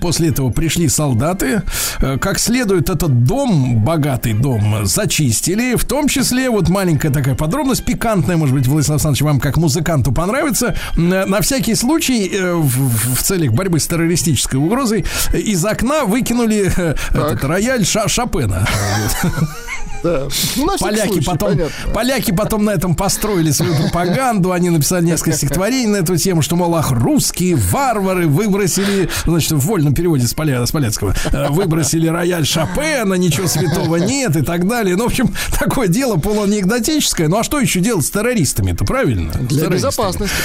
[0.00, 1.62] после этого пришли солдаты.
[2.00, 5.76] Э, Как следует этот дом, богатый дом, зачистили.
[5.76, 10.12] В том числе, вот маленькая такая подробность, пикантная, может быть, Владислав Александрович, вам как музыканту
[10.12, 10.74] понравится.
[10.96, 16.04] М, На всякий случай, э, в, в целях борьбы с террористической угрозой, э, из окна
[16.04, 18.66] выкинули э, этот рояль Ша- Шопена.
[20.06, 20.28] Да.
[20.56, 21.92] Ну, Поляки случай, потом, понятно.
[21.92, 24.52] поляки потом на этом построили свою пропаганду.
[24.52, 29.58] Они написали несколько стихотворений на эту тему, что, мол, ах, русские варвары выбросили, значит, в
[29.66, 34.68] вольном переводе с, поля, с поляцкого, э, выбросили рояль Шопена, ничего святого нет и так
[34.68, 34.94] далее.
[34.96, 37.26] Ну, в общем, такое дело полуанекдотическое.
[37.28, 39.32] Ну, а что еще делать с террористами-то, правильно?
[39.32, 39.74] С Для террористами.
[39.76, 40.36] безопасности.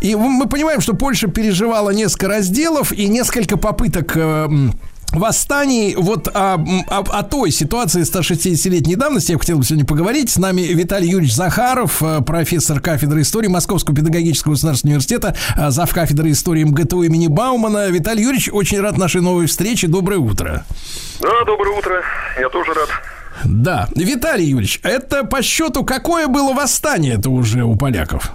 [0.00, 4.48] И мы понимаем, что Польша переживала несколько разделов и несколько попыток э,
[5.12, 5.94] восстаний.
[5.96, 6.54] Вот о,
[6.88, 10.30] о- о той ситуации 160-летней давности я хотел бы сегодня поговорить.
[10.30, 15.92] С нами Виталий Юрьевич Захаров, э, профессор кафедры истории Московского педагогического государственного университета, э, зав.
[15.92, 17.88] кафедры истории МГТУ имени Баумана.
[17.90, 19.86] Виталий Юрьевич, очень рад нашей новой встрече.
[19.88, 20.64] Доброе утро.
[21.20, 22.02] Да, доброе утро.
[22.40, 22.88] Я тоже рад.
[23.44, 23.88] Да.
[23.96, 28.32] Виталий Юрьевич, это по счету какое было восстание это уже у поляков?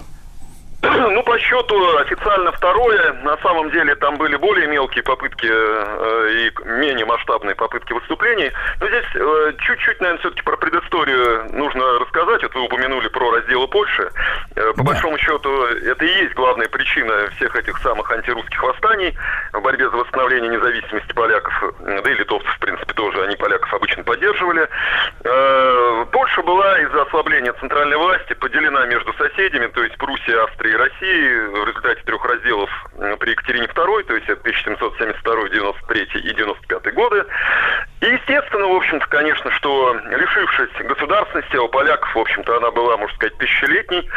[1.16, 3.12] Ну, по счету официально второе.
[3.22, 8.50] На самом деле там были более мелкие попытки э, и менее масштабные попытки выступлений.
[8.80, 12.42] Но здесь э, чуть-чуть, наверное, все-таки про предысторию нужно рассказать.
[12.42, 14.10] Вот вы упомянули про разделы Польши.
[14.56, 14.82] Э, по Да.
[14.84, 19.16] большому счету, это и есть главная причина всех этих самых антирусских восстаний
[19.52, 23.22] в борьбе за восстановление независимости поляков, да и литовцев, в принципе, тоже.
[23.24, 24.68] Они поляков обычно поддерживали.
[25.24, 30.78] Э, Польша была из-за ослабления центральной власти поделена между соседями, то есть Пруссией, Австрией и
[30.78, 36.34] Россией в результате трех разделов э, при Екатерине II, то есть это 1772, 93 и
[36.34, 37.24] 95 годы.
[38.00, 42.96] И естественно, в общем-то, конечно, что лишившись государственности, а у поляков, в общем-то, она была,
[42.96, 44.08] можно сказать, тысячелетней,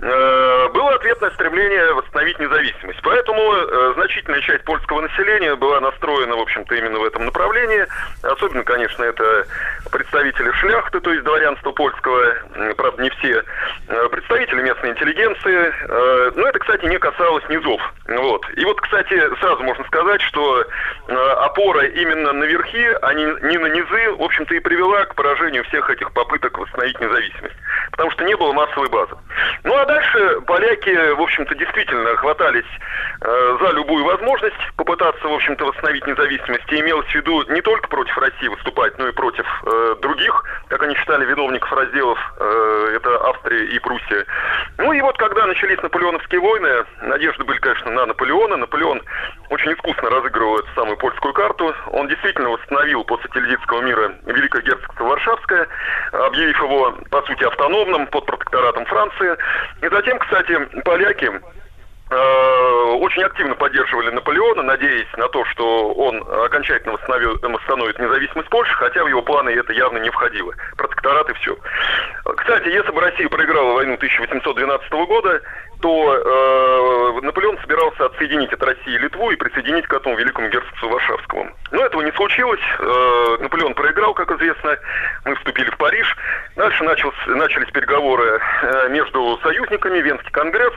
[0.00, 3.00] э, было ответное стремление восстановить независимость.
[3.02, 7.86] Поэтому э, значительная часть польского населения была настроена, в общем-то, именно в этом направлении.
[8.22, 9.46] Особенно, конечно, это
[9.92, 12.34] представители шляхты, то есть дворянства польского,
[12.76, 13.42] правда, не все,
[14.10, 15.72] представители местной интеллигенции.
[16.08, 17.80] Э, Но это, кстати, не касалось низов.
[18.06, 18.46] Вот.
[18.56, 21.14] И вот, кстати, сразу можно сказать, что э,
[21.44, 25.90] опора именно на верхи, а не на низы, в общем-то, и привела к поражению всех
[25.90, 27.56] этих попыток восстановить независимость.
[27.90, 29.16] Потому что не было массовой базы.
[29.64, 32.64] Ну а дальше поляки, в общем-то, действительно хватались
[33.20, 36.72] э, за любую возможность попытаться, в общем-то, восстановить независимость.
[36.72, 39.46] И имелось в виду не только против России выступать, но и против
[40.00, 44.24] других, как они считали, виновников разделов, это Австрия и Пруссия.
[44.78, 48.56] Ну и вот когда начались наполеоновские войны, надежды были, конечно, на Наполеона.
[48.56, 49.02] Наполеон
[49.50, 51.74] очень искусно разыгрывал эту самую польскую карту.
[51.92, 55.66] Он действительно восстановил после Тильзитского мира Великое герцогство Варшавское,
[56.12, 59.36] объявив его, по сути, автономным под протекторатом Франции.
[59.82, 61.30] И затем, кстати, поляки
[62.10, 68.74] э, очень активно поддерживали Наполеона, надеясь на то, что он окончательно восстановит, восстановит независимость Польши,
[68.74, 70.52] хотя в его планы это явно не входило.
[70.76, 71.56] Протекторат и все.
[72.36, 75.40] Кстати, если бы Россия проиграла войну 1812 года,
[75.80, 81.50] то э, Наполеон собирался отсоединить от России Литву и присоединить к этому Великому герцогству Варшавскому.
[81.70, 82.60] Но этого не случилось.
[82.78, 84.76] Э, Наполеон проиграл, как известно.
[85.24, 86.16] Мы вступили в Париж.
[86.56, 90.72] Дальше начался, начались переговоры э, между союзниками, Венский конгресс.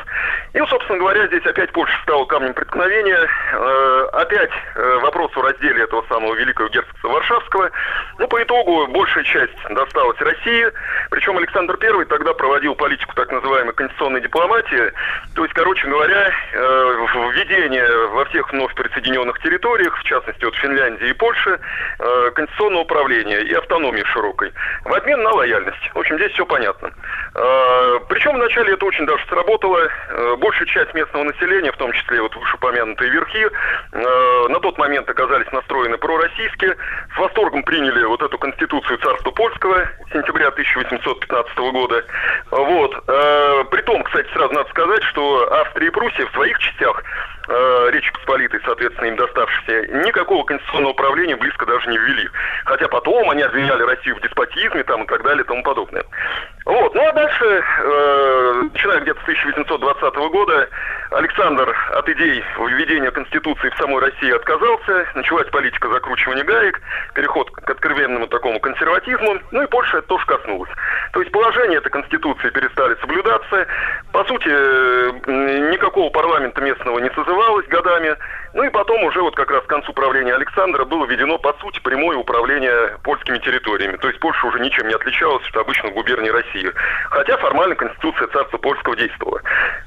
[0.53, 3.27] И, собственно говоря, здесь опять Польша стала камнем преткновения.
[3.53, 7.71] Э, опять э, вопрос о разделе этого самого Великого герцогства Варшавского.
[8.19, 10.71] Ну, по итогу большая часть досталась России.
[11.09, 14.90] Причем Александр I тогда проводил политику так называемой конституционной дипломатии.
[15.35, 21.09] То есть, короче говоря, э, введение во всех вновь присоединенных территориях, в частности, от Финляндии
[21.09, 21.57] и Польши,
[21.99, 24.51] э, конституционного управления и автономии широкой,
[24.83, 25.89] в обмен на лояльность.
[25.93, 26.91] В общем, здесь все понятно.
[27.35, 29.87] Э, Причем вначале это очень даже сработало.
[30.37, 33.47] Большая часть местного населения, в том числе вот вышеупомянутые верхи,
[33.91, 36.75] на тот момент оказались настроены пророссийски,
[37.15, 42.03] с восторгом приняли вот эту конституцию царства польского сентября 1815 года.
[42.51, 43.05] Вот.
[43.71, 44.80] Притом, кстати, сразу надо сказать,
[45.11, 47.03] что Австрия и Пруссия в своих частях
[47.51, 52.29] э, Речи Посполитой, соответственно, им доставшейся, никакого конституционного управления близко даже не ввели.
[52.65, 56.03] Хотя потом они обвиняли Россию в деспотизме там, и так далее и тому подобное.
[56.65, 56.93] Вот.
[56.95, 60.69] Ну а дальше, э, начиная где-то с 1820 года,
[61.11, 66.79] Александр от идей введения Конституции в самой России отказался, началась политика закручивания гаек,
[67.13, 70.69] переход к откровенному такому консерватизму, ну и Польша это тоже коснулась.
[71.13, 73.67] То есть положения этой Конституции перестали соблюдаться,
[74.13, 75.11] по сути, э,
[75.71, 77.09] никакого парламента местного не
[77.41, 78.15] созывалось годами,
[78.53, 81.79] ну и потом уже вот как раз к концу правления Александра было введено, по сути,
[81.79, 83.97] прямое управление польскими территориями.
[83.97, 86.71] То есть Польша уже ничем не отличалась от обычных губерний России.
[87.09, 89.41] Хотя формально Конституция царства польского действовала.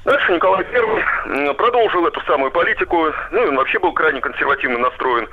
[0.04, 5.28] Дальше Николай I продолжил эту самую политику, ну и он вообще был крайне консервативно настроен.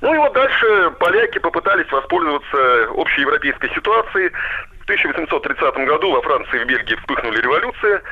[0.00, 4.30] Ну и вот дальше поляки попытались воспользоваться общеевропейской ситуацией,
[4.80, 8.02] В 1830 году во Франции и в Бельгии вспыхнули революции.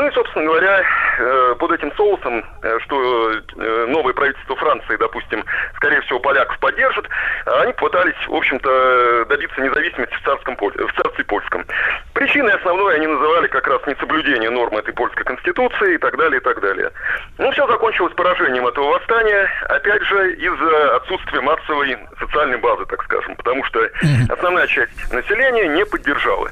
[0.00, 0.82] Ну и, собственно говоря,
[1.18, 5.44] э, под этим соусом, э, что э, новое правительство Франции, допустим,
[5.76, 7.06] скорее всего, поляков поддержит,
[7.44, 11.66] они попытались, в общем-то, добиться независимости в, царском, в царстве польском.
[12.14, 16.44] Причиной основной они называли как раз несоблюдение норм этой польской конституции и так далее, и
[16.44, 16.90] так далее.
[17.36, 23.36] Ну, все закончилось поражением этого восстания, опять же, из-за отсутствия массовой социальной базы, так скажем,
[23.36, 23.86] потому что
[24.30, 26.48] основная часть населения не поддержала.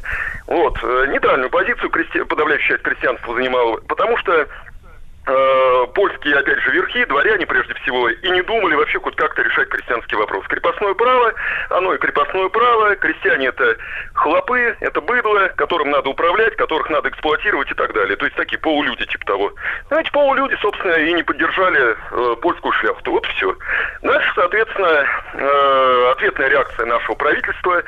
[0.47, 4.47] Вот, нейтральную позицию крести- подавляющая часть крестьянства занимала, потому что
[5.95, 10.17] польские, опять же, верхи, дворяне прежде всего, и не думали вообще хоть как-то решать крестьянский
[10.17, 10.47] вопрос.
[10.47, 11.33] Крепостное право,
[11.71, 13.77] оно и крепостное право, крестьяне это
[14.15, 18.17] хлопы, это быдло, которым надо управлять, которых надо эксплуатировать и так далее.
[18.17, 19.53] То есть такие полулюди типа того.
[19.91, 23.13] Эти полулюди, собственно, и не поддержали э, польскую шляхту.
[23.13, 23.55] Вот все.
[24.03, 27.83] Дальше, соответственно, э, ответная реакция нашего правительства,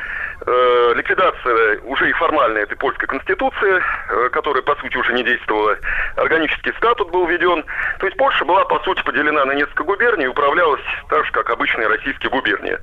[0.47, 5.77] э, ликвидация уже и формальная этой польской конституции, э, которая, по сути, уже не действовала.
[6.17, 7.65] Органический статут был введен.
[7.99, 11.51] То есть Польша была, по сути, поделена на несколько губерний и управлялась так же, как
[11.51, 12.79] обычные российские губернии.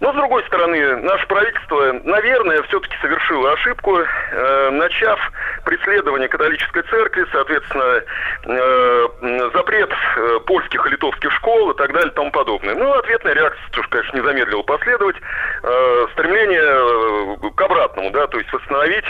[0.00, 5.20] Но, с другой стороны, наше правительство, наверное, все-таки совершило ошибку, э, начав
[5.66, 8.02] преследование католической церкви, соответственно,
[8.44, 9.08] э,
[9.52, 12.74] запрет э, польских и литовских школ и так далее и тому подобное.
[12.74, 15.16] Ну, ответная реакция тоже, конечно, не замедлила последовать.
[15.62, 19.04] Э, стремление э, к обратному, да, то есть восстановить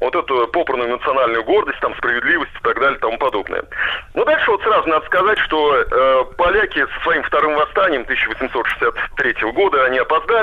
[0.00, 3.64] вот эту попранную национальную гордость, там, справедливость и так далее и тому подобное.
[4.12, 9.84] Но дальше вот сразу надо сказать, что э, поляки со своим вторым восстанием 1863 года,
[9.86, 10.33] они опоздали.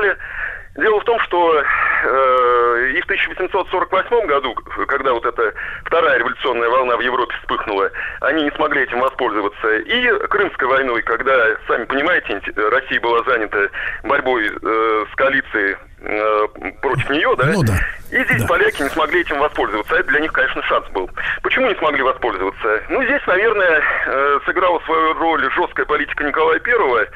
[0.76, 4.56] Дело в том, что э, и в 1848 году,
[4.88, 5.54] когда вот эта
[5.84, 7.92] вторая революционная волна в Европе вспыхнула,
[8.22, 9.76] они не смогли этим воспользоваться.
[9.78, 11.34] И Крымской войной, когда,
[11.68, 13.68] сами понимаете, Россия была занята
[14.04, 16.48] борьбой э, с коалицией э,
[16.82, 17.46] против нее, да?
[17.48, 17.74] Ну да.
[18.12, 19.96] И здесь поляки не смогли этим воспользоваться.
[19.96, 21.10] Это для них, конечно, шанс был.
[21.44, 22.84] Почему не смогли воспользоваться?
[22.90, 27.08] Ну, здесь, наверное, э, сыграла свою роль жесткая политика Николая Первого.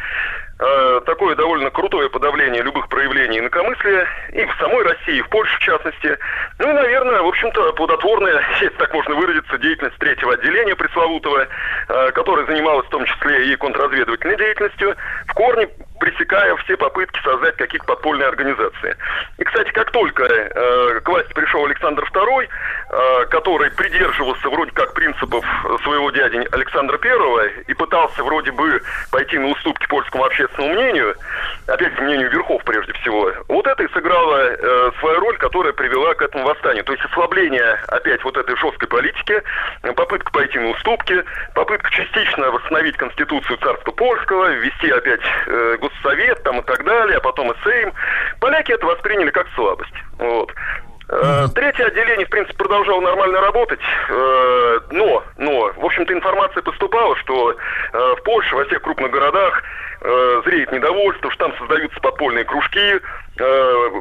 [0.58, 5.54] Э, Такое довольно крутое подавление любых проявлений инакомыслия и в самой России, и в Польше
[5.58, 6.18] в частности.
[6.60, 11.48] Ну и, наверное, в общем-то, плодотворная, если так можно выразиться, деятельность третьего отделения пресловутого,
[11.90, 14.96] э, которое занималось в том числе и контрразведывательной деятельностью,
[15.28, 15.68] в корне
[16.00, 18.96] пресекая все попытки создать какие-то подпольные организации.
[19.38, 24.94] И, кстати, как только э, к власти пришел Александр II, э, который придерживался вроде как
[24.94, 25.46] принципов
[25.84, 28.82] своего дяди Александра I и пытался вроде бы
[29.12, 31.16] пойти на уступки польскому общественному мнению,
[31.68, 36.22] опять мнению верхов прежде всего, вот это и сыграло э, свою роль, которая привела к
[36.22, 36.84] этому восстанию.
[36.84, 39.42] То есть ослабление опять вот этой жесткой политики,
[39.96, 41.24] попытка пойти на уступки,
[41.54, 47.22] попытка частично восстановить конституцию царства польского, ввести опять э, госсовет там и так далее, а
[47.22, 47.94] потом и Сейм.
[48.40, 49.94] Поляки это восприняли как слабость.
[50.18, 50.52] Вот.
[51.08, 53.80] Э, Третье отделение, в принципе, продолжало нормально работать,
[54.10, 59.64] э, но, но, в общем-то, информация поступала, что э, в Польше, во всех крупных городах
[60.46, 63.00] зреет недовольство, что там создаются подпольные кружки,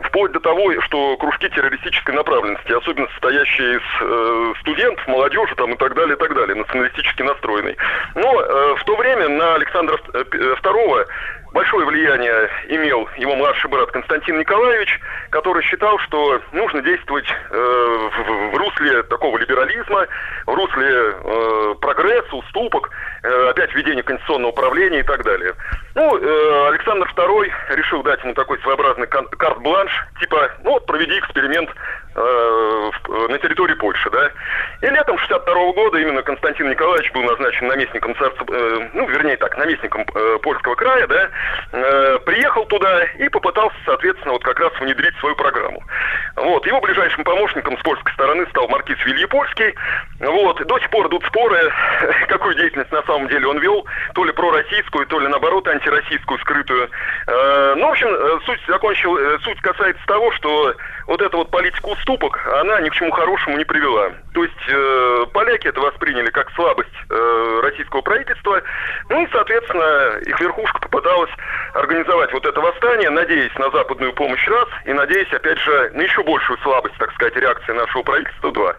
[0.04, 5.94] вплоть до того, что кружки террористической направленности, особенно состоящие из студентов, молодежи там, и так
[5.94, 7.78] далее, и так далее, националистически настроенной.
[8.16, 8.32] Но
[8.76, 11.06] в то время на Александра II
[11.54, 15.00] большое влияние имел его младший брат Константин Николаевич,
[15.30, 20.06] который считал, что нужно действовать э, в, в русле такого либерализма,
[20.46, 22.90] в русле э, прогресса, уступок,
[23.22, 25.54] э, опять введения конституционного управления и так далее.
[25.94, 31.16] Ну, э, Александр II решил дать ему такой своеобразный кан- карт-бланш, типа, ну вот проведи
[31.20, 31.70] эксперимент
[32.14, 34.30] на территории Польши, да.
[34.80, 39.56] И летом 62 года именно Константин Николаевич был назначен наместником царства, э, ну, вернее так,
[39.56, 41.30] наместником э, польского края, да,
[41.72, 45.82] э, приехал туда и попытался, соответственно, вот как раз внедрить свою программу.
[46.36, 49.74] Вот, его ближайшим помощником с польской стороны стал маркиз Вильепольский.
[50.20, 51.72] Вот, до сих пор идут споры,
[52.28, 56.90] какую деятельность на самом деле он вел, то ли пророссийскую, то ли наоборот антироссийскую скрытую.
[57.26, 60.74] Э, ну, в общем, э, суть закончил, э, суть касается того, что
[61.06, 64.12] вот эта вот политика уступок, она ни к чему хорошему не привела.
[64.34, 68.60] То есть э, поляки это восприняли как слабость э, российского правительства,
[69.08, 71.30] ну и, соответственно, их верхушка попыталась
[71.74, 76.24] организовать вот это восстание, надеясь на западную помощь раз, и надеясь, опять же, на еще
[76.24, 78.74] большую слабость, так сказать, реакции нашего правительства два.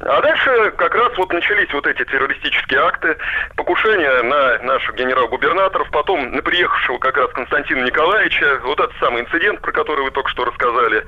[0.00, 3.16] А дальше как раз вот начались вот эти террористические акты,
[3.56, 9.60] покушения на наших генерал-губернаторов, потом на приехавшего как раз Константина Николаевича, вот этот самый инцидент,
[9.60, 11.04] про который вы только что рассказали.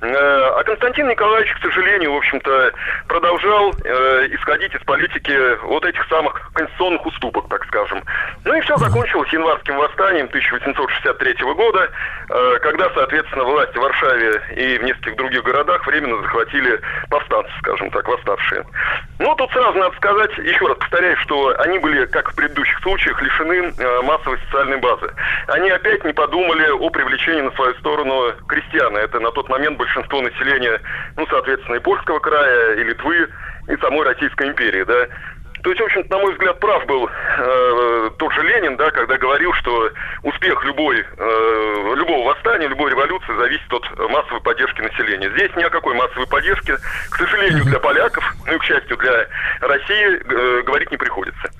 [0.00, 2.72] Э, А Константин Николаевич, к сожалению, в общем-то,
[3.32, 8.02] продолжал э, исходить из политики вот этих самых конституционных уступок, так скажем.
[8.44, 11.90] Ну и все закончилось январским восстанием 1863 года,
[12.28, 17.90] э, когда, соответственно, власти в Варшаве и в нескольких других городах временно захватили повстанцы, скажем
[17.90, 18.64] так, восставшие.
[19.18, 23.20] Ну, тут сразу надо сказать, еще раз повторяю, что они были, как в предыдущих случаях,
[23.22, 25.10] лишены э, массовой социальной базы.
[25.48, 28.96] Они опять не подумали о привлечении на свою сторону крестьян.
[28.96, 30.80] Это на тот момент большинство населения,
[31.16, 33.21] ну, соответственно, и Польского края, и Литвы,
[33.68, 35.06] и самой Российской империи, да.
[35.62, 39.16] То есть, в общем на мой взгляд, прав был э, тот же Ленин, да, когда
[39.16, 39.90] говорил, что
[40.24, 45.30] успех любой, э, любого восстания, любой революции зависит от массовой поддержки населения.
[45.30, 46.76] Здесь ни о какой массовой поддержке,
[47.10, 49.26] к сожалению, для поляков, ну и, к счастью, для
[49.60, 51.50] России э, говорить не приходится.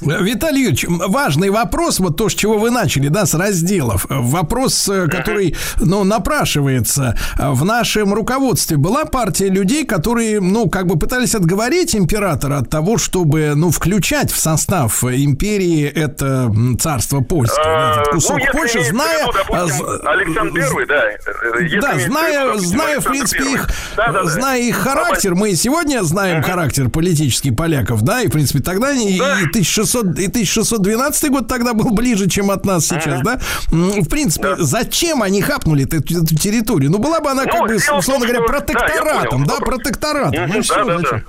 [0.00, 4.06] Виталий Юрьевич, важный вопрос, вот то, с чего вы начали, да, с разделов.
[4.08, 7.16] Вопрос, э, который, ну, напрашивается.
[7.36, 12.98] В нашем руководстве была партия людей, которые, ну, как бы пытались отговорить императора от того,
[12.98, 19.26] чтобы, ну, включать в состав империи это царство польское, да, этот кусок ну, Польши, зная...
[19.26, 21.04] виду, допустим, а, Александр Первый, да.
[21.10, 24.28] э, Да, виду, зная, в принципе, их, Да-да-да.
[24.28, 28.92] зная их характер, мы и сегодня знаем характер политический поляков, да, и, в принципе, тогда
[28.92, 33.38] и, и 1600, и 1612 год тогда был ближе, чем от нас сейчас, да?
[33.70, 36.90] В принципе, зачем они хапнули эту, территорию?
[36.90, 40.48] Ну, была бы она, как Ну, бы, условно говоря, протекторатом, да, протекторатом.
[40.48, 41.24] Ну, все, зачем?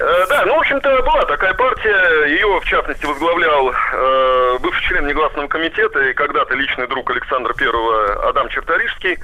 [0.00, 5.06] Э, Да, ну, в общем-то, была такая партия, ее, в частности, возглавлял э, бывший член
[5.06, 9.18] негласного комитета и когда-то личный друг Александра Первого Адам Черторижский.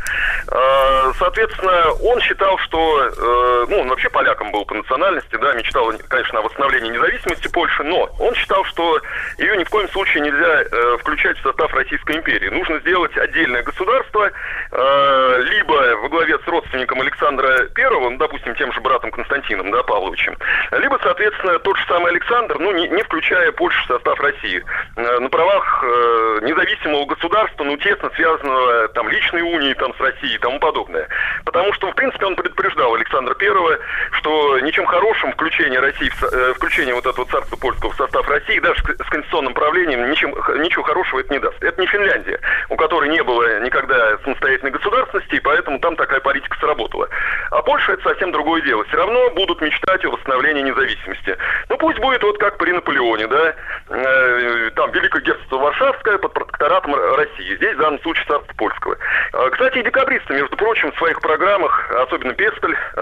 [0.51, 5.91] Э, соответственно, он считал, что, э, ну, он вообще поляком был по национальности, да, мечтал,
[6.09, 9.01] конечно, о восстановлении независимости Польши, но он считал, что
[9.39, 12.51] ее ни в коем случае нельзя э, включать в состав Российской империи.
[12.51, 14.31] Нужно сделать отдельное государство,
[14.73, 19.83] э, либо во главе с родственником Александра Первого, ну, допустим, тем же братом Константином, да,
[19.83, 20.37] Павловичем,
[20.73, 24.65] либо, соответственно, тот же самый Александр, ну, не, не включая Польшу в состав России,
[24.97, 30.35] э, на правах э, независимого государства, ну, тесно связанного там личной унией там с Россией
[30.35, 31.09] и тому подобное.
[31.45, 33.79] Потому что, в принципе, он предупреждал Александра Первого,
[34.13, 38.81] что ничем хорошим включение России, э, включение вот этого царства польского в состав России, даже
[38.81, 40.31] с, конституционным правлением, ничем,
[40.63, 41.63] ничего хорошего это не даст.
[41.63, 42.41] Это не Финляндия,
[42.71, 47.09] у которой не было никогда самостоятельной государственности, и поэтому там такая политика сработала.
[47.51, 48.85] А Польша это совсем другое дело.
[48.85, 51.37] Все равно будут мечтать о восстановлении независимости.
[51.69, 53.55] Ну пусть будет вот как при Наполеоне, да,
[53.89, 57.55] Э, там Великое герцогство Варшавское под протекторатом России.
[57.57, 58.97] Здесь в данном случае царство польского.
[59.33, 63.01] Э, Кстати, и декабристы, между прочим, в своих программах, особенно Пестель, э,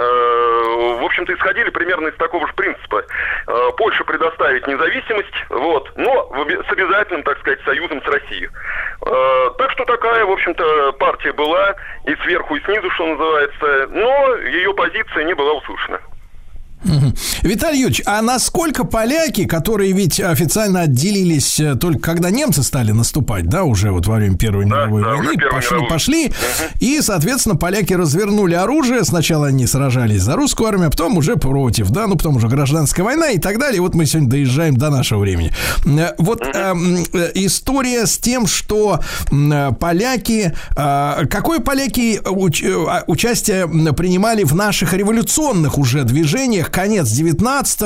[1.00, 3.02] в общем-то, исходили примерно из такого же принципа.
[3.46, 6.30] Э, Польше предоставить независимость, вот, но
[6.68, 8.50] с обязательным, так сказать, союзом с Россией.
[9.58, 11.74] Так что такая, в общем-то, партия была
[12.06, 16.00] и сверху, и снизу, что называется, но ее позиция не была услышана.
[16.84, 17.14] Мгм.
[17.42, 23.48] Виталий Юрьевич, а насколько поляки, которые ведь официально отделились э, только когда немцы стали наступать,
[23.48, 25.88] да, уже вот во время Первой мировой да, войны, Первой пошли, мировой.
[25.90, 26.32] пошли,
[26.80, 31.90] и, соответственно, поляки развернули оружие, сначала они сражались за русскую армию, а потом уже против,
[31.90, 34.90] да, ну, потом уже гражданская война и так далее, и вот мы сегодня доезжаем до
[34.90, 35.52] нашего времени.
[35.86, 39.00] Э, Вот эм, э, история с тем, что
[39.30, 47.08] э, поляки, э, какое поляки уч- а, участие принимали в наших революционных уже движениях, конец
[47.10, 47.82] 19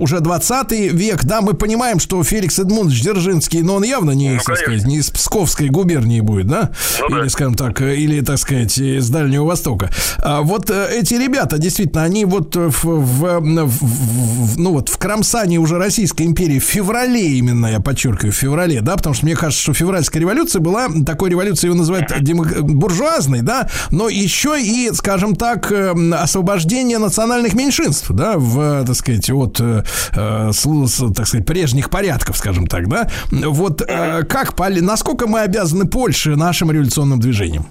[0.00, 4.56] уже 20 век, да, мы понимаем, что Феликс Эдмундович Дзержинский, но он явно не, так
[4.56, 6.70] сказать, не из Псковской губернии будет, да,
[7.08, 9.90] или, скажем так, или, так сказать, из Дальнего Востока.
[10.18, 15.58] А вот э, эти ребята, действительно, они вот в, в- в- ну вот в кромсании
[15.58, 19.62] уже Российской империи в феврале именно, я подчеркиваю, в феврале, да, потому что мне кажется,
[19.62, 22.10] что февральская революция была, такой революцией его называют
[22.60, 29.30] буржуазной, да, но еще и, скажем так, э, освобождение национальных меньшинств, да, в, так сказать,
[29.30, 30.50] от, э, э,
[31.14, 33.08] так сказать, прежних порядков, скажем так, да.
[33.30, 37.66] Вот э, как, насколько мы обязаны Польше нашим революционным движением?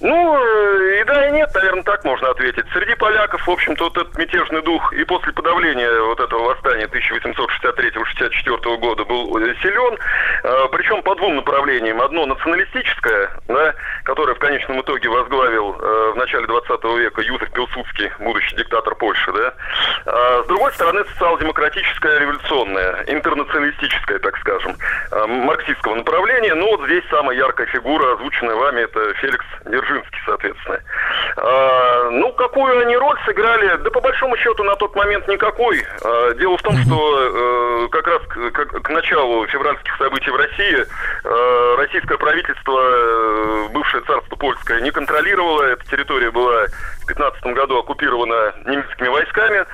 [0.00, 2.64] Ну, э, и да, и нет, наверное, так можно ответить.
[2.72, 8.76] Среди поляков, в общем-то, вот этот мятежный дух и после подавления вот этого восстания 1863-64
[8.78, 9.96] года был э, силен,
[10.42, 12.00] э, причем по двум направлениям.
[12.02, 18.56] Одно националистическое, да, которое в конечном итоге возглавил в начале 20 века Юзеф Пилсудский, будущий
[18.56, 19.54] диктатор Польши, да.
[20.06, 24.76] А с другой стороны, социал-демократическое революционное, интернационалистическое, так скажем,
[25.10, 26.54] марксистского направления.
[26.54, 29.46] Ну, вот здесь самая яркая фигура, озвученная вами, это Феликс
[29.84, 30.80] Дзержинский, соответственно.
[31.36, 33.76] А, ну, какую они роль сыграли?
[33.82, 35.84] Да, по большому счету, на тот момент никакой.
[36.02, 40.36] А, дело в том, что э, как раз к, к- к началу февральских событий в
[40.36, 40.86] России
[41.24, 45.62] э, российское правительство, э, бывшее царство польское, не контролировало.
[45.64, 46.66] Эта территория была
[47.06, 49.64] 15 году оккупирована немецкими войсками.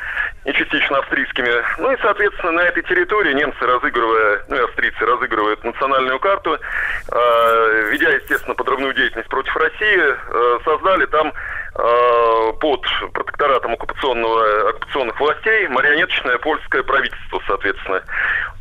[0.44, 1.50] и частично австрийскими.
[1.78, 7.88] Ну и, соответственно, на этой территории немцы, разыгрывая, ну и австрийцы разыгрывают национальную карту, э,
[7.90, 11.32] ведя, естественно, подрывную деятельность против России, э, создали там
[12.60, 12.82] под
[13.12, 18.02] протекторатом оккупационного, оккупационных властей марионеточное польское правительство, соответственно.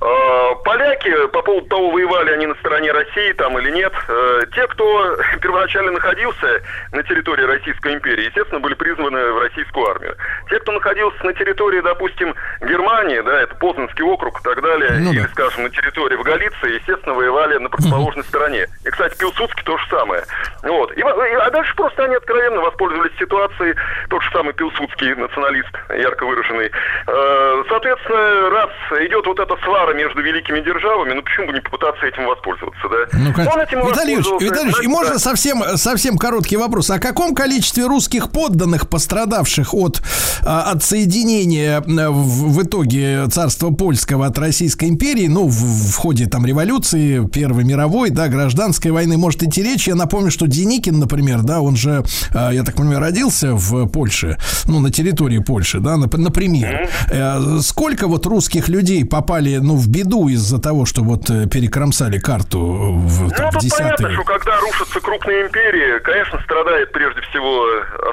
[0.02, 4.68] Э, Поляки, по поводу того, воевали они на стороне России там или нет, э, те,
[4.68, 6.62] кто первоначально находился
[6.94, 10.16] на территории Российской империи, естественно, были призваны в российскую армию.
[10.50, 15.12] Те, кто находился на территории, допустим, Германии, да, это Познанский округ и так далее, Ну
[15.12, 15.28] или, да.
[15.30, 18.68] скажем, на территории в Галиции, естественно, воевали на противоположной стороне.
[18.86, 20.24] И, кстати, Пилсудский то же самое.
[20.64, 20.96] Вот.
[20.98, 23.76] И, во- и- а дальше просто они откровенно воспользовались ситуацией,
[24.10, 26.72] тот же самый Пилсудский националист, ярко выраженный.
[27.08, 28.70] Э, Соответственно, раз
[29.06, 32.98] идет вот эта свара между великими державами, ну почему бы не попытаться этим воспользоваться, да?
[33.14, 33.30] Ну.
[33.30, 34.46] Он этим Виталий воспользовался.
[34.46, 35.20] Виталий и можно да.
[35.20, 36.90] совсем, совсем короткий вопрос.
[36.90, 40.02] О каком количестве русских подданных, пострадавших от
[40.46, 46.26] а, отсоединения а, в, в итоге царства польского от Российской империи, ну, в, в ходе
[46.26, 49.88] там революции, Первой мировой, да, гражданской войны, может идти речь?
[49.88, 52.04] Я напомню, что Деникин, например, да, он же,
[52.34, 54.38] а, я так понимаю, родился в Польше,
[54.68, 56.88] ну, на территории Польши, да, нап- например.
[57.12, 62.20] Э, Сколько вот русских людей попали, ну, в беду из-за того, что вот э, перекромсали
[62.20, 67.66] карту в, там, Ну, тут понятно, что когда рушатся крупные империи, конечно, страдает прежде всего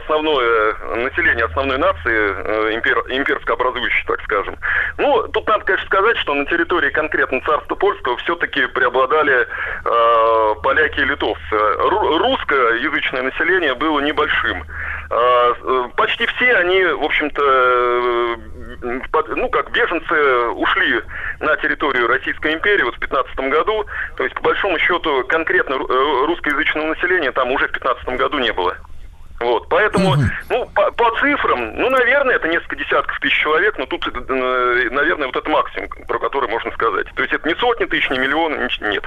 [0.03, 0.74] основное
[1.05, 4.57] население основной нации, э, импер, имперско-образующей, так скажем.
[4.98, 11.01] Ну, тут надо, конечно, сказать, что на территории конкретно царства польского все-таки преобладали э, поляки
[11.01, 11.40] и литовцы.
[11.53, 14.65] Ру- русскоязычное население было небольшим.
[15.09, 21.01] Э, э, почти все они, в общем-то, э, ну, как беженцы ушли
[21.40, 23.84] на территорию Российской империи вот в 15 году.
[24.16, 28.52] То есть, по большому счету, конкретно э, русскоязычного населения там уже в 15 году не
[28.52, 28.76] было.
[29.38, 30.16] Вот, поэтому,
[30.48, 35.36] ну, по, по цифрам, ну, наверное, это несколько десятков тысяч человек, но тут, наверное, вот
[35.36, 37.06] это максимум, про который можно сказать.
[37.14, 39.05] То есть это не сотни тысяч, не миллионы, нич- нет.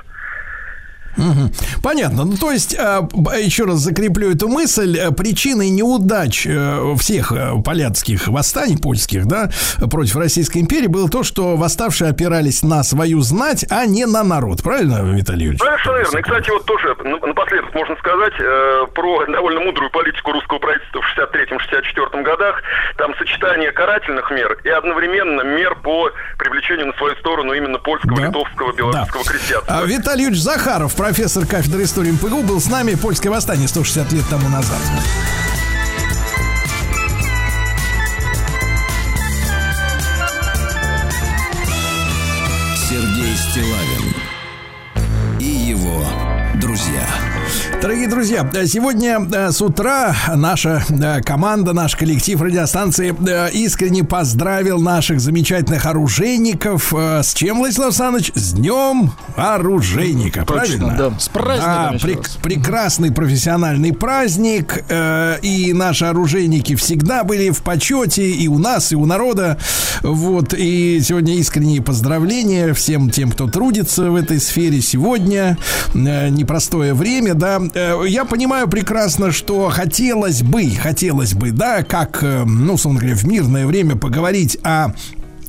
[1.84, 2.26] Понятно.
[2.26, 7.54] Ну, то есть, а, еще раз закреплю эту мысль, э, причиной неудач э, всех э,
[7.64, 9.50] поляцких восстаний польских, да,
[9.90, 14.62] против Российской империи было то, что восставшие опирались на свою знать, а не на народ.
[14.64, 15.62] Правильно, Виталий Юрьевич?
[15.62, 16.18] Совершенно верно.
[16.18, 21.02] И, кстати, вот тоже на- напоследок можно сказать э, про довольно мудрую политику русского правительства
[21.02, 22.62] в 63-64 годах.
[22.98, 28.28] Там сочетание карательных мер и одновременно мер по привлечению на свою сторону именно польского, Да.
[28.28, 29.32] литовского, белорусского Да.
[29.32, 29.80] крестьянства.
[29.80, 32.94] А, Виталий Юрьевич Захаров, профессор кафедры истории МПГУ, был с нами.
[32.94, 34.78] Польское восстание 160 лет тому назад.
[42.88, 43.89] Сергей Стилавин
[47.82, 54.82] Дорогие друзья, сегодня э, с утра наша э, команда, наш коллектив радиостанции э, искренне поздравил
[54.82, 56.94] наших замечательных оружейников.
[56.94, 58.34] Э, С чем, Владислав Александрович?
[58.36, 60.96] С Днем Оружейника, Точно, правильно?
[60.98, 61.20] да.
[61.20, 64.84] С праздником еще прек- прекрасный профессиональный праздник.
[64.90, 69.58] э, И наши оружейники всегда были в почете и у нас, и у народа.
[70.02, 70.54] Вот.
[70.54, 75.58] И сегодня искренние поздравления всем тем, кто трудится в этой сфере сегодня.
[75.96, 77.62] Э, Непростое время, да.
[77.74, 83.16] Э, Я понимаю прекрасно, что хотелось бы, хотелось бы, да, как, э, ну, условно говоря,
[83.16, 84.94] в мирное время поговорить о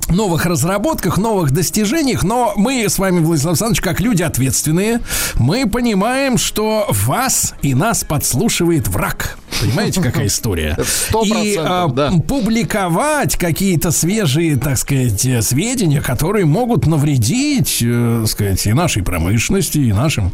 [0.09, 5.01] новых разработках, новых достижениях, но мы с вами, Владислав Александрович, как люди ответственные,
[5.37, 9.39] мы понимаем, что вас и нас подслушивает враг.
[9.61, 10.77] Понимаете, какая история?
[11.25, 12.11] И а, да.
[12.27, 19.93] публиковать какие-то свежие, так сказать, сведения, которые могут навредить, э, сказать, и нашей промышленности, и
[19.93, 20.33] нашим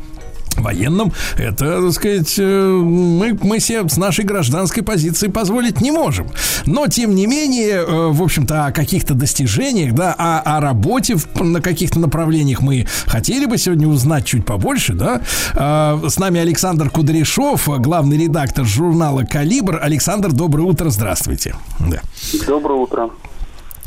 [0.57, 2.43] военным, это, так сказать, э,
[2.83, 6.28] мы, мы себе с нашей гражданской позиции позволить не можем.
[6.66, 11.43] Но, тем не менее, э, в общем-то, о каких-то достижениях, да, о, о работе в-
[11.43, 15.20] на каких-то направлениях мы хотели бы сегодня узнать чуть побольше, да.
[15.55, 19.78] Э, С нами Александр Кудряшов, главный редактор журнала «Калибр».
[19.83, 21.55] Александр, доброе утро, здравствуйте.
[21.81, 22.01] Да.
[22.47, 23.11] Доброе утро.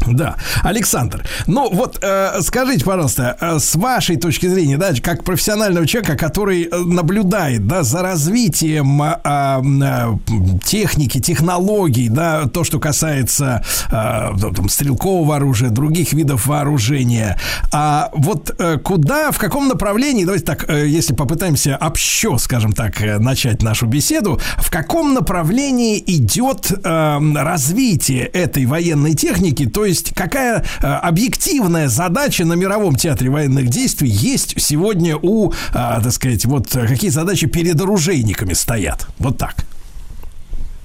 [0.08, 5.86] Да, Александр, ну вот э, скажите, пожалуйста, э, с вашей точки зрения, да, как профессионального
[5.86, 13.64] человека, который э, наблюдает, да, за развитием э, э, техники, технологий, да, то, что касается
[13.88, 17.38] э, там, стрелкового оружия, других видов вооружения,
[17.72, 23.02] а вот э, куда, в каком направлении, давайте так, э, если попытаемся общо, скажем так,
[23.02, 30.14] э, начать нашу беседу, в каком направлении идет э, развитие этой военной техники, то есть
[30.16, 36.45] какая э, объективная задача на мировом театре военных действий есть сегодня у, э, так сказать,
[36.45, 39.56] вот э, какие задачи перед оружейниками стоят, вот так.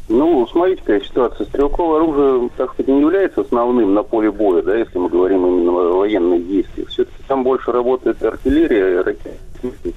[0.08, 1.46] Ну, смотрите, какая ситуация.
[1.46, 5.70] Стрелковое оружие, так сказать, не является основным на поле боя, да, если мы говорим именно
[5.72, 6.88] о военных действиях.
[6.88, 9.94] Все-таки там больше работает артиллерия, ракетник.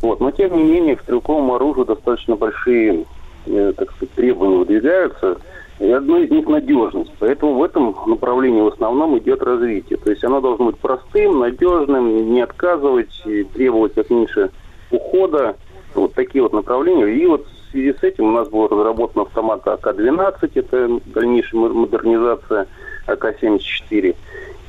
[0.00, 0.20] Вот.
[0.20, 3.04] Но, тем не менее, к стрелковому оружию достаточно большие,
[3.44, 5.38] так сказать, требования выдвигаются.
[5.78, 7.12] И одно из них надежность.
[7.18, 9.98] Поэтому в этом направлении в основном идет развитие.
[9.98, 13.22] То есть оно должно быть простым, надежным, не отказывать,
[13.54, 14.50] требовать как меньше
[14.90, 15.56] ухода.
[15.94, 17.06] Вот такие вот направления.
[17.06, 21.68] И вот в связи с этим у нас был разработан автомат АК-12, это дальнейшая мо-
[21.68, 22.66] модернизация
[23.06, 24.14] АК-74.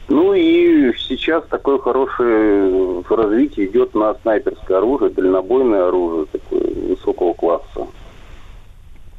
[0.09, 7.87] Ну и сейчас такое хорошее развитие идет на снайперское оружие, дальнобойное оружие такое высокого класса.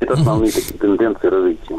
[0.04, 1.78] Это основные тенденции развития.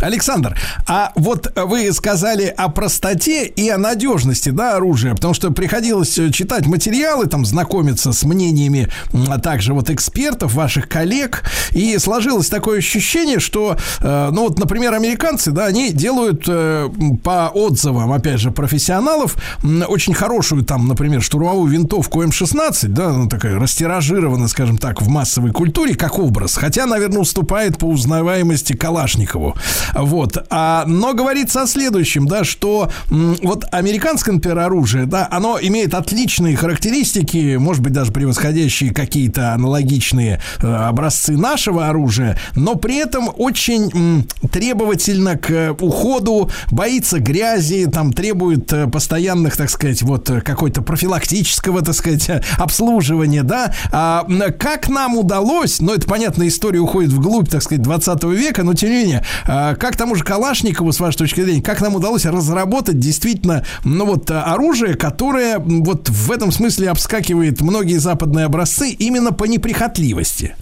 [0.00, 6.18] Александр, а вот вы сказали о простоте и о надежности, да, оружия, потому что приходилось
[6.18, 8.88] э, читать материалы, там, знакомиться с мнениями,
[9.28, 14.94] а также вот экспертов, ваших коллег, и сложилось такое ощущение, что, э, ну вот, например,
[14.94, 16.88] американцы, да, они делают э,
[17.22, 23.58] по отзывам, опять же, профессионалов, очень хорошую, там, например, штурмовую винтовку М16, да, ну, такая
[23.58, 29.56] растиражирована, скажем так, в массовой культуре, как образ, хотя, наверное, уступает по узнаваемости Калашникову.
[29.94, 30.44] Вот.
[30.50, 36.56] А, но говорится о следующем, да, что вот американское, например, оружие, да, оно имеет отличные
[36.56, 44.26] характеристики, может быть, даже превосходящие какие-то аналогичные э, образцы нашего оружия, но при этом очень
[44.52, 51.82] требовательно к уходу, боится грязи, там требует э, постоянных, так сказать, вот э, какой-то профилактического,
[51.82, 53.74] так сказать, обслуживания, да.
[53.90, 54.24] А,
[54.58, 59.24] как нам удалось, ну, это, понятно, история уходит вглубь, так сказать, 20 века, но менее,
[59.46, 64.06] а, как тому же Калашникову, с вашей точки зрения, как нам удалось разработать действительно, ну,
[64.06, 70.56] вот, оружие, которое вот в этом смысле обскакивает многие западные образцы именно по неприхотливости?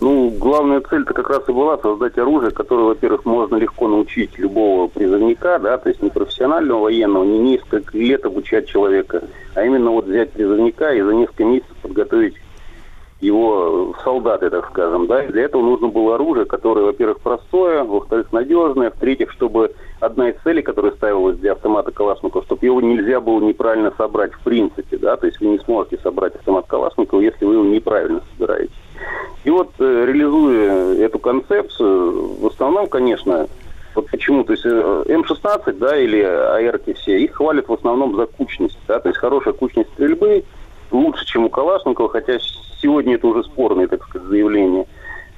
[0.00, 4.88] Ну, главная цель-то как раз и была создать оружие, которое, во-первых, можно легко научить любого
[4.88, 9.22] призывника, да, то есть не профессионального военного, не несколько лет обучать человека,
[9.54, 12.34] а именно вот взять призывника и за несколько месяцев подготовить
[13.24, 18.32] его солдаты, так скажем, да, и для этого нужно было оружие, которое, во-первых, простое, во-вторых,
[18.32, 23.40] надежное, в-третьих, чтобы одна из целей, которая ставилась для автомата Калашникова, чтобы его нельзя было
[23.40, 27.54] неправильно собрать в принципе, да, то есть вы не сможете собрать автомат Калашникова, если вы
[27.54, 28.72] его неправильно собираете.
[29.44, 33.46] И вот, э, реализуя эту концепцию, в основном, конечно,
[33.94, 38.26] вот почему, то есть э, М-16, да, или АРки все, их хвалят в основном за
[38.26, 40.44] кучность, да, то есть хорошая кучность стрельбы,
[40.90, 42.38] лучше, чем у Калашникова, хотя
[42.80, 44.86] сегодня это уже спорные, так сказать, заявления.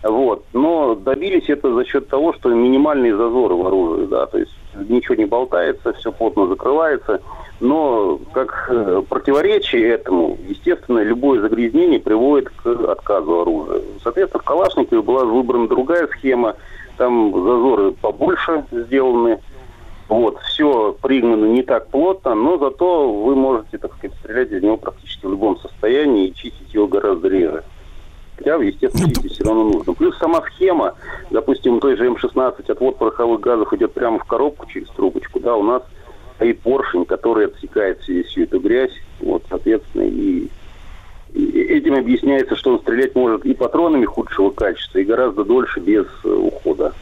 [0.03, 0.45] Вот.
[0.53, 4.53] Но добились это за счет того, что минимальные зазоры в оружии, да, то есть
[4.89, 7.21] ничего не болтается, все плотно закрывается.
[7.59, 13.81] Но как э, противоречие этому, естественно, любое загрязнение приводит к отказу оружия.
[14.03, 16.57] Соответственно, в Калашникове была выбрана другая схема,
[16.99, 19.41] там зазоры побольше сделаны,
[20.09, 24.77] вот, все пригнано не так плотно, но зато вы можете, так сказать, стрелять из него
[24.77, 27.65] практически в любом состоянии и чистить его гораздо реже.
[28.37, 29.95] Хотя, естественно, чистить все равно нужно.
[29.95, 30.95] Плюс сама схема,
[31.31, 35.63] допустим, той же М-16 отвод пороховых газов идет прямо в коробку через трубочку, да, у
[35.65, 35.83] нас
[36.37, 40.49] стоит поршень, который отсекает всю, всю эту грязь, вот, соответственно, и,
[41.33, 46.07] и этим объясняется, что он стрелять может и патронами худшего качества, и гораздо дольше без
[46.25, 46.93] э, ухода.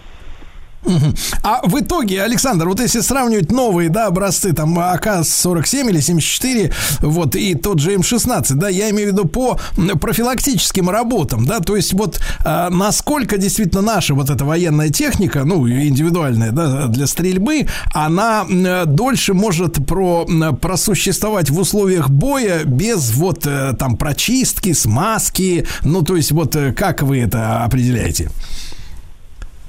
[1.42, 7.36] А в итоге, Александр, вот если сравнивать новые, да, образцы, там, АК-47 или 74, вот,
[7.36, 9.58] и тот же М-16, да, я имею в виду по
[10.00, 15.68] профилактическим работам, да, то есть вот а, насколько действительно наша вот эта военная техника, ну,
[15.68, 20.26] индивидуальная, да, для стрельбы, она м, дольше может про,
[20.60, 26.72] просуществовать в условиях боя без вот э, там прочистки, смазки, ну, то есть вот э,
[26.72, 28.30] как вы это определяете?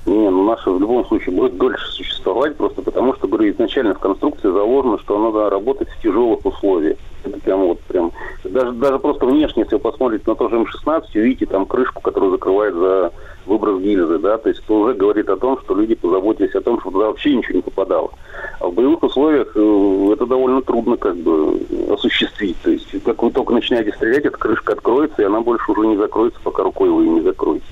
[0.06, 4.00] Не, ну наша в любом случае будет дольше существовать, просто потому что, говорю, изначально в
[4.00, 6.98] конструкции заложено, что она надо работать в тяжелых условиях.
[7.24, 8.12] Это прям вот прям.
[8.44, 12.30] Даже, даже просто внешне, если вы посмотрите на то же М16, увидите там крышку, которая
[12.30, 13.12] закрывает за
[13.48, 16.80] выброс гильзы, да, то есть это уже говорит о том, что люди позаботились о том,
[16.80, 18.12] чтобы туда вообще ничего не попадало.
[18.60, 21.60] А в боевых условиях э, это довольно трудно как бы
[21.92, 22.58] осуществить.
[22.64, 25.98] То есть как вы только начинаете стрелять, эта крышка откроется, и она больше уже не
[25.98, 27.66] закроется, пока рукой вы ее не закроете.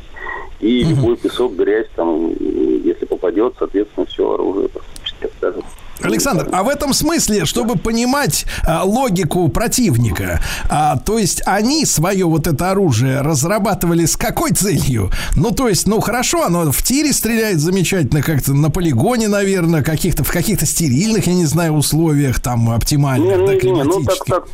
[0.60, 5.68] И любой песок, грязь, там, если попадет, соответственно, все оружие практически откажется.
[6.02, 12.26] Александр, а в этом смысле, чтобы понимать а, логику противника, а, то есть они свое
[12.26, 15.12] вот это оружие разрабатывали с какой целью?
[15.36, 20.24] Ну, то есть, ну хорошо, оно в тире стреляет замечательно, как-то на полигоне, наверное, каких-то
[20.24, 24.20] в каких-то стерильных, я не знаю, условиях там Не, оптимальных, да, не, не, ну так,
[24.20, 24.26] климатических.
[24.26, 24.48] так,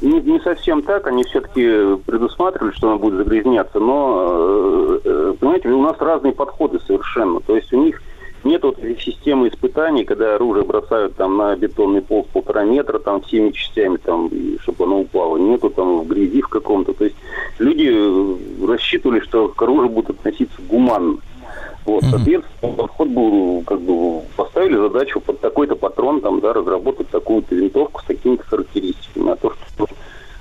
[0.00, 5.68] Не, не совсем так, они все-таки предусматривали, что она будет загрязняться, но, э, э, понимаете,
[5.68, 7.40] у нас разные подходы совершенно.
[7.40, 8.00] То есть у них
[8.42, 12.98] нет вот этой системы испытаний, когда оружие бросают там на бетонный пол в полтора метра,
[12.98, 15.36] там всеми частями, там, и чтобы оно упало.
[15.36, 16.94] Нету там в грязи в каком-то.
[16.94, 17.16] То есть
[17.58, 21.18] люди рассчитывали, что к оружию будут относиться гуманно.
[21.84, 27.54] Вот, соответственно, подход был, как бы, поставили задачу под такой-то патрон, там, да, разработать такую-то
[27.54, 29.32] винтовку с такими-то характеристиками.
[29.32, 29.86] А то, что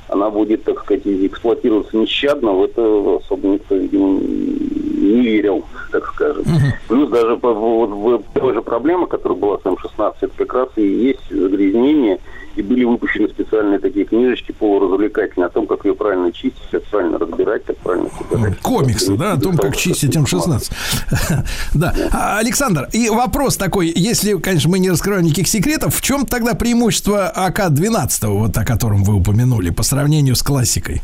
[0.09, 6.43] она будет, так сказать, эксплуатироваться нещадно, в это особо никто, видимо, не верил, так скажем.
[6.87, 10.81] Плюс даже вот в той же проблема, которая была с М-16, это как раз и
[10.81, 12.19] есть загрязнение,
[12.59, 17.17] и были выпущены специальные такие книжечки полуразвлекательные о том, как ее правильно чистить, как правильно
[17.17, 18.59] разбирать, как правильно собирать.
[18.59, 20.71] Комиксы, да, о том, как чистить М-16.
[21.73, 21.93] Да.
[22.11, 26.53] А, Александр, и вопрос такой, если, конечно, мы не раскрываем никаких секретов, в чем тогда
[26.53, 31.01] преимущество АК-12, вот о котором вы упомянули, по сравнению с классикой?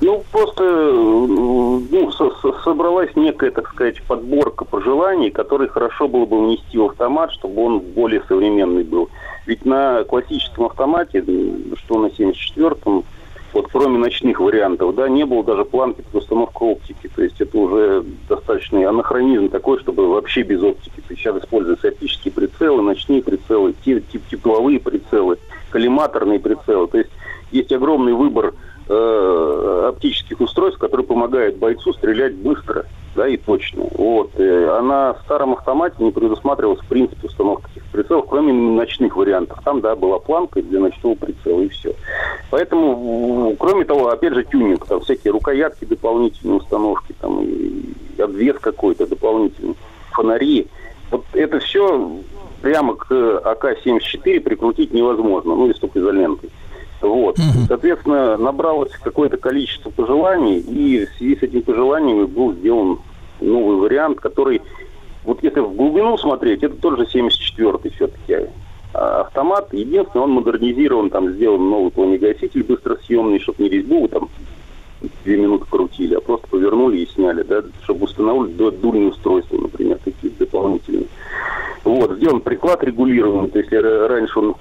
[0.00, 6.26] Ну, просто э, ну, со- со- собралась некая, так сказать, подборка пожеланий, которые хорошо было
[6.26, 9.08] бы внести в автомат, чтобы он более современный был.
[9.46, 11.24] Ведь на классическом автомате,
[11.76, 13.04] что на 74-м,
[13.54, 17.08] вот кроме ночных вариантов, да, не было даже планки под установку оптики.
[17.16, 20.96] То есть это уже достаточный анахронизм такой, чтобы вообще без оптики.
[20.96, 25.38] То есть сейчас используются оптические прицелы, ночные прицелы, тип- тепловые прицелы,
[25.70, 26.86] коллиматорные прицелы.
[26.88, 27.10] То есть
[27.50, 28.52] есть огромный выбор
[28.88, 32.84] э, оптических устройств, которые помогают бойцу стрелять быстро
[33.14, 33.84] да, и точно.
[33.92, 34.30] Вот.
[34.38, 39.58] Э, А на старом автомате не предусматривалось в принципе установка таких прицелов, кроме ночных вариантов.
[39.64, 41.94] Там, да, была планка для ночного прицела и все.
[42.50, 48.56] Поэтому, в- кроме того, опять же, тюнинг, там всякие рукоятки дополнительные установки, там и обвес
[48.60, 49.76] какой-то дополнительный,
[50.12, 50.66] фонари.
[51.10, 52.10] Вот это все
[52.60, 56.50] прямо к АК-74 прикрутить невозможно, ну, и изолентой.
[57.00, 57.38] Вот.
[57.68, 62.98] Соответственно, набралось какое-то количество пожеланий, и в связи с этими пожеланиями был сделан
[63.40, 64.62] новый вариант, который,
[65.24, 68.48] вот если в глубину смотреть, это тоже 74-й все-таки
[68.92, 69.72] автомат.
[69.72, 74.28] Единственное, он модернизирован, там сделан новый пламегаситель быстросъемный, чтобы не резьбу там
[75.24, 79.98] две минуты крутили, а просто повернули и сняли, да, чтобы устанавливать ду- дульные устройства, например,
[80.02, 81.04] какие-то дополнительные.
[81.84, 84.54] Вот, сделан приклад регулируемый, то есть р- раньше он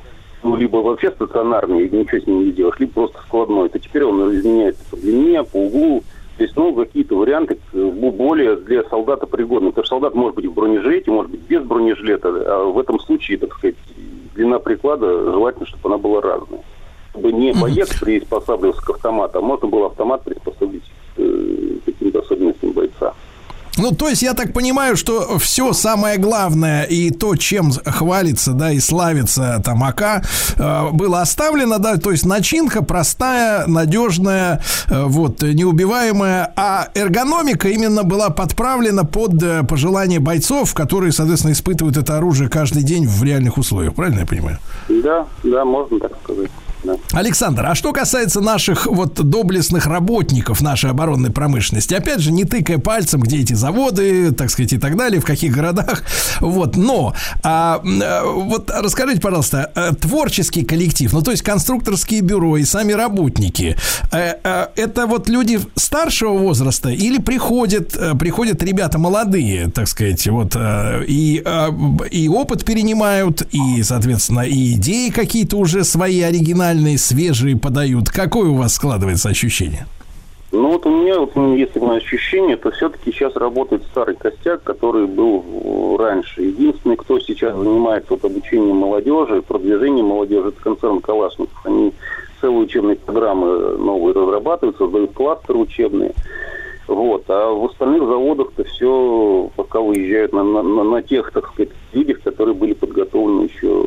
[0.45, 4.03] ну, либо вообще стационарный, и ничего с ним не делаешь, либо просто складной, то теперь
[4.03, 6.03] он изменяется по длине, по углу,
[6.37, 9.69] то есть, ну, какие-то варианты э, бо- более для солдата пригодны.
[9.69, 13.37] Потому что солдат может быть в бронежилете, может быть без бронежилета, а в этом случае,
[13.39, 13.75] так сказать,
[14.35, 16.61] длина приклада желательно, чтобы она была разная.
[17.11, 20.83] Чтобы не боец приспосабливался к автомату, а можно было автомат приспособить
[21.17, 23.13] э, к каким-то особенностям бойца.
[23.77, 28.71] Ну, то есть я так понимаю, что все самое главное и то, чем хвалится, да,
[28.71, 30.25] и славится там АК,
[30.57, 38.03] э, было оставлено, да, то есть начинка простая, надежная, э, вот, неубиваемая, а эргономика именно
[38.03, 43.57] была подправлена под э, пожелания бойцов, которые, соответственно, испытывают это оружие каждый день в реальных
[43.57, 44.57] условиях, правильно я понимаю?
[44.87, 46.49] Да, да, можно так сказать.
[46.85, 46.97] Да.
[47.13, 52.77] Александр, а что касается наших вот доблестных работников нашей оборонной промышленности, опять же, не тыкая
[52.77, 56.03] пальцем, где эти заводы, так сказать, и так далее, в каких городах,
[56.39, 62.57] вот, но а, э, вот расскажите, пожалуйста, э, творческий коллектив, ну, то есть конструкторские бюро
[62.57, 63.75] и сами работники,
[64.11, 70.55] э, э, это вот люди старшего возраста или приходят, приходят ребята молодые, так сказать, вот,
[70.55, 71.43] и,
[72.11, 78.09] и опыт перенимают, и, соответственно, и идеи какие-то уже свои оригинальные, свежие подают.
[78.09, 79.85] Какое у вас складывается ощущение?
[80.51, 85.05] Ну вот у меня, вот, если мое ощущение, то все-таки сейчас работает старый костяк, который
[85.05, 86.43] был э, раньше.
[86.43, 91.59] Единственный, кто сейчас занимается вот обучением молодежи, продвижением молодежи, это концерн Калашников.
[91.65, 91.91] Они
[92.39, 96.11] целые учебные программы новые разрабатывают, создают кластеры учебные.
[96.87, 97.23] Вот.
[97.27, 102.21] А в остальных заводах-то все пока выезжают на, на- на- на тех, так сказать, людях,
[102.21, 103.85] которые были подготовлены еще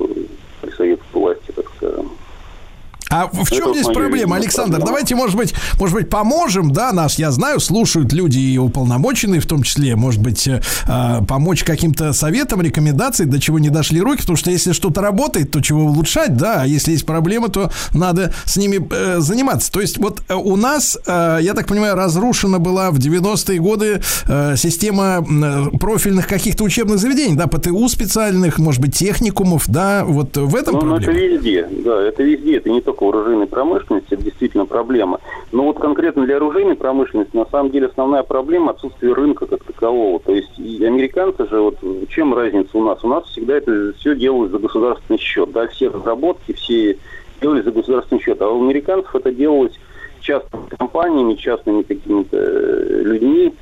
[0.60, 2.10] при советской власти, так скажем.
[3.10, 4.76] А в чем Это здесь проблема, Александр?
[4.76, 4.86] проблема.
[4.86, 9.46] Давайте, может быть, может быть, поможем, да, нас, я знаю, слушают люди и уполномоченные в
[9.46, 14.20] том числе, может быть, э, э, помочь каким-то советам, рекомендациям, до чего не дошли руки,
[14.20, 18.32] потому что если что-то работает, то чего улучшать, да, а если есть проблемы, то надо
[18.44, 19.72] с ними э, заниматься.
[19.72, 24.00] То есть вот э, у нас, э, я так понимаю, разрушена была в 90-е годы
[24.26, 30.36] э, система э, профильных каких-то учебных заведений, да, ПТУ специальных, может быть, техникумов, да, вот
[30.36, 31.12] в этом Ну, ну, проблема.
[31.12, 35.20] это везде, да, это везде, это не только в оружейной промышленности, это действительно проблема.
[35.52, 40.20] Но вот конкретно для оружейной промышленности, на самом деле, основная проблема отсутствие рынка как такового.
[40.20, 43.02] То есть и американцы же, вот чем разница у нас?
[43.04, 46.98] У нас всегда это все делают за государственный счет, да, все разработки, все
[47.40, 48.40] делали за государственный счет.
[48.42, 49.72] А у американцев это делалось
[50.20, 53.54] частными компаниями, частными какими-то э, людьми,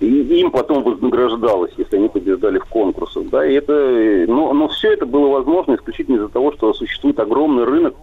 [0.00, 0.06] и
[0.40, 3.28] им потом вознаграждалось, если они побеждали в конкурсах.
[3.30, 7.18] Да, и это, э, но, но все это было возможно исключительно из-за того, что существует
[7.18, 7.94] огромный рынок,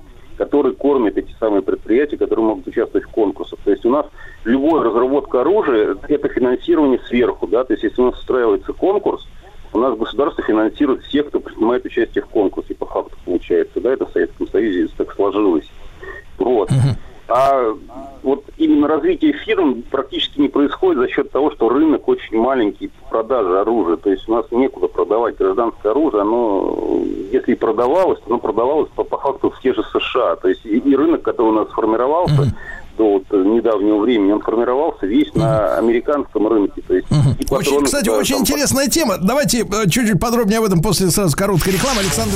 [0.42, 3.60] который кормит эти самые предприятия, которые могут участвовать в конкурсах.
[3.64, 4.08] То есть у нас
[4.44, 7.46] любая разработка оружия– это финансирование сверху.
[7.46, 7.64] Да?
[7.64, 9.28] То есть если у нас устраивается конкурс,
[9.72, 13.80] у нас государство финансирует всех, кто принимает участие в конкурсе, по факту получается.
[13.82, 15.70] Да, это в Советском Союзе так сложилось.
[16.40, 16.72] Вот.
[17.34, 17.76] А
[18.24, 23.10] вот именно развитие фирм практически не происходит за счет того, что рынок очень маленький по
[23.10, 23.98] продаже оружия.
[23.98, 26.22] То есть у нас некуда продавать гражданское оружие.
[26.22, 30.36] Оно, если и продавалось, то оно продавалось по, по факту в те же США.
[30.36, 32.54] То есть и, и рынок, который у нас сформировался
[32.98, 36.82] до вот недавнего времени, он формировался весь на американском рынке.
[36.86, 39.18] То есть и Очень, патроны, кстати, да, очень там, интересная тема.
[39.20, 42.02] Давайте э, чуть-чуть подробнее об этом после сразу короткой рекламы.
[42.02, 42.36] Александр.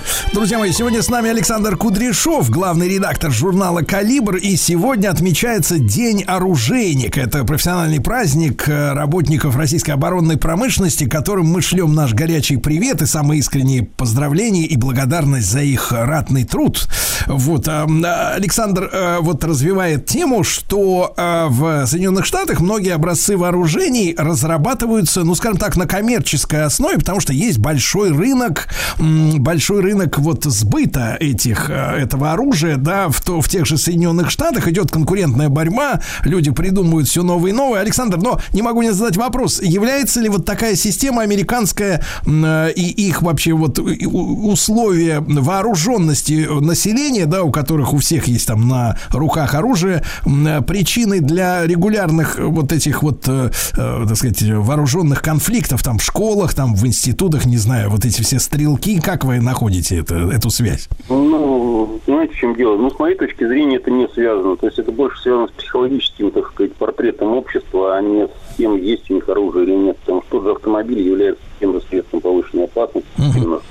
[0.29, 6.23] Друзья мои, сегодня с нами Александр Кудряшов, главный редактор журнала «Калибр», и сегодня отмечается День
[6.23, 7.19] оружейника.
[7.19, 13.07] Это профессиональный праздник э, работников российской оборонной промышленности, которым мы шлем наш горячий привет и
[13.07, 16.87] самые искренние поздравления и благодарность за их ратный труд.
[17.27, 23.35] Вот, а, а, Александр э, вот развивает тему, что э, в Соединенных Штатах многие образцы
[23.35, 30.10] вооружений разрабатываются, ну, скажем так, на коммерческой основе, потому что есть большой рынок, большой рынок
[30.17, 34.91] вот сбыта этих, э, этого оружия, да, в, то, в тех же Соединенных Штатах идет
[34.91, 37.81] конкурентная борьба, люди придумывают все новые и новые.
[37.81, 43.07] Александр, но не могу не задать вопрос, является ли вот такая система американская э, и
[43.07, 49.55] их вообще вот условия вооруженности населения, да, у которых у всех есть там на руках
[49.55, 56.53] оружие, э, причиной для регулярных вот этих вот, так сказать, вооруженных конфликтов там в школах,
[56.53, 60.89] там в институтах, не знаю, вот эти все стрелки, как вы находите это, эту связь?
[61.09, 62.77] Ну, понимаете, в чем дело?
[62.77, 64.55] Ну, с моей точки зрения, это не связано.
[64.57, 68.75] То есть это больше связано с психологическим, так сказать, портретом общества, а не с тем,
[68.77, 69.97] есть у них оружие или нет.
[69.99, 73.07] Потому что тот же автомобиль является тем же средством повышенной опасности
[73.45, 73.61] у нас.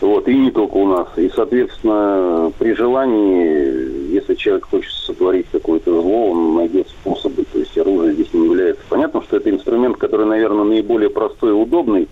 [0.00, 1.08] Вот, и не только у нас.
[1.16, 7.44] И, соответственно, при желании, если человек хочет сотворить какое-то зло, он найдет способы.
[7.52, 8.82] То есть оружие здесь не является.
[8.88, 12.08] Понятно, что это инструмент, который, наверное, наиболее простой и удобный,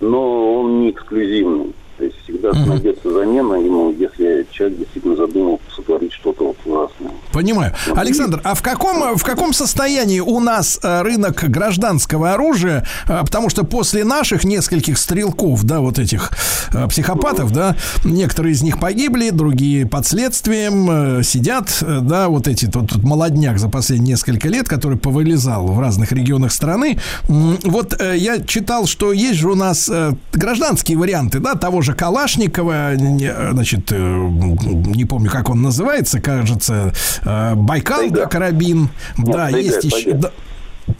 [0.00, 1.74] но он не эксклюзивный.
[1.98, 7.10] То есть всегда найдется замена ему, если человек действительно задумал сотворить что-то вот ужасное.
[7.32, 7.72] Понимаю.
[7.94, 12.86] Александр, а в каком, в каком состоянии у нас э, рынок гражданского оружия?
[13.08, 16.32] Э, Потому что после наших нескольких стрелков, да, вот этих
[16.72, 22.90] э, психопатов, да, некоторые из них погибли, другие под следствием сидят, да, вот эти тут,
[22.90, 26.98] тут молодняк за последние несколько лет, который повылезал в разных регионах страны.
[27.26, 29.90] Вот я читал, что есть же у нас
[30.32, 36.92] гражданские варианты, да, того же Калашникова, не- значит, э, не помню, как он называется, кажется,
[37.24, 38.88] э, Байкал, да, карабин.
[39.18, 40.10] Да, Тайга, есть еще...
[40.12, 40.18] Тайга.
[40.18, 40.30] да,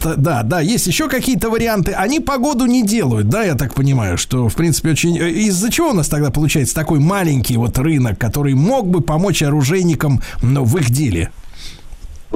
[0.01, 1.93] Т- Да, да, есть еще какие-то варианты.
[1.93, 5.17] Они погоду не делают, да, я так понимаю, что, в принципе, очень...
[5.17, 9.41] э, Из-за чего у нас тогда получается такой маленький вот рынок, который мог бы помочь
[9.41, 11.31] оружейникам ну, в их деле?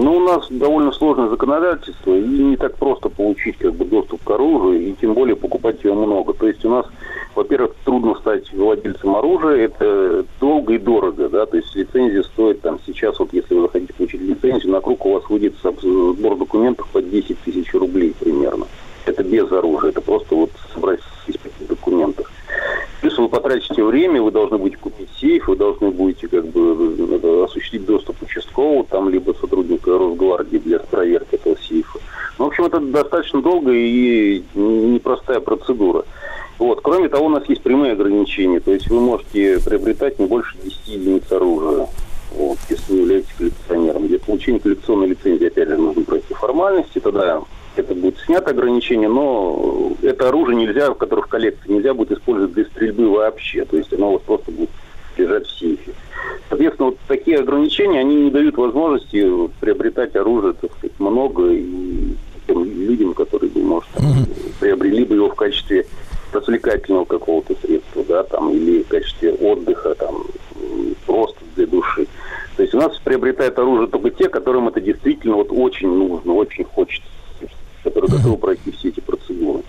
[0.01, 4.31] Ну, у нас довольно сложное законодательство, и не так просто получить как бы доступ к
[4.31, 6.33] оружию, и тем более покупать его много.
[6.33, 6.87] То есть у нас,
[7.35, 12.79] во-первых, трудно стать владельцем оружия, это долго и дорого, да, то есть лицензия стоит там
[12.83, 16.99] сейчас, вот если вы захотите получить лицензию, на круг у вас выйдет сбор документов по
[16.99, 18.65] 10 тысяч рублей примерно.
[19.05, 22.30] Это без оружия, это просто вот собрать список документов.
[23.01, 27.43] Плюс вы потратите время, вы должны будете купить сейф, вы должны будете как бы э,
[27.43, 31.97] осуществить доступ участкового, там либо сотрудника Росгвардии для проверки этого сейфа.
[32.37, 36.05] Ну, в общем, это достаточно долгая и непростая процедура.
[36.59, 36.81] Вот.
[36.81, 40.87] Кроме того, у нас есть прямые ограничения, то есть вы можете приобретать не больше 10
[40.87, 41.87] единиц оружия,
[42.35, 44.07] вот, если не являетесь коллекционером.
[44.07, 47.41] Для получения коллекционной лицензии, опять же, нужно пройти формальности, тогда
[47.75, 52.65] это будет снято ограничение, но это оружие нельзя, которое в коллекции нельзя будет использовать для
[52.65, 53.65] стрельбы вообще.
[53.65, 54.69] То есть оно у вас просто будет
[55.17, 55.91] лежать в сейфе.
[56.49, 59.25] Соответственно, вот такие ограничения, они не дают возможности
[59.59, 62.13] приобретать оружие, так сказать, много и
[62.47, 63.89] тем людям, которые бы, может,
[64.59, 65.85] приобрели бы его в качестве
[66.33, 70.23] развлекательного какого-то средства, да, там, или в качестве отдыха, там,
[71.05, 72.07] просто для души.
[72.55, 76.65] То есть у нас приобретают оружие только те, которым это действительно вот очень нужно, очень
[76.65, 77.07] хочется,
[77.83, 79.61] которые готовы пройти все эти процедуры.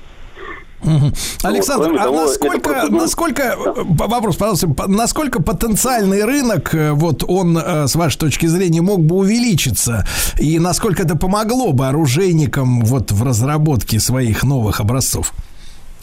[1.44, 6.90] Александр, кроме а того, насколько, процедура- насколько, п- вопрос, пожалуйста, по- насколько потенциальный рынок, э,
[6.90, 10.04] вот он, э, с вашей точки зрения, мог бы увеличиться,
[10.40, 15.32] и насколько это помогло бы оружейникам вот в разработке своих новых образцов?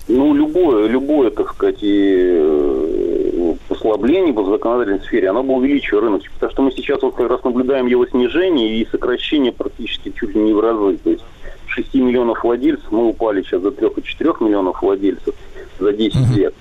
[0.07, 6.21] Ну, любое, любое, так сказать, и, э, послабление в законодательной сфере, оно бы увеличило рынок.
[6.33, 10.41] Потому что мы сейчас вот как раз наблюдаем его снижение и сокращение практически чуть ли
[10.41, 10.97] не в разы.
[11.03, 11.23] То есть
[11.69, 15.35] 6 миллионов владельцев, мы упали сейчас до 3,4 миллионов владельцев
[15.79, 16.53] за 10 лет.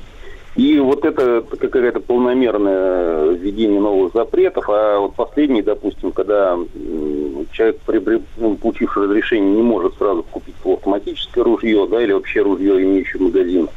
[0.56, 6.58] И вот это какая-то полномерное введение новых запретов, а вот последний, допустим, когда
[7.52, 7.76] человек,
[8.36, 13.68] ну, получивший разрешение, не может сразу купить полуавтоматическое ружье, да, или вообще ружье, имеющее магазин,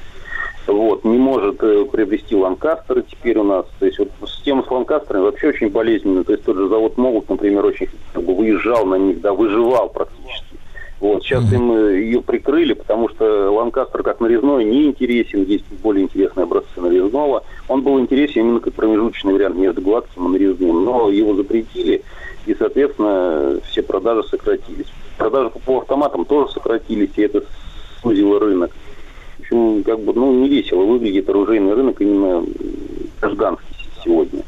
[0.68, 3.66] вот, не может э, приобрести ланкастеры теперь у нас.
[3.80, 6.24] То есть вот система с ланкастерами вообще очень болезненная.
[6.24, 9.90] То есть тот же завод Молот, например, очень как бы выезжал на них, да, выживал
[9.90, 10.51] практически.
[11.02, 16.03] Вот, сейчас им э, ее прикрыли, потому что Ланкастер как нарезной не интересен, есть более
[16.03, 17.44] интересные образцы нарезного.
[17.68, 22.03] Он был интересен именно как промежуточный вариант между гладким и нарезным, но его запретили,
[22.45, 24.86] и, соответственно, все продажи сократились.
[25.18, 27.45] Продажи по полуавтоматам тоже сократились, и это
[28.03, 28.69] сузило рынок.
[29.38, 32.45] В общем, как бы, ну, не весело выглядит оружейный рынок именно
[33.19, 34.44] гражданский сегодня.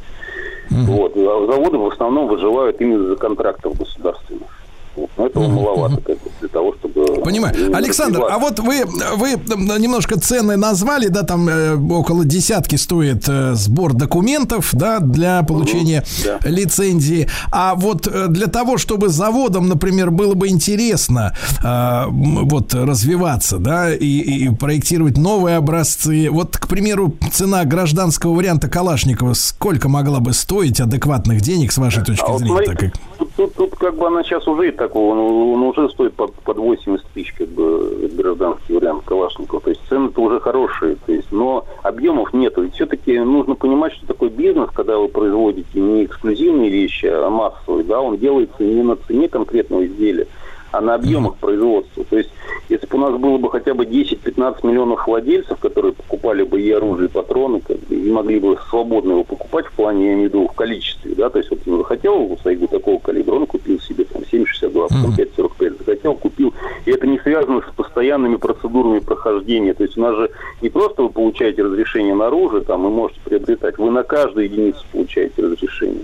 [0.70, 1.14] Вот.
[1.18, 4.63] А заводы в основном выживают именно за контрактов государственных.
[4.96, 5.10] Вот.
[5.18, 7.22] Но этого маловато как бы, для того, чтобы...
[7.24, 7.76] Понимаю.
[7.76, 9.32] Александр, а вот вы, вы
[9.80, 16.04] немножко цены назвали, да, там э, около десятки стоит э, сбор документов, да, для получения
[16.24, 16.38] да.
[16.48, 17.28] лицензии.
[17.52, 21.34] А вот э, для того, чтобы заводам, например, было бы интересно
[21.64, 26.30] э, вот развиваться, да, и, и проектировать новые образцы.
[26.30, 32.04] Вот, к примеру, цена гражданского варианта Калашникова сколько могла бы стоить адекватных денег, с вашей
[32.04, 32.56] точки А вот зрения?
[32.56, 33.14] смотри, так как-
[33.48, 36.58] тут, тут- как бы она сейчас уже и такого, он, он уже стоит под, под
[36.58, 39.62] 80 тысяч, как бы, гражданский вариант Калашникова.
[39.62, 42.64] То есть цены-то уже хорошие, то есть, но объемов нету.
[42.64, 47.84] Ведь все-таки нужно понимать, что такое бизнес, когда вы производите не эксклюзивные вещи, а массовые,
[47.84, 50.28] да, он делается не на цене конкретного изделия,
[50.74, 52.04] а на объемах производства.
[52.04, 52.32] То есть,
[52.68, 56.72] если бы у нас было бы хотя бы 10-15 миллионов владельцев, которые покупали бы и
[56.72, 60.30] оружие, и патроны, как бы, и могли бы свободно его покупать в плане, я имею
[60.30, 63.46] в виду, в количестве, да, то есть вот он захотел у Сайгу такого калибра, он
[63.46, 66.54] купил себе там 7,62, потом 5,45, захотел, купил.
[66.86, 69.76] И это не связано с постоянными процедурами прохождения.
[69.76, 70.32] То есть у нас же
[70.64, 74.84] не просто вы получаете разрешение на оружие, там, и можете приобретать, вы на каждую единицу
[74.92, 76.04] получаете разрешение.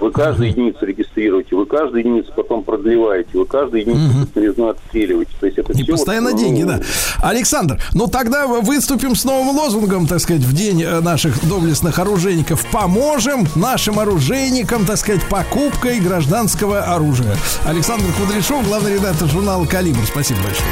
[0.00, 5.32] Вы каждую единицу регистрируете, вы каждую единицу потом продлеваете, вы каждую единицу нарезную отстреливаете.
[5.38, 6.80] То есть это И постоянно вот, деньги, ну, да.
[7.20, 12.66] Александр, ну тогда выступим с новым лозунгом, так сказать, в день э, наших доблестных оружейников.
[12.72, 17.36] Поможем нашим оружейникам, так сказать, покупкой гражданского оружия.
[17.66, 20.00] Александр Кудряшов, главный редактор журнала «Калибр».
[20.06, 20.70] Спасибо большое.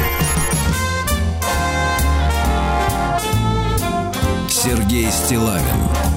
[4.49, 6.08] Сергей Стилавин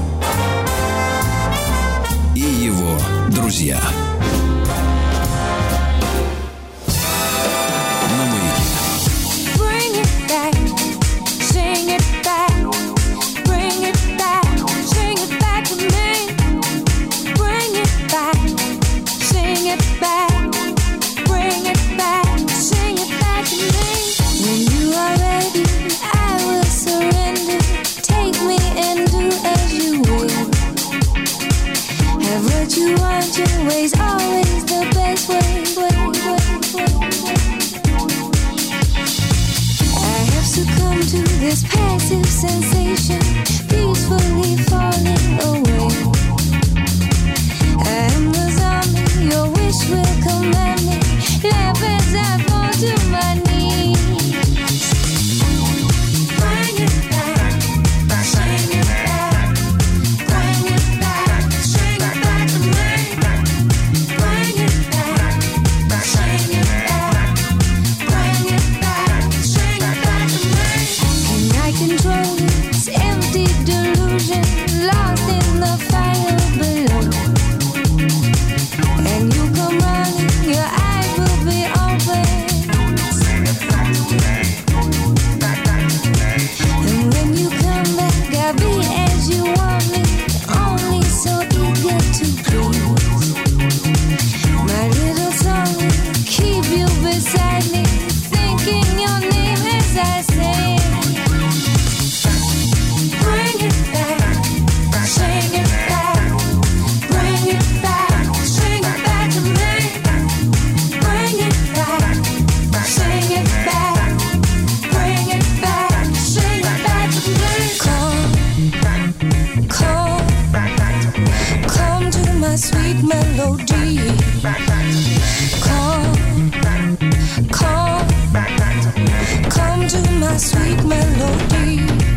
[2.34, 2.96] и его
[3.30, 3.80] друзья.
[21.24, 23.91] Bring it back, sing it back to me.
[32.76, 35.64] You want, your way's always the best way.
[39.94, 43.20] I have succumbed to this passive sensation,
[43.68, 45.88] peacefully falling away.
[47.78, 50.98] I am the zombie, your wish will command me.
[51.50, 53.51] Laugh as I fall to my knees.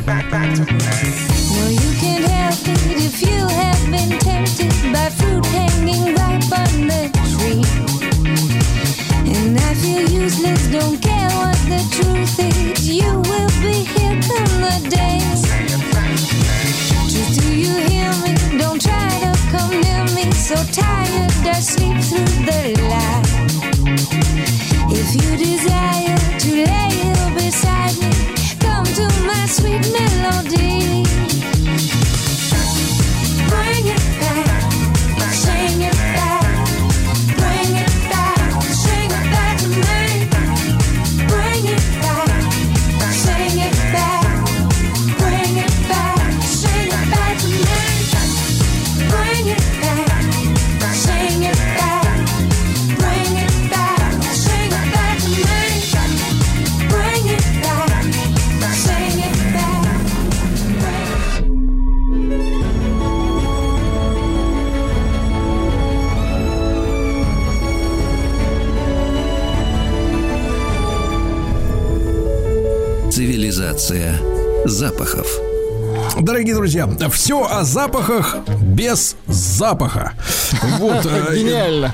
[0.05, 0.65] Melody.
[1.55, 6.87] No, you can't help it if you have been tempted by fruit hanging ripe on
[6.91, 7.63] the tree.
[9.33, 12.87] And I feel useless, don't care what the truth is.
[12.87, 15.19] You will be here come the day.
[17.09, 18.33] Just do you hear me?
[18.57, 20.31] Don't try to come near me.
[20.31, 23.25] So tired, I sleep through the light.
[24.91, 26.04] If you desire
[28.95, 31.24] to my sweet melody.
[73.85, 75.54] Цивилизация запахов.
[76.19, 80.13] Дорогие друзья, все о запахах без запаха.
[80.79, 81.93] Вот, э, Гениально.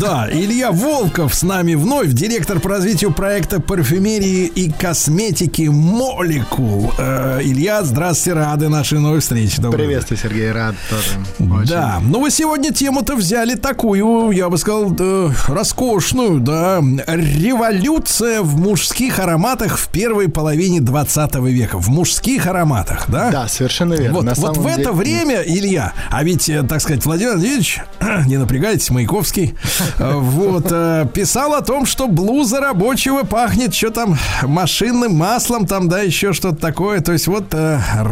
[0.00, 6.92] Да, Илья Волков с нами вновь, директор по развитию проекта парфюмерии и косметики Молекул.
[6.98, 9.62] Э, Илья, здравствуйте, рады нашей новой встрече.
[9.62, 11.66] Доброе Приветствую, Сергей, рад тоже.
[11.68, 16.80] Да, ну вы сегодня тему-то взяли такую, я бы сказал, э, роскошную, да.
[17.06, 21.78] Революция в мужских ароматах в первой половине 20 века.
[21.78, 23.30] В мужских ароматах, да?
[23.30, 24.16] Да, совершенно верно.
[24.16, 27.80] Вот, На вот в это деле- время, Илья, а ведь, э, так сказать, Владимир Владимирович,
[28.26, 29.54] не напрягайтесь, Маяковский,
[29.98, 35.88] э, вот, э, писал о том, что блуза рабочего пахнет, что там, машинным маслом, там,
[35.88, 37.00] да, еще что-то такое.
[37.00, 37.54] То есть вот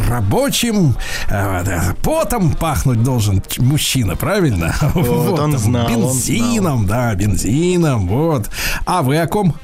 [0.08, 0.94] рабочим
[2.02, 4.74] потом пахнуть должен мужчина, правильно?
[4.98, 8.50] Вот, он там, знал, он Бензином, да, бензином, вот.
[8.84, 9.54] А вы о ком?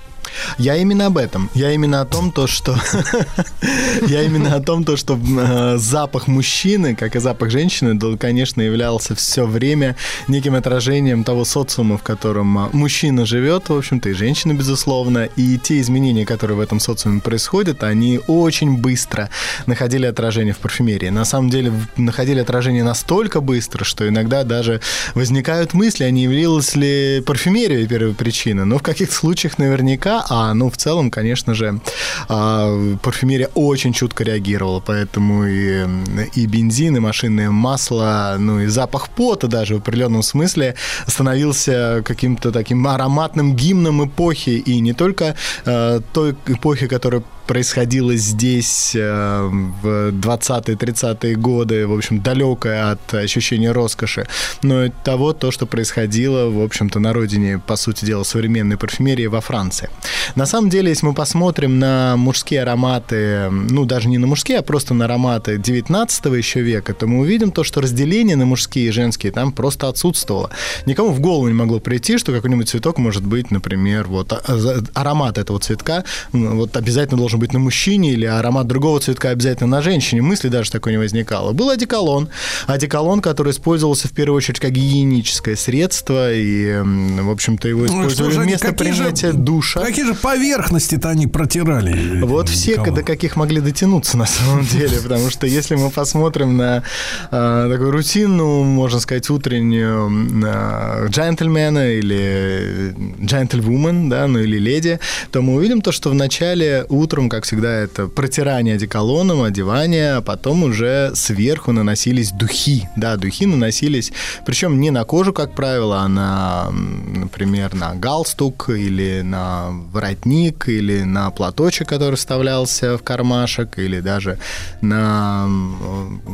[0.58, 1.50] Я именно об этом.
[1.54, 2.76] Я именно о том, то, что...
[4.08, 9.14] Я именно о том, то, что э, запах мужчины, как и запах женщины, конечно, являлся
[9.14, 9.96] все время
[10.28, 15.28] неким отражением того социума, в котором э, мужчина живет, в общем-то, и женщина, безусловно.
[15.36, 19.30] И те изменения, которые в этом социуме происходят, они очень быстро
[19.66, 21.08] находили отражение в парфюмерии.
[21.08, 24.80] На самом деле, находили отражение настолько быстро, что иногда даже
[25.14, 28.64] возникают мысли, а не явилась ли парфюмерия первой причиной.
[28.64, 31.80] Но в каких-то случаях наверняка, а ну в целом, конечно же,
[32.28, 35.86] а, парфюмерия очень чутко реагировала, поэтому и,
[36.34, 40.74] и бензин, и машинное масло, ну и запах пота даже в определенном смысле
[41.06, 45.34] становился каким-то таким ароматным гимном эпохи, и не только
[45.64, 49.48] э, той эпохи, которая происходило здесь э,
[49.82, 54.26] в 20-30-е годы, в общем, далекое от ощущения роскоши,
[54.62, 59.26] но и того, то, что происходило, в общем-то, на родине, по сути дела, современной парфюмерии
[59.26, 59.90] во Франции.
[60.36, 64.62] На самом деле, если мы посмотрим на мужские ароматы, ну, даже не на мужские, а
[64.62, 68.90] просто на ароматы 19 еще века, то мы увидим то, что разделение на мужские и
[68.90, 70.50] женские там просто отсутствовало.
[70.86, 74.82] Никому в голову не могло прийти, что какой-нибудь цветок может быть, например, вот а- а-
[74.94, 79.82] аромат этого цветка вот обязательно должен быть на мужчине или аромат другого цветка обязательно на
[79.82, 80.22] женщине.
[80.22, 81.52] Мысли даже такой не возникало.
[81.52, 82.28] Был одеколон.
[82.66, 88.34] Одеколон, который использовался в первую очередь как гигиеническое средство, и, в общем-то, его Ну, использовали
[88.34, 89.80] они, вместо какие же- принятия душа.
[89.80, 92.20] Какие же поверхности-то они протирали?
[92.22, 96.82] Вот все, до каких могли дотянуться на самом деле, потому что если мы посмотрим на
[97.30, 100.10] э, такую рутинную, можно сказать, утреннюю
[100.44, 102.94] э, джентльмена или
[103.24, 104.98] джентльвумен, да, ну или леди,
[105.30, 110.64] то мы увидим то, что вначале утром, как всегда, это протирание одеколоном, одевание, а потом
[110.64, 114.12] уже сверху наносились духи, да, духи наносились,
[114.46, 121.02] причем не на кожу, как правило, а на, например, на галстук или на воротник или
[121.02, 124.38] на платочек, который вставлялся в кармашек, или даже
[124.80, 125.48] на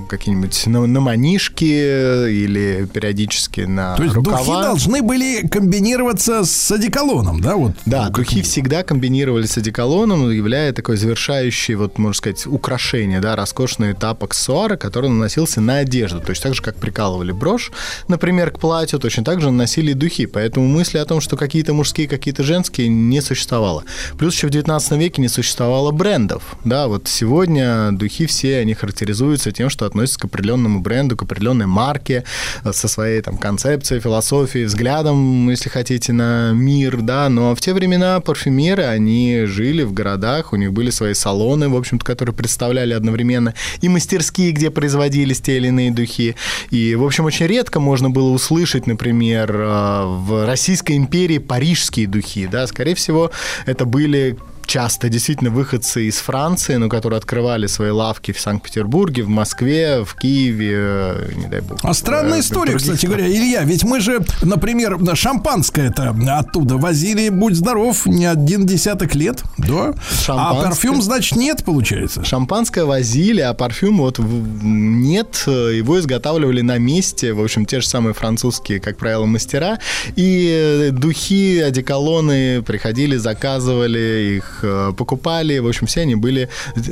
[0.08, 4.38] какие-нибудь на, на манишки или периодически на То есть рукава.
[4.38, 7.56] духи должны были комбинироваться с одеколоном, да?
[7.56, 7.72] Вот.
[7.86, 13.92] Да, духи всегда комбинировались с одеколоном, являя такой завершающий, вот, можно сказать, украшение, да, роскошный
[13.92, 16.20] этап аксессуара, который наносился на одежду.
[16.20, 17.70] То есть так же, как прикалывали брошь,
[18.08, 20.24] например, к платью, точно так же наносили духи.
[20.24, 23.84] Поэтому мысли о том, что какие-то мужские, какие-то женские, не существовало.
[24.18, 26.42] Плюс еще в 19 веке не существовало брендов.
[26.64, 31.66] Да, вот сегодня духи все, они характеризуются тем, что относятся к определенному бренду, к определенной
[31.66, 32.24] марке,
[32.64, 37.74] э, со своей там концепцией, философией, взглядом, если хотите, на мир, да, но в те
[37.74, 42.34] времена парфюмеры, они жили в городах, у них них были свои салоны, в общем-то, которые
[42.34, 46.36] представляли одновременно и мастерские, где производились те или иные духи.
[46.70, 52.46] И, в общем, очень редко можно было услышать, например, э, в Российской империи парижские духи,
[52.46, 53.30] да, скорее всего,
[53.66, 54.36] это были
[54.70, 60.14] часто действительно выходцы из Франции, но которые открывали свои лавки в Санкт-Петербурге, в Москве, в
[60.14, 61.80] Киеве, э, не дай бог.
[61.82, 67.56] А странная э, история, кстати говоря, Илья, ведь мы же, например, шампанское-то оттуда возили, будь
[67.56, 69.92] здоров, не один десяток лет, да?
[70.28, 72.24] А парфюм, значит, нет, получается.
[72.24, 75.42] Шампанское возили, а парфюм вот нет.
[75.46, 77.32] Его изготавливали на месте.
[77.32, 79.80] В общем, те же самые французские, как правило, мастера.
[80.14, 85.58] И э, духи, одеколоны приходили, заказывали, их э, покупали.
[85.58, 86.48] В общем, все они были,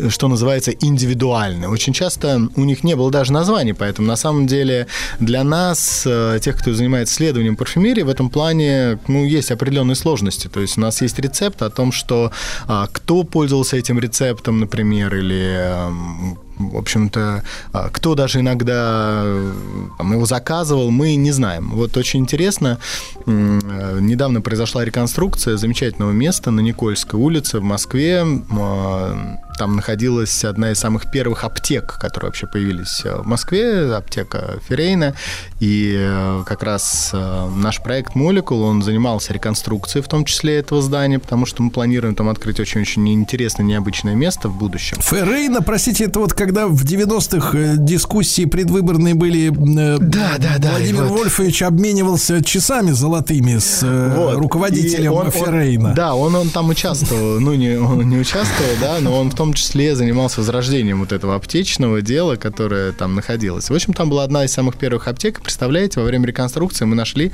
[0.09, 1.69] что называется, индивидуальны.
[1.69, 4.87] Очень часто у них не было даже названий, поэтому на самом деле
[5.21, 10.49] для нас, э, тех, кто занимается исследованием парфюмерии, в этом плане ну, есть определенные сложности.
[10.49, 12.33] То есть у нас есть рецепт о том, что
[12.67, 19.53] а, кто пользовался этим рецептом, например, или эм, в общем-то, а, кто даже иногда э,
[19.99, 21.71] там, его заказывал, мы не знаем.
[21.71, 22.79] Вот очень интересно,
[23.27, 28.19] э, недавно произошла реконструкция замечательного места на Никольской улице в Москве.
[28.21, 34.61] М, Там находилась одна из самых первых аптек, которые вообще появились э, в Москве, аптека
[34.69, 35.15] Ферейна.
[35.59, 35.99] И
[36.47, 41.63] как раз наш проект «Молекул», он занимался реконструкцией, в том числе этого здания, потому что
[41.65, 44.99] мы планируем там открыть очень-очень интересное, необычное место в будущем.
[45.01, 50.71] Феррейна, простите, это вот когда в 90-х э, дискуссии предвыборные были, э, Да, да, да,
[50.71, 51.21] Владимир вот.
[51.21, 54.37] Вольфович обменивался часами золотыми с э, Вот.
[54.39, 55.93] руководителем он- он- Феррейна.
[55.95, 59.53] да, он, он там участвовал, ну, не, он не участвовал, да, но он в том
[59.53, 63.69] числе занимался возрождением вот этого аптечного дела, которое там находилось.
[63.69, 65.43] В общем, там была одна из самых первых аптек.
[65.43, 67.31] Представляете, во время реконструкции мы нашли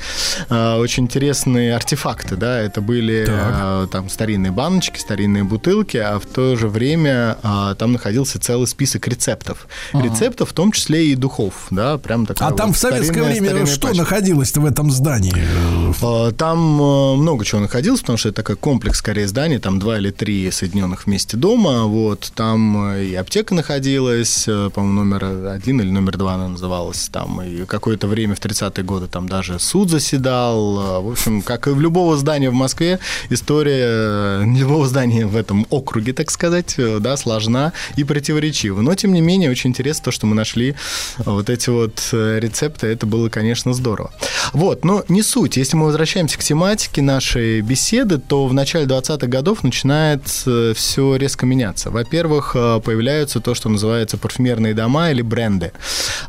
[0.51, 6.27] э, очень интересные артефакты, да, это были э, там старинные баночки, старинные бутылки, а в
[6.27, 9.67] то же время э, там находился целый список рецептов.
[9.93, 10.05] Ага.
[10.05, 13.31] Рецептов, в том числе и духов, да, прям такая А вот там в советское старинная-
[13.33, 13.99] время старинная что пачка.
[14.03, 15.35] находилось-то в этом здании?
[16.03, 19.99] А, Там э, много чего находилось, потому что это такой комплекс, скорее, зданий, там два
[19.99, 25.81] или три соединенных вместе дома, вот, там э, и аптека находилась, э, по-моему, номер один
[25.81, 29.91] или номер два она называлась, там, и какое-то время в 30-е годы там даже суд
[29.91, 32.99] заседал, в общем, как и в любого здания в Москве,
[33.31, 39.21] история любого здания в этом округе, так сказать, да, сложна и противоречива, но, тем не
[39.21, 40.75] менее, очень интересно то, что мы нашли
[41.19, 44.13] вот эти вот э, рецепты, это было, конечно, здорово.
[44.53, 45.57] Вот, но не суть.
[45.57, 51.47] Если мы возвращаемся к тематике нашей беседы, то в начале 20-х годов начинает все резко
[51.47, 51.91] меняться.
[51.91, 55.73] Во-первых, э, появляются то, что называется парфюмерные дома или бренды.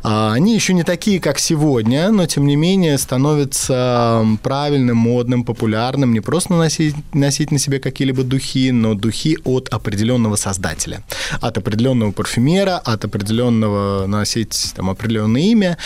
[0.02, 6.12] А, Они еще не такие, как сегодня, но тем не менее становятся правильным, модным, популярным.
[6.12, 11.02] Не просто носить, носить на себе какие-либо духи, но духи от определенного создателя.
[11.40, 15.76] От определенного парфюмера, от определенного носить там, определенное имя.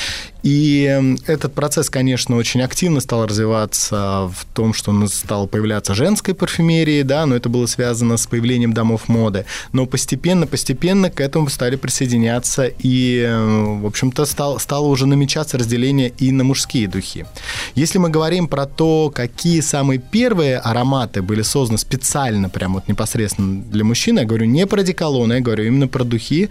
[0.42, 6.34] И м, этот процесс, конечно, очень активно стал развиваться в том, что стало появляться женской
[6.34, 9.44] парфюмерии, да, но это было связано с появлением домов моды.
[9.72, 15.58] Но постепенно, постепенно к этому стали присоединяться и, э, в общем-то, стал, стало уже намечаться
[15.58, 17.26] разделение и на мужские духи.
[17.74, 23.62] Если мы говорим про то, какие самые первые ароматы были созданы специально, прям вот непосредственно
[23.62, 26.48] для мужчин, я говорю не про деколоны, я говорю именно про духи,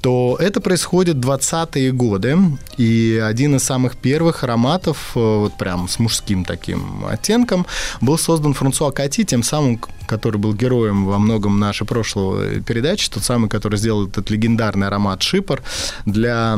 [0.00, 2.36] то это происходит в 20-е годы,
[2.76, 7.66] и один из самых первых ароматов, э, вот прям с мужским таким оттенком,
[8.00, 13.24] был создан Франсуа Кати, тем самым, который был героем во многом нашей прошлой передачи, тот
[13.24, 15.62] самый, который сделал этот легендарный аромат Шипор
[16.06, 16.56] для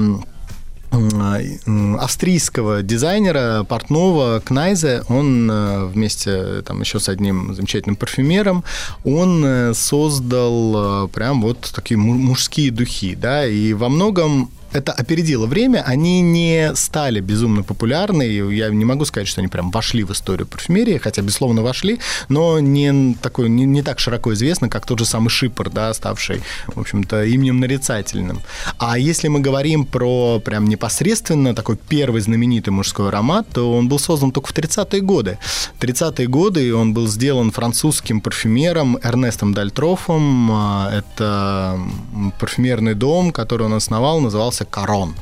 [0.93, 8.65] м, австрийского дизайнера, портного Кнайзе, он э, вместе там еще с одним замечательным парфюмером,
[9.05, 14.93] он э, создал э, прям вот такие му- мужские духи, да, и во многом это
[14.93, 20.03] опередило время, они не стали безумно популярны, я не могу сказать, что они прям вошли
[20.03, 24.87] в историю парфюмерии, хотя, безусловно, вошли, но не, такой, не, не так широко известно, как
[24.87, 28.43] тот же самый Шипор, да, ставший, в общем-то, именем нарицательным.
[28.79, 33.99] А если мы говорим про прям непосредственно такой первый знаменитый мужской аромат, то он был
[33.99, 35.39] создан только в 30-е годы.
[35.81, 40.51] 30-е годы и он был сделан французским парфюмером Эрнестом Дальтрофом.
[40.51, 41.79] А, Это
[42.41, 45.15] парфюмерный дом, который он основал, назывался Корон.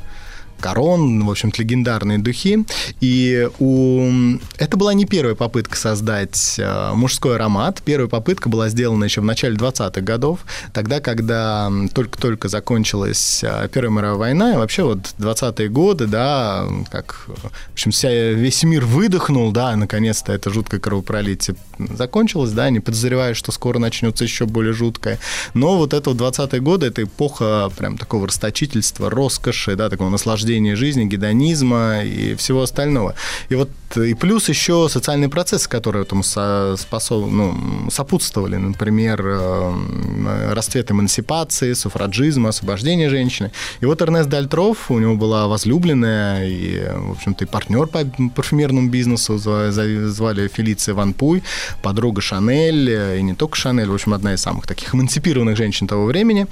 [0.63, 2.65] Корон, в общем-то, легендарные духи.
[3.01, 4.39] И у...
[4.57, 7.83] это была не первая попытка создать э, мужской аромат.
[7.85, 10.41] Первая попытка была сделана еще в начале 20-х годов,
[10.73, 17.27] тогда, когда только-только закончилась э, Первая мировая война, и вообще вот 20-е годы, да, как,
[17.27, 21.57] в общем, вся, весь мир выдохнул, да, наконец-то это жуткое кровопролитие
[21.97, 25.19] закончилось, да, не подозревая, что скоро начнется еще более жуткое.
[25.55, 30.52] Но вот это вот 20-е годы, это эпоха прям такого расточительства, роскоши, да, такого наслаждения
[30.75, 33.15] жизни, гедонизма и всего остального.
[33.49, 40.53] И вот и плюс еще социальные процессы, которые этому со- способ- ну, сопутствовали, например, э,
[40.53, 43.51] расцвет эмансипации, суфраджизма, освобождения женщины.
[43.81, 48.89] И вот Эрнест Дальтров, у него была возлюбленная и, в общем-то, и партнер по парфюмерному
[48.89, 51.43] бизнесу, зва- зва- звали Фелиция Ван Пуй,
[51.83, 55.87] подруга Шанель, э, и не только Шанель, в общем, одна из самых таких эмансипированных женщин
[55.87, 56.47] того времени.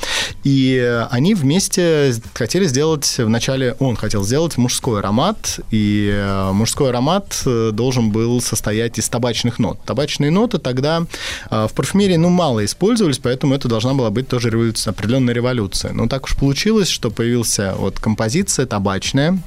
[0.44, 6.90] И э, они вместе хотели сделать, вначале он хотел сделать мужской аромат, и э, мужской
[6.90, 9.78] аромат э, должен был состоять из табачных нот.
[9.84, 11.06] Табачные ноты тогда
[11.50, 15.92] э, в парфюмерии, ну, мало использовались, поэтому это должна была быть тоже революция, определенная революция.
[15.92, 19.38] Но так уж получилось, что появился вот композиция табачная,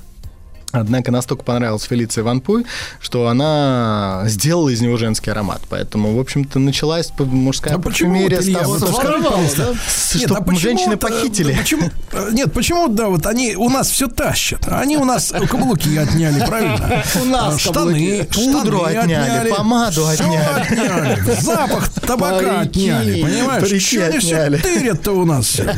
[0.74, 2.66] Однако настолько понравилась Фелиция Ван Пуй,
[3.00, 5.62] что она сделала из него женский аромат.
[5.70, 10.32] Поэтому, в общем-то, началась мужская А почему, парфюмерия вот, с того, вот что- что нет,
[10.32, 11.54] а почему женщины это- похитили.
[11.54, 14.68] да Почему, э, нет, почему, да, вот они у нас все тащат.
[14.68, 17.04] Они у нас каблуки отняли, правильно?
[17.22, 18.28] У нас штаны.
[18.34, 21.32] Пудру отняли, помаду отняли.
[21.40, 23.84] запах табака отняли, понимаешь?
[23.84, 25.72] Что они все тырят-то у нас все?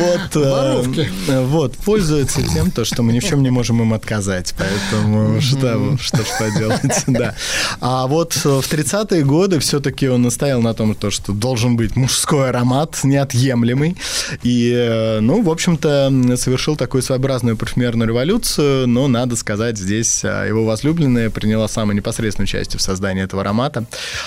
[0.00, 4.54] Вот, э, вот, пользуются тем, то, что мы ни в чем не можем им отказать.
[4.56, 7.34] Поэтому что, что ж поделать, да.
[7.80, 12.50] А вот в 30-е годы все-таки он настоял на том, то, что должен быть мужской
[12.50, 13.96] аромат, неотъемлемый.
[14.44, 20.44] И, э, ну, в общем-то, совершил такую своеобразную парфюмерную революцию, но, надо сказать, здесь э,
[20.46, 23.86] его возлюбленная приняла самое непосредственное участие в создании этого аромата.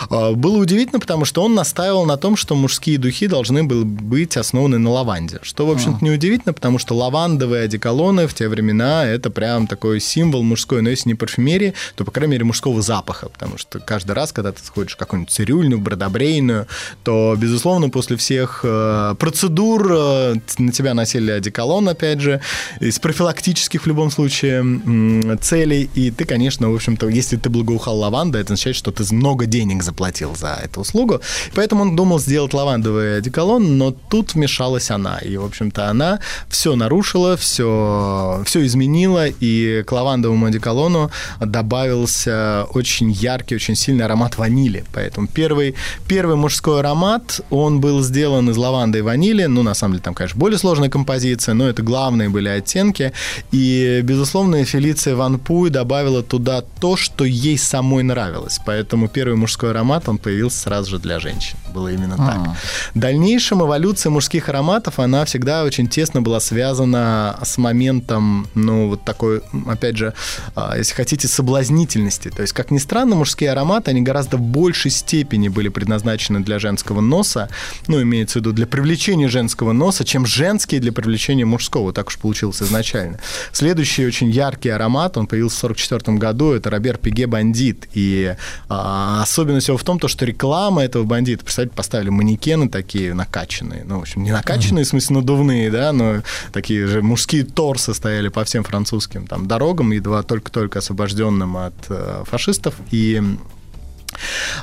[0.09, 4.35] Э, Было удивительно, потому что он настаивал на том, что мужские духи должны были быть
[4.35, 5.39] основаны на лаванде.
[5.41, 10.41] Что, в общем-то, неудивительно, потому что лавандовые одеколоны в те времена это прям такой символ
[10.41, 14.31] мужской, но если не парфюмерии, то, по крайней мере, мужского запаха, потому что каждый раз,
[14.31, 16.65] когда ты сходишь в какую-нибудь цирюльню, в бродобрейную,
[17.03, 22.41] то, безусловно, после всех э, процедур э, на тебя носили одеколон, опять же,
[22.79, 27.99] из профилактических в любом случае м, целей, и ты, конечно, в общем-то, если ты благоухал
[27.99, 31.21] лавандой, это означает, что ты много денег заплатил за эту услугу,
[31.53, 36.75] поэтому он думал сделать лавандовый одеколон, но тут вмешалась она, и, в общем-то, она все
[36.75, 44.83] нарушила, все, все изменила, и к лавандовому одеколону добавился очень яркий, очень сильный аромат ванили,
[44.93, 45.75] поэтому первый,
[46.07, 50.13] первый мужской аромат, он был сделан из лаванды и ванили, ну, на самом деле, там,
[50.13, 53.11] конечно, более сложная композиция, но это главные были оттенки,
[53.51, 59.71] и, безусловно, Фелиция Ван Пуй добавила туда то, что ей самой нравилось, поэтому первый мужской
[59.71, 62.55] аромат, он появился сразу же для женщин, было именно так.
[62.95, 68.20] В дальнейшем эволюция мужских ароматов, она всегда очень тесно была связана с моментом,
[68.55, 70.13] ну, вот такой, опять же,
[70.55, 72.29] а, если хотите, соблазнительности.
[72.29, 76.59] То есть, как ни странно, мужские ароматы, они гораздо в большей степени были предназначены для
[76.59, 77.49] женского носа,
[77.87, 81.93] ну, имеется в виду для привлечения женского носа, чем женские для привлечения мужского.
[81.93, 83.19] Так уж получилось изначально.
[83.51, 87.87] Следующий очень яркий аромат, он появился в 1944 году, это Робер Пиге Бандит.
[87.93, 88.35] И
[88.69, 93.83] а, особенность его в том, то, что реклама этого бандита, представьте, поставили манекены такие накачанные,
[93.85, 98.29] ну, в общем, не накачанные, в смысле надувные, да, но такие же мужские торсы стояли
[98.29, 103.21] по всем французским там дорогам, едва только-только освобожденным от э, фашистов, и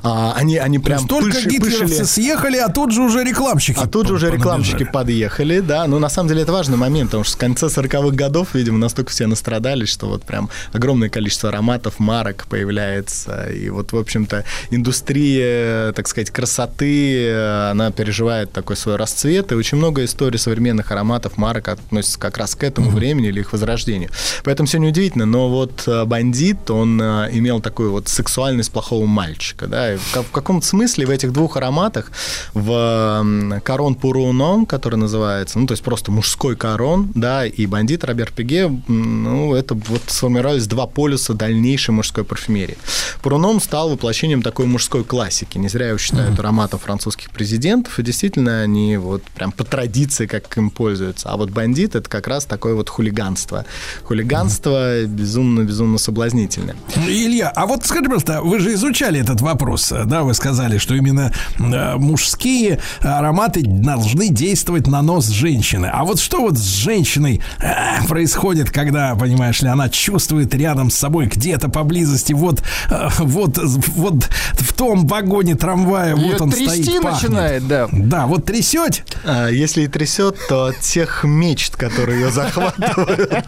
[0.02, 3.78] а, они, они прям Только пыши- гитлеровцы пышили- съехали, а тут же уже рекламщики.
[3.78, 5.86] а тут же уже рекламщики подъехали, да.
[5.86, 9.10] Ну, на самом деле, это важный момент, потому что с конца 40-х годов, видимо, настолько
[9.10, 13.46] все настрадались, что вот прям огромное количество ароматов, марок появляется.
[13.50, 19.52] И вот, в общем-то, индустрия, так сказать, красоты, э, она переживает такой свой расцвет.
[19.52, 23.52] И очень много историй современных ароматов, марок относится как раз к этому времени или их
[23.52, 24.10] возрождению.
[24.44, 25.26] Поэтому все неудивительно.
[25.26, 29.94] Но вот э, бандит, он э, имел такую вот сексуальность плохого мальчика, да.
[29.94, 32.10] И в, ка- в каком-то смысле в этих двух ароматах,
[32.54, 38.32] в Корон Пуруном, который называется, ну, то есть просто мужской корон, да, и бандит Роберт
[38.32, 42.78] Пиге, ну, это вот сформировались два полюса дальнейшей мужской парфюмерии.
[43.22, 45.58] Пуруном стал воплощением такой мужской классики.
[45.58, 50.56] Не зря его считают ароматом французских президентов, и действительно они вот прям по традиции как
[50.56, 51.30] им пользуются.
[51.30, 53.64] А вот бандит это как раз такое вот хулиганство.
[54.04, 56.76] Хулиганство безумно-безумно соблазнительное.
[56.96, 59.92] Илья, а вот скажи, пожалуйста, вы же изучали этот вот вопрос.
[60.06, 65.86] Да, вы сказали, что именно э, мужские ароматы должны действовать на нос женщины.
[65.92, 70.94] А вот что вот с женщиной э, происходит, когда, понимаешь ли, она чувствует рядом с
[70.96, 76.82] собой где-то поблизости, вот, э, вот, вот в том вагоне трамвая, Её вот он трясти
[76.84, 77.22] стоит, пахнет.
[77.22, 77.88] начинает, да.
[77.92, 79.04] Да, вот трясет.
[79.24, 83.44] А, Если и трясет, то от тех мечт, которые ее захватывают,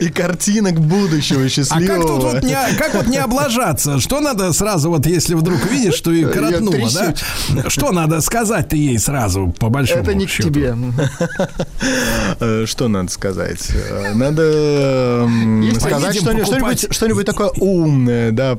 [0.00, 1.86] и картинок будущего А счастливого.
[1.86, 3.98] как тут вот не, как вот не облажаться?
[4.00, 7.14] Что надо сразу, вот если вдруг видишь, что и коротнуло, да?
[7.68, 10.74] Что надо сказать ты ей сразу, по большому Это не к тебе.
[12.66, 13.70] Что надо сказать?
[14.14, 15.28] Надо
[15.78, 18.56] сказать что-нибудь, что-нибудь, такое умное, да,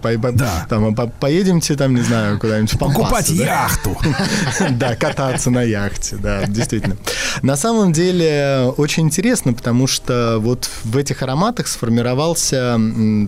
[0.69, 3.97] там, по- поедемте там, не знаю, куда-нибудь Покупать яхту.
[4.71, 6.97] Да, кататься на яхте, да, действительно.
[7.41, 12.79] На самом деле очень интересно, потому что вот в этих ароматах сформировался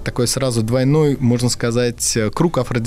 [0.03, 2.83] такой сразу двойной, можно сказать, круг афродизиаков,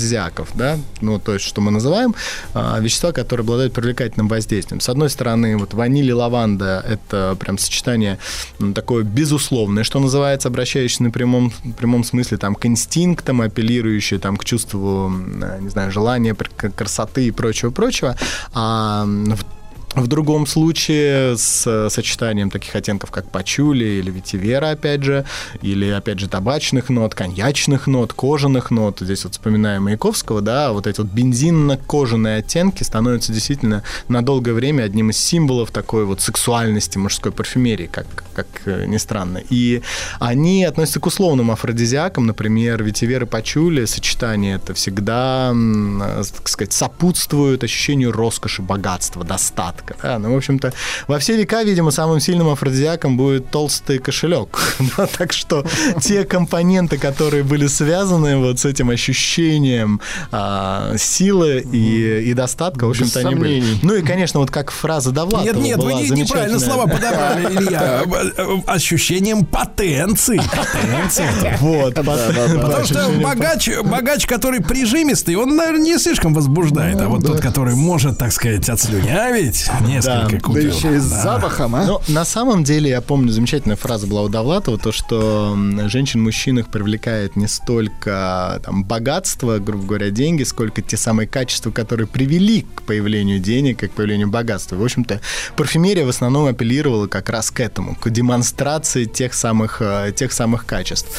[0.55, 2.15] да, ну, то есть, что мы называем
[2.53, 4.79] а, вещества, которые обладают привлекательным воздействием.
[4.79, 8.17] С одной стороны, вот ваниль и лаванда– это прям сочетание
[8.59, 14.37] м, такое безусловное, что называется, обращающееся на прямом, прямом смысле там к инстинктам, апеллирующее там
[14.37, 18.15] к чувству, не знаю, желания, красоты и прочего-прочего.
[18.53, 19.56] А в
[20.01, 25.25] в другом случае с э, сочетанием таких оттенков, как пачули или ветивера, опять же,
[25.61, 28.99] или, опять же, табачных нот, коньячных нот, кожаных нот.
[28.99, 34.83] Здесь вот вспоминаем Маяковского, да, вот эти вот бензинно-кожаные оттенки становятся действительно на долгое время
[34.83, 39.41] одним из символов такой вот сексуальности мужской парфюмерии, как, как э, ни странно.
[39.49, 39.81] И
[40.19, 46.73] они относятся к условным афродизиакам, например, ветивер и пачули, сочетание это всегда, э, так сказать,
[46.73, 49.86] сопутствует ощущению роскоши, богатства, достатка.
[50.01, 50.19] Да?
[50.19, 50.73] Ну, в общем-то,
[51.07, 54.59] во все века, видимо, самым сильным афродизиаком будет толстый кошелек.
[54.97, 55.65] Да, так что
[56.01, 60.01] те компоненты, которые были связаны вот с этим ощущением
[60.31, 63.63] а, силы и, и достатка, в общем-то, они были.
[63.81, 67.45] Ну и, конечно, вот как фраза Довлатова Нет, нет, вы была не- неправильно слова подобрали,
[67.55, 68.03] Илья.
[68.65, 70.37] Ощущением потенции.
[70.37, 71.57] Потенции.
[71.59, 77.39] Вот, Потому что богач, богач, который прижимистый, он, наверное, не слишком возбуждает, а вот тот,
[77.39, 80.63] который может, так сказать, отслюнявить несколько купюр.
[81.09, 81.21] Да.
[81.75, 81.85] а?
[81.85, 86.21] Но на самом деле, я помню, замечательная фраза была у Довлатова, то, что м, женщин
[86.21, 92.07] в мужчинах привлекает не столько там, богатство, грубо говоря, деньги, сколько те самые качества, которые
[92.07, 94.75] привели к появлению денег, и к появлению богатства.
[94.75, 95.21] В общем-то,
[95.55, 100.65] парфюмерия в основном апеллировала как раз к этому, к демонстрации тех самых, э, тех самых
[100.65, 101.09] качеств.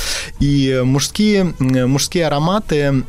[0.41, 3.05] И мужские, мужские ароматы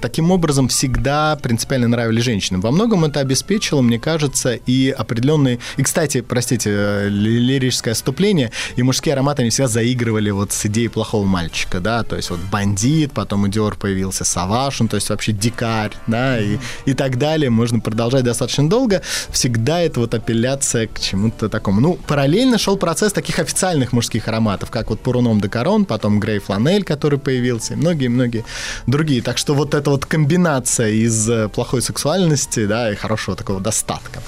[0.00, 2.60] таким образом всегда принципиально нравились женщинам.
[2.60, 5.60] Во многом это обеспечило, мне кажется, и определенный...
[5.76, 10.66] И, кстати, простите, э, ли- лирическое отступление, и мужские ароматы, они всегда заигрывали вот с
[10.66, 14.96] идеей плохого мальчика, да, то есть вот бандит, потом у Диор появился Саваш, ну, то
[14.96, 17.50] есть вообще дикарь, да, и, и так далее.
[17.50, 19.02] Можно продолжать достаточно долго.
[19.30, 21.80] Всегда это вот апелляция к чему-то такому.
[21.80, 26.38] Ну, параллельно шел процесс таких официальных мужских ароматов, как вот Пуруном де Корон, потом Грей
[26.38, 28.44] Фланель, который появился, и многие-многие
[28.86, 29.22] другие.
[29.22, 34.22] Так что вот эта вот комбинация из э, плохой сексуальности, да, и хорошего такого достатка.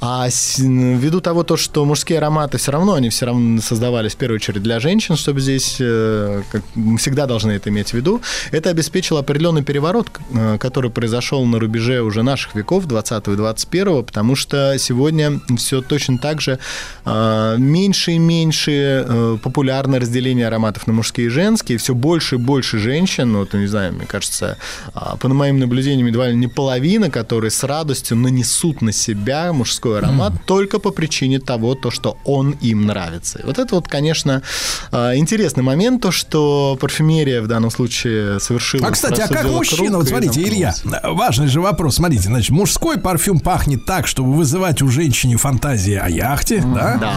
[0.00, 0.28] А
[0.58, 4.62] ввиду того, то, что мужские ароматы все равно, они все равно создавались в первую очередь
[4.62, 6.62] для женщин, чтобы здесь, э, как
[6.98, 8.20] всегда должны это иметь в виду,
[8.50, 14.04] это обеспечило определенный переворот, э, который произошел на рубеже уже наших веков, 20 и 21,
[14.04, 16.58] потому что сегодня все точно так же
[17.04, 22.38] э, меньше и меньше э, популярно разделение ароматов на мужские и женские, все больше и
[22.38, 24.56] больше женщин, ну, вот, не знаю, мне кажется,
[24.94, 29.98] а, по моим наблюдениям, едва ли не половина, которые с радостью нанесут на себя мужской
[29.98, 33.38] аромат только по причине того, то, что он им нравится.
[33.38, 34.42] И вот это вот, конечно,
[34.90, 38.88] а, интересный момент, то, что парфюмерия в данном случае совершила...
[38.88, 43.40] А, кстати, а как мужчина, вот смотрите, Илья, важный же вопрос, смотрите, значит, мужской парфюм
[43.40, 46.98] пахнет так, чтобы вызывать у женщины фантазии о яхте, да?
[47.00, 47.14] Да.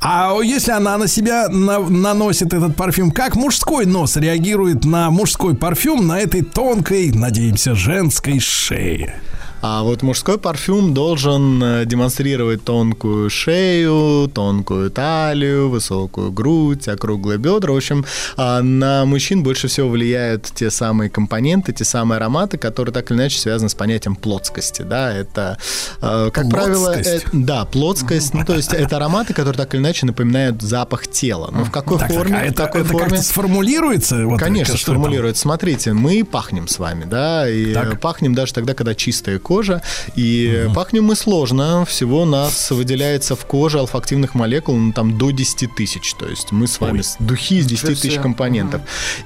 [0.00, 5.56] А если она на себя на- наносит этот парфюм, как мужской нос реагирует на мужской
[5.56, 9.20] парфюм на этой тонкой, надеемся, женской шее?
[9.62, 17.72] А вот мужской парфюм должен э, демонстрировать тонкую шею, тонкую талию, высокую грудь, округлые бедра.
[17.72, 18.04] В общем,
[18.36, 23.18] а, на мужчин больше всего влияют те самые компоненты, те самые ароматы, которые так или
[23.18, 24.82] иначе связаны с понятием плотскости.
[24.82, 25.58] Да, это,
[26.02, 27.24] э, как правило, Плотскость?
[27.24, 28.34] э, да, плотскость.
[28.34, 31.50] Ну, то есть это ароматы, которые так или иначе напоминают запах тела.
[31.52, 32.36] Но в какой Так, так, форме?
[32.36, 33.18] а в это, какой это форме?
[33.22, 34.26] сформулируется?
[34.26, 34.96] Вот, Конечно, что там?
[34.96, 35.36] сформулирует.
[35.36, 38.00] Смотрите, мы пахнем с вами, да, и Так.
[38.00, 39.80] пахнем даже тогда, когда чистая кожа.
[40.16, 41.84] И пахнем мы сложно.
[41.84, 46.14] Всего у нас выделяется в коже алфактивных молекул ну, там до 10 тысяч.
[46.14, 48.80] То есть мы с вами с- духи из 10 Ничего тысяч компонентов.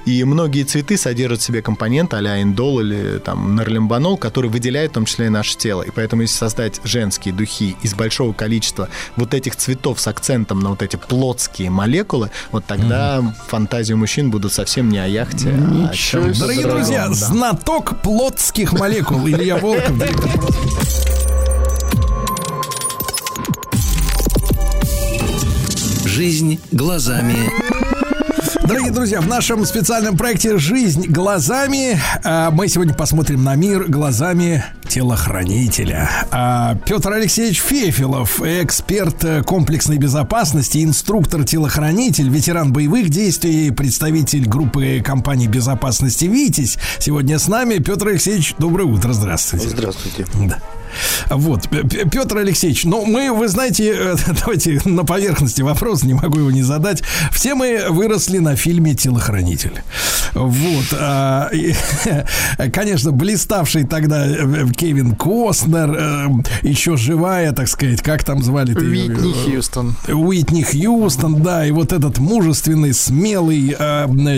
[0.05, 4.93] И многие цветы содержат в себе компонент а-ля индол или там нарлембанол, который выделяет в
[4.93, 5.81] том числе и наше тело.
[5.81, 10.69] И поэтому если создать женские духи из большого количества вот этих цветов с акцентом на
[10.69, 15.89] вот эти плотские молекулы, вот тогда фантазии у мужчин будут совсем не о яхте, а
[15.89, 17.13] о чем-то Дорогие другом, друзья, да.
[17.13, 20.51] знаток плотских молекул Илья Волков, директор
[26.05, 27.80] Жизнь глазами
[28.59, 34.63] Дорогие друзья, в нашем специальном проекте «Жизнь глазами» а, мы сегодня посмотрим на мир глазами
[34.87, 36.09] телохранителя.
[36.31, 45.47] А, Петр Алексеевич Фефилов, эксперт э, комплексной безопасности, инструктор-телохранитель, ветеран боевых действий, представитель группы компании
[45.47, 46.77] безопасности «Витязь».
[46.99, 47.77] Сегодня с нами.
[47.77, 49.69] Петр Алексеевич, доброе утро, здравствуйте.
[49.69, 50.25] Здравствуйте.
[50.45, 50.59] Да.
[51.29, 56.51] Вот, Петр Алексеевич, ну мы, вы знаете, э, давайте на поверхности вопрос, не могу его
[56.51, 57.03] не задать.
[57.31, 59.81] Все мы выросли на фильме «Телохранитель».
[60.33, 61.73] Вот, а, и,
[62.73, 66.27] конечно, блиставший тогда э, Кевин Костнер, э,
[66.61, 68.73] еще живая, так сказать, как там звали?
[68.73, 69.95] Уитни Хьюстон.
[70.07, 73.75] Уитни Хьюстон, да, и вот этот мужественный, смелый,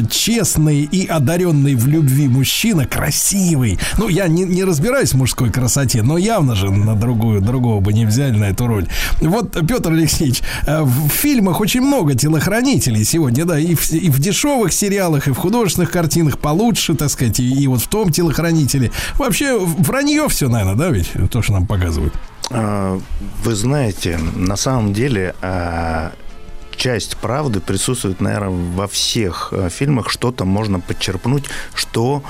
[0.09, 3.79] честный и одаренный в любви мужчина, красивый.
[3.97, 7.93] Ну, я не, не разбираюсь в мужской красоте, но явно же на другую, другого бы
[7.93, 8.87] не взяли на эту роль.
[9.21, 14.19] Вот, Петр Алексеевич, э, в фильмах очень много телохранителей сегодня, да, и в, и в
[14.19, 18.91] дешевых сериалах, и в художественных картинах получше, так сказать, и, и вот в том телохранителе.
[19.17, 22.13] Вообще, вранье все, наверное, да, ведь, то, что нам показывают.
[22.51, 22.99] А,
[23.43, 26.11] Вы знаете, на самом деле а,
[26.75, 30.09] часть правды присутствует, наверное, во всех а, фильмах.
[30.09, 32.21] Что-то можно подчерпнуть, что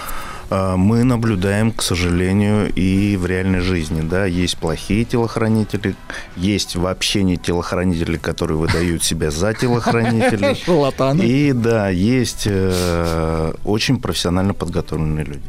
[0.78, 4.02] мы наблюдаем, к сожалению, и в реальной жизни.
[4.02, 5.96] Да, есть плохие телохранители,
[6.36, 10.54] есть вообще не телохранители, которые выдают себя за телохранителей.
[11.24, 15.44] И да, есть э, очень профессионально подготовленные люди.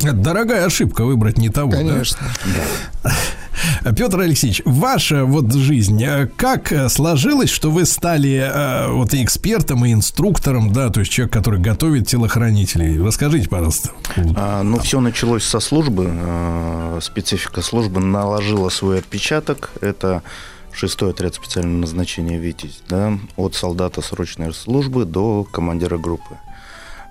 [0.00, 1.70] Дорогая ошибка выбрать не того.
[1.70, 1.78] да?
[1.78, 2.26] Конечно.
[3.96, 9.22] Петр Алексеевич, ваша вот жизнь, э, как э, сложилось, что вы стали э, вот и
[9.22, 13.00] экспертом, и инструктором, да, то есть человек, который готовит телохранителей?
[13.00, 13.90] Расскажите, пожалуйста.
[14.36, 16.10] А, ну, все началось со службы.
[17.00, 19.70] Специфика службы наложила свой отпечаток.
[19.80, 20.22] Это
[20.72, 26.36] шестой отряд специального назначения «Витязь», да, от солдата срочной службы до командира группы.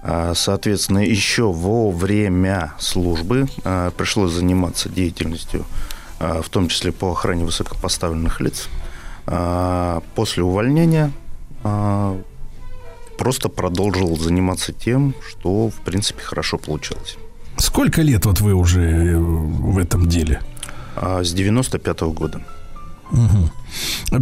[0.02, 3.48] А, Соответственно, еще во время службы
[3.98, 5.66] пришлось заниматься деятельностью,
[6.42, 8.70] в том числе по охране высокопоставленных лиц.
[9.26, 11.12] А, После увольнения
[11.64, 12.20] а,
[13.18, 17.18] просто продолжил заниматься тем, что, в принципе, хорошо получалось.
[17.58, 20.42] Сколько лет вот вы уже э, в этом деле?
[20.96, 22.42] А, С 95 года.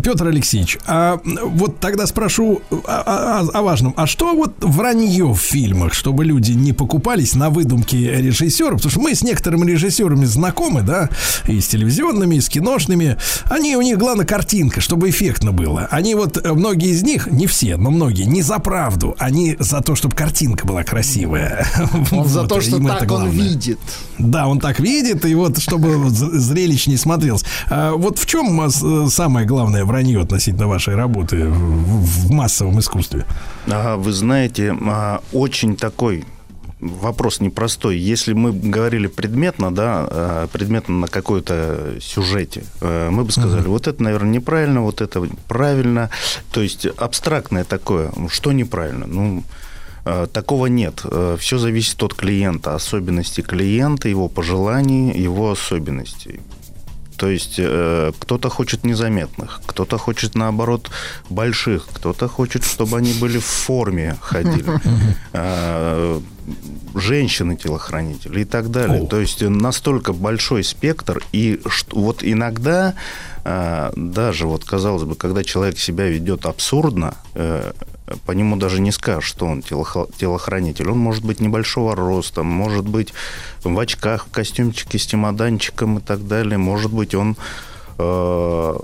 [0.04, 2.76] Петр Алексеевич, а вот тогда спрошу о,
[3.44, 3.94] о- о важном.
[3.98, 8.76] А что вот вранье в фильмах, чтобы люди не покупались на выдумки режиссеров?
[8.78, 11.10] Потому что мы с некоторыми режиссерами знакомы, да,
[11.48, 13.18] и с телевизионными, и с киношными.
[13.50, 15.88] Они, у них главное картинка, чтобы эффектно было.
[15.92, 19.82] Они вот, э, многие из них, не все, но многие, не за правду, они за
[19.82, 21.66] то, чтобы картинка была красивая.
[22.12, 23.80] Он за то, что так он видит.
[24.18, 27.44] Да, он так видит, и вот чтобы зрелищнее смотрелось.
[27.70, 32.80] А вот в чем а, с- самое главное вранье относительно вашей работы в, в массовом
[32.80, 33.26] искусстве?
[33.68, 36.26] А, Вы знаете, а, очень такой
[36.80, 37.98] вопрос непростой.
[37.98, 43.88] Если мы говорили предметно, да, а, предметно на какой-то сюжете, э, мы бы сказали, вот
[43.88, 46.10] это, наверное, неправильно, вот это правильно.
[46.52, 49.08] То есть абстрактное такое, что неправильно?
[49.08, 49.44] Ну,
[50.06, 51.04] э, Такого нет.
[51.40, 56.40] Все зависит от клиента, особенностей клиента, его пожеланий, его особенностей.
[57.22, 60.90] То есть э, кто-то хочет незаметных, кто-то хочет наоборот
[61.30, 64.66] больших, кто-то хочет, чтобы они были в форме ходили.
[65.34, 66.20] Э,
[66.96, 69.04] Женщины-телохранители и так далее.
[69.04, 69.06] О.
[69.06, 71.22] То есть настолько большой спектр.
[71.32, 72.96] И вот иногда
[73.44, 77.72] э, даже вот казалось бы, когда человек себя ведет абсурдно, э,
[78.26, 80.90] по нему даже не скажешь, что он телохранитель.
[80.90, 83.14] Он может быть небольшого роста, может быть
[83.64, 86.58] в очках, в костюмчике с чемоданчиком и так далее.
[86.58, 87.38] Может быть, он
[87.98, 88.80] э,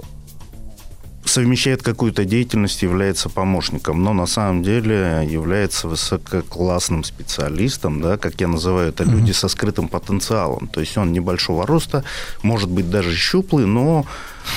[1.27, 8.47] совмещает какую-то деятельность, является помощником, но на самом деле является высококлассным специалистом, да, как я
[8.47, 10.67] называю это, люди со скрытым потенциалом.
[10.67, 12.03] То есть он небольшого роста,
[12.41, 14.05] может быть даже щуплый, но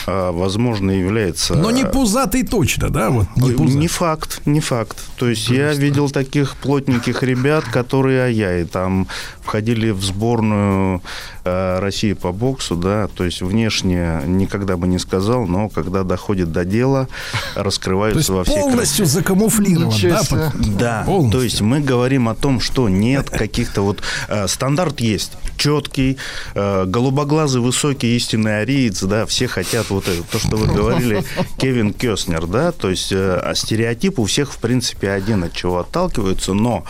[0.07, 1.55] возможно, является...
[1.55, 3.11] Но не пузатый точно, да?
[3.11, 3.87] Вот, не, не, пузатый.
[3.89, 4.97] факт, не факт.
[5.17, 9.07] То есть я видел таких плотненьких ребят, которые ай-яй, там
[9.43, 11.03] входили в сборную
[11.45, 16.53] э, России по боксу, да, то есть внешне никогда бы не сказал, но когда доходит
[16.53, 17.09] до дела,
[17.55, 19.19] раскрываются во всей полностью красе.
[19.19, 20.53] закамуфлирован, да?
[20.79, 21.39] Да, Полностью.
[21.39, 24.03] то есть мы говорим о том, что нет каких-то вот...
[24.47, 26.17] стандарт есть, четкий,
[26.55, 31.25] голубоглазый, высокий, истинный ариец, да, все хотят вот это, то, что вы говорили,
[31.57, 35.79] Кевин Кёснер, да, то есть э, а стереотип у всех, в принципе, один, от чего
[35.79, 36.85] отталкиваются, но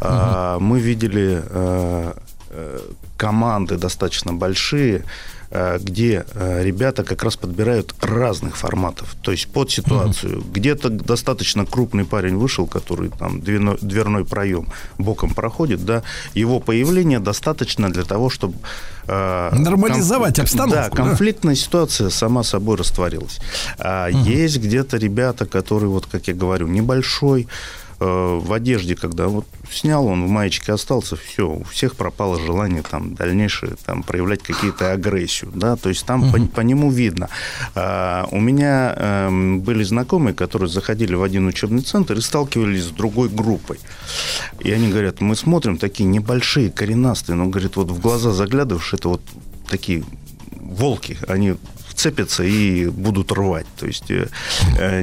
[0.00, 2.12] э, мы видели э,
[2.50, 2.80] э,
[3.16, 5.04] команды достаточно большие,
[5.50, 10.42] где э, ребята как раз подбирают разных форматов, то есть под ситуацию.
[10.52, 14.66] Где-то достаточно крупный парень вышел, который там дверной, дверной проем
[14.98, 16.02] боком проходит, да,
[16.34, 18.54] его появление достаточно для того, чтобы
[19.06, 20.96] э, Нормализовать конф- обстановку, Да, да.
[20.96, 23.38] конфликтная ситуация сама собой растворилась.
[23.78, 29.46] А есть где-то ребята, которые, вот как я говорю, небольшой, э, в одежде, когда вот
[29.70, 34.92] снял, он в маечке остался, все, у всех пропало желание там дальнейшее там проявлять какие-то
[34.92, 37.28] агрессию, да, то есть там по, по нему видно.
[37.74, 42.90] А, у меня эм, были знакомые, которые заходили в один учебный центр и сталкивались с
[42.90, 43.78] другой группой.
[44.60, 49.08] И они говорят, мы смотрим такие небольшие, коренастые, но, говорит, вот в глаза заглядываешь, это
[49.08, 49.22] вот
[49.68, 50.04] такие
[50.52, 51.56] волки, они
[51.98, 53.66] вцепятся и будут рвать.
[53.76, 54.28] То есть э,
[54.78, 55.02] э,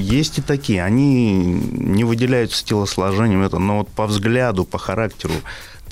[0.00, 5.34] есть и такие, они не выделяются телосложением, это, но вот по взгляду, по характеру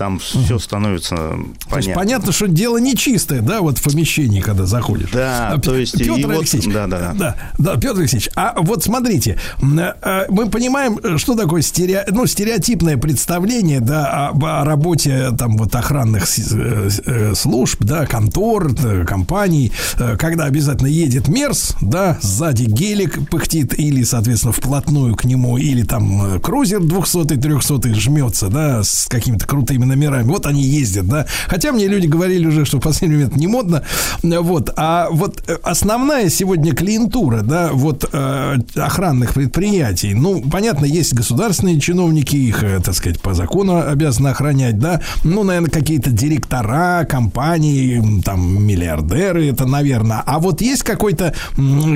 [0.01, 1.95] там все становится То есть понятно.
[1.95, 5.11] понятно, что дело нечистое, да, вот в помещении, когда заходишь.
[5.13, 7.13] Да, А, то есть Петр вот- Алексеевич, да, да, да.
[7.13, 12.27] да, да, Петр Алексеевич, а вот смотрите, э, мы понимаем, э, что такое стерео, ну,
[12.27, 19.05] стереотипное представление, да, об- о, работе там вот охранных э, э, служб, да, контор, э,
[19.05, 25.59] компаний, э, когда обязательно едет Мерс, да, сзади гелик пыхтит или, соответственно, вплотную к нему,
[25.59, 30.29] или там э, крузер 200 300 жмется, да, с какими-то крутыми номерами.
[30.29, 31.27] Вот они ездят, да.
[31.47, 33.83] Хотя мне люди говорили уже, что в последний момент не модно.
[34.23, 34.71] Вот.
[34.77, 41.81] А вот э, основная сегодня клиентура, да, вот э, охранных предприятий, ну, понятно, есть государственные
[41.81, 45.01] чиновники, их, э, так сказать, по закону обязаны охранять, да.
[45.25, 50.23] Ну, наверное, какие-то директора компаний, м, там, миллиардеры, это, наверное.
[50.25, 51.35] А вот есть какой-то,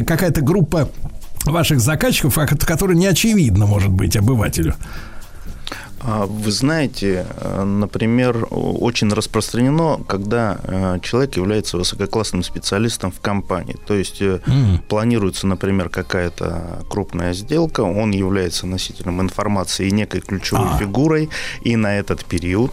[0.06, 0.89] какая-то группа
[1.44, 4.74] ваших заказчиков, которая не очевидна, может быть, обывателю?
[6.07, 13.76] А, Вы знаете, э, например, очень распространено, когда э, человек является высококлассным специалистом в компании.
[13.86, 14.41] То есть э,
[14.89, 20.78] планируется, например, какая-то крупная сделка, он является носителем информации и некой ключевой А.
[20.78, 21.31] фигурой,
[21.62, 22.73] и на этот период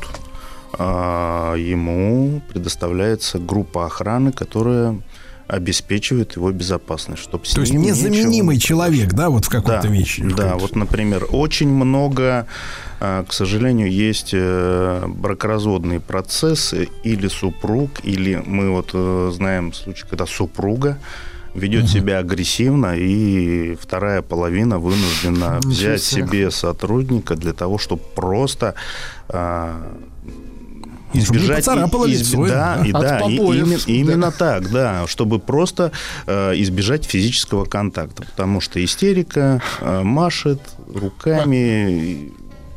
[0.73, 5.01] а, ему предоставляется группа охраны, которая
[5.47, 10.23] обеспечивает его безопасность, чтобы То есть незаменимый человек, да, вот в какой-то да, вещи.
[10.23, 12.47] Да, вот, например, очень много,
[13.01, 20.27] к сожалению, есть э, бракоразводные процессы или супруг, или мы вот э, знаем случай, когда
[20.27, 20.99] супруга
[21.55, 26.27] ведет себя агрессивно, и вторая половина вынуждена Ничего взять себе.
[26.27, 28.75] себе сотрудника для того, чтобы просто
[29.27, 29.81] а,
[31.13, 33.83] избежать поцарапало и- лицо, да, и, да, и- именно, да.
[33.91, 35.91] именно так, да, чтобы просто
[36.27, 40.61] э, избежать физического контакта, потому что истерика э, машет
[40.93, 42.31] руками,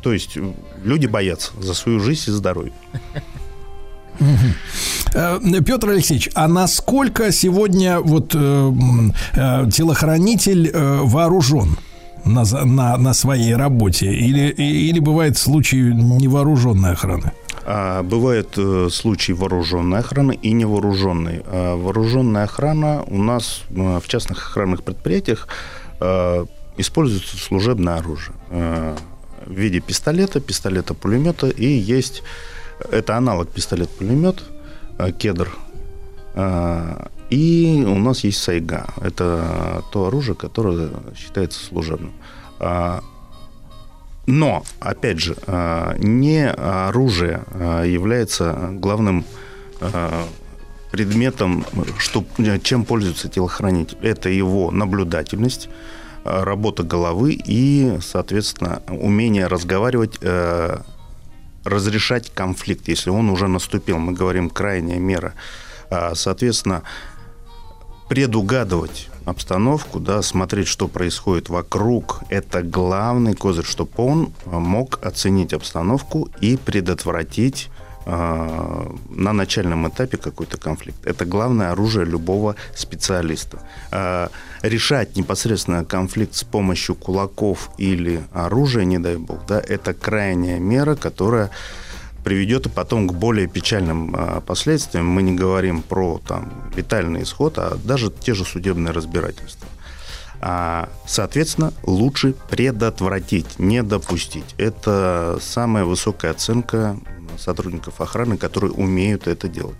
[0.05, 0.53] то есть э,
[0.83, 2.73] люди боятся за свою жизнь и здоровье.
[5.15, 8.71] Э, Петр Алексеевич, а насколько сегодня вот э,
[9.33, 11.77] э, телохранитель э, вооружен?
[12.23, 14.11] На, на, на своей работе?
[14.11, 17.31] Или, или бывает случаи невооруженной охраны?
[17.65, 21.41] А, Бывают э, случаи вооруженной охраны и невооруженной.
[21.45, 25.47] А, Вооруженная охрана у нас э, в частных охранных предприятиях
[25.99, 26.45] э,
[26.77, 28.35] используется служебное оружие
[29.45, 32.23] в виде пистолета, пистолета-пулемета и есть
[32.91, 34.43] это аналог пистолет-пулемет
[34.97, 35.49] э, кедр.
[36.33, 38.85] Э, И у нас есть сайга.
[39.01, 42.13] Это то оружие, которое считается служебным.
[42.59, 43.01] А,
[44.27, 49.25] но, опять же, э, не оружие э, является главным
[50.91, 51.65] предметом,
[51.97, 52.23] что,
[52.63, 53.97] чем пользуется телохранитель.
[54.01, 55.69] Это его наблюдательность,
[56.25, 60.79] работа головы и, соответственно, умение разговаривать, э,
[61.63, 63.99] разрешать конфликт, если он уже наступил.
[63.99, 65.35] Мы говорим крайняя мера.
[65.89, 66.81] А, Соответственно,
[68.09, 76.29] предугадывать обстановку, да, смотреть, что происходит вокруг, это главный козырь, чтобы он мог оценить обстановку
[76.41, 77.69] и предотвратить
[78.05, 81.05] на начальном этапе какой-то конфликт.
[81.07, 83.59] Это главное оружие любого специалиста.
[83.91, 84.27] Э,
[84.61, 90.95] решать непосредственно конфликт с помощью кулаков или оружия, не дай бог, да, это крайняя мера,
[90.95, 91.49] которая
[92.23, 95.05] приведет и потом к более печальным а, последствиям.
[95.05, 99.67] Мы не говорим про там, летальный исход, а даже те же судебные разбирательства.
[100.41, 104.55] А, соответственно, лучше предотвратить, не допустить.
[104.57, 106.97] Это самая высокая оценка
[107.37, 109.77] сотрудников охраны, которые умеют это делать.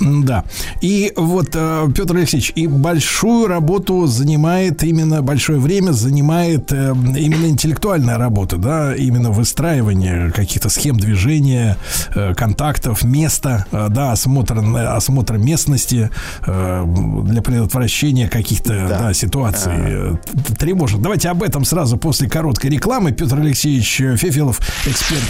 [0.00, 0.44] Да.
[0.80, 7.46] И вот, э, Петр Алексеевич, и большую работу занимает именно, большое время занимает э, именно
[7.46, 11.76] интеллектуальная работа, да, именно выстраивание каких-то схем движения,
[12.14, 16.10] э, контактов, места, да, осмотр, осмотр местности
[16.46, 19.14] для предотвращения каких-то да.
[19.14, 21.02] ситуаций э, т- тревожных.
[21.02, 23.12] Давайте об этом сразу после короткой рекламы.
[23.12, 25.22] Петр Алексеевич Фефилов, эксперт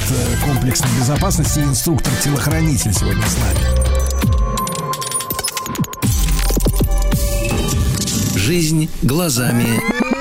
[0.45, 3.58] комплексной безопасности и инструктор-телохранитель сегодня с нами.
[8.35, 10.18] Жизнь глазами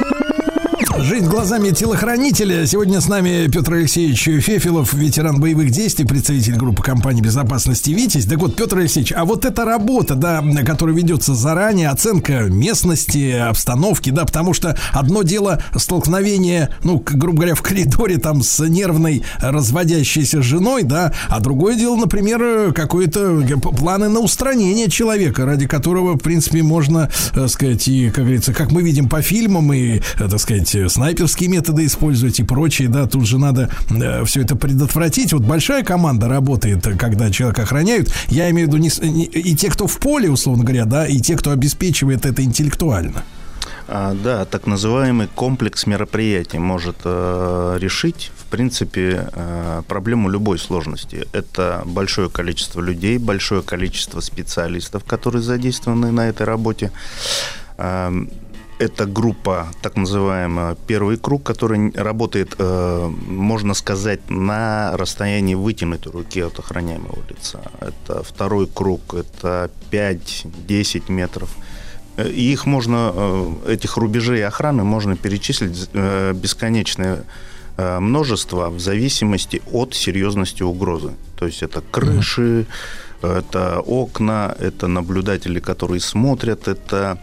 [0.99, 2.65] Жизнь глазами телохранителя.
[2.65, 8.25] Сегодня с нами Петр Алексеевич Фефилов, ветеран боевых действий, представитель группы компании безопасности «Витязь».
[8.25, 14.09] Так вот, Петр Алексеевич, а вот эта работа, да, которая ведется заранее, оценка местности, обстановки,
[14.09, 20.41] да, потому что одно дело столкновение, ну, грубо говоря, в коридоре там с нервной разводящейся
[20.41, 23.43] женой, да, а другое дело, например, какое-то
[23.77, 28.71] планы на устранение человека, ради которого, в принципе, можно, так сказать, и, как говорится, как
[28.71, 33.07] мы видим по фильмам, и, э, так сказать, э, снайперские методы использовать и прочее, да,
[33.07, 33.69] тут же надо
[34.25, 35.33] все это предотвратить.
[35.33, 38.11] Вот большая команда работает, э, когда человека охраняют.
[38.27, 41.19] Я имею в виду не не- и те, кто в поле, условно говоря, да, и
[41.19, 43.23] те, кто обеспечивает это интеллектуально.
[43.89, 51.25] А, да, так называемый комплекс мероприятий может э, решить, в принципе, э, проблему любой сложности.
[51.31, 56.91] Это большое количество людей, большое количество специалистов, которые задействованы на этой работе.
[57.77, 58.29] Эм,
[58.79, 66.41] Это группа, так называемая первый круг, который работает, э, можно сказать, на расстоянии вытянутой руки
[66.41, 67.59] от охраняемого лица.
[67.81, 71.49] Это второй круг, это 5-10 метров.
[72.17, 77.23] Э, И их можно, э, этих рубежей охраны можно перечислить э, бесконечное
[77.77, 81.11] э, множество в зависимости от серьезности угрозы.
[81.39, 82.65] То есть это крыши,
[83.27, 87.19] это окна, это наблюдатели, которые смотрят, это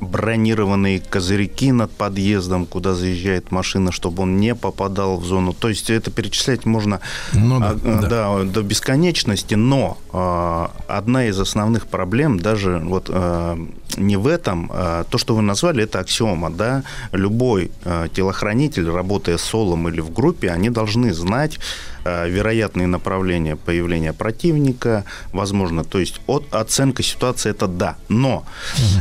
[0.00, 5.52] бронированные козырьки над подъездом, куда заезжает машина, чтобы он не попадал в зону.
[5.52, 7.00] То есть это перечислять можно
[7.32, 8.08] Ну да, а, а, да.
[8.08, 13.58] да, до бесконечности, но а, одна из основных проблем даже вот а,
[13.96, 19.38] не в этом, а, то, что вы назвали, это аксиома, да, любой а, телохранитель, работая
[19.38, 21.95] солом или в группе, они должны знать а,
[22.26, 28.44] вероятные направления появления противника, возможно, то есть от, оценка ситуации это да, но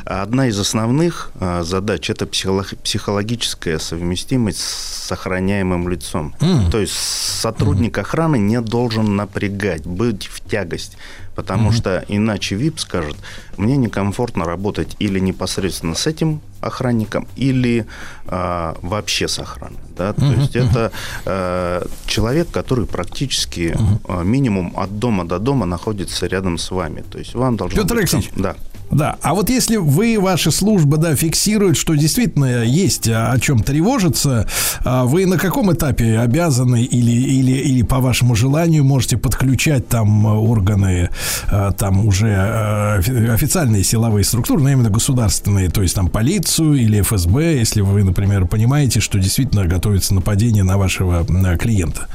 [0.06, 6.34] одна из основных а, задач это психолог- психологическая совместимость с охраняемым лицом,
[6.72, 10.98] то есть сотрудник охраны не должен напрягать, быть в тягость.
[11.36, 13.16] Потому что иначе ВИП скажет,
[13.58, 17.86] мне некомфортно работать или непосредственно с этим охранником, или
[18.26, 19.78] а, вообще с охраной.
[19.98, 20.14] Да?
[20.14, 20.66] То Мгм, есть мгм.
[20.68, 20.92] это
[21.26, 23.76] э, человек, который практически
[24.08, 27.04] э, минимум от дома до дома находится рядом с вами.
[27.12, 28.00] То есть вам должно Петр быть...
[28.14, 28.56] Алексеевич, Да.
[28.96, 33.62] Да, а вот если вы, ваша служба, да, фиксирует, что действительно есть а, о чем
[33.62, 34.48] тревожиться,
[34.86, 40.26] а вы на каком этапе обязаны или, или, или по вашему желанию можете подключать там
[40.26, 41.10] органы,
[41.52, 47.02] а, там уже офи- официальные силовые структуры, но именно государственные, то есть там полицию или
[47.02, 51.26] ФСБ, если вы, например, понимаете, что действительно готовится нападение на вашего
[51.58, 52.08] клиента?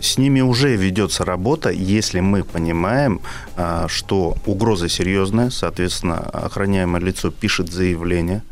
[0.00, 3.20] С ними уже ведется работа, если мы понимаем,
[3.56, 8.42] а, что угроза серьезная, соответственно, охраняемое лицо пишет заявление,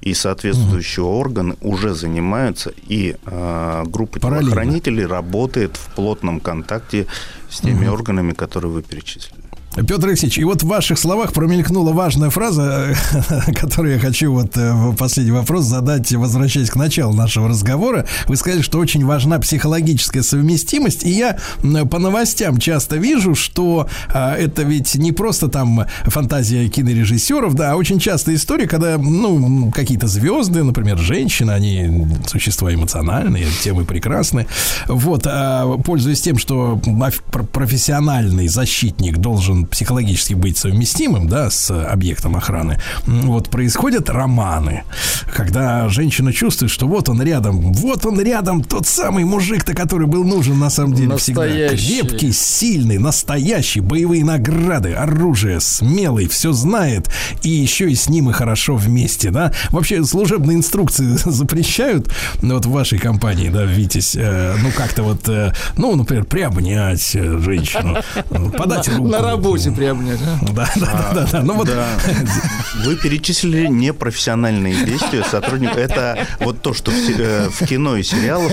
[0.00, 4.50] и соответствующие органы уже занимаются, и а, группа Параллельно.
[4.52, 7.06] телохранителей работает в плотном контакте
[7.50, 7.92] с теми Мгм.
[7.92, 9.42] органами, которые вы перечислили.
[9.76, 12.96] Петр Алексеевич, и вот в ваших словах промелькнула важная фраза,
[13.54, 18.06] которую я хочу вот э, в последний вопрос задать, возвращаясь к началу нашего разговора.
[18.26, 21.36] Вы сказали, что очень важна психологическая совместимость, и я
[21.90, 27.76] по новостям часто вижу, что а, это ведь не просто там фантазия кинорежиссеров, да, а
[27.76, 34.46] очень часто история, когда, ну, какие-то звезды, например, женщины, они существа эмоциональные, темы прекрасны.
[34.86, 41.70] Вот, а, пользуясь тем, что оф- пр- профессиональный защитник должен психологически быть совместимым, да, с
[41.70, 44.84] объектом охраны, вот происходят романы,
[45.34, 50.24] когда женщина чувствует, что вот он рядом, вот он рядом, тот самый мужик-то, который был
[50.24, 51.42] нужен на самом деле всегда.
[51.42, 52.00] Настоящий.
[52.00, 57.10] Крепкий, сильный, настоящий, боевые награды, оружие, смелый, все знает,
[57.42, 59.52] и еще и с ним и хорошо вместе, да.
[59.70, 62.10] Вообще служебные инструкции запрещают,
[62.42, 67.38] вот в вашей компании, да, Витязь, э, ну как-то вот, э, ну, например, приобнять э,
[67.38, 67.96] женщину,
[68.56, 69.08] подать руку.
[69.08, 70.38] На работе приобнять, а?
[70.52, 71.42] Да, да, да, да, да.
[71.42, 71.68] Ну вот.
[72.84, 75.76] Вы перечислили непрофессиональные действия сотрудников.
[75.76, 78.52] Это вот то, что в, э, в кино и сериалах,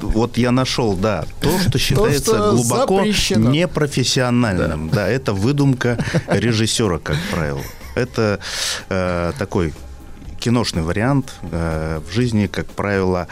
[0.00, 4.90] вот, я нашел, да, то, что считается глубоко непрофессиональным.
[4.90, 5.08] Да.
[5.08, 7.62] это выдумка режиссера, как правило.
[7.94, 8.40] Это
[8.88, 9.72] э, такой
[10.40, 11.34] киношный вариант.
[11.50, 13.28] Э, в жизни, как правило,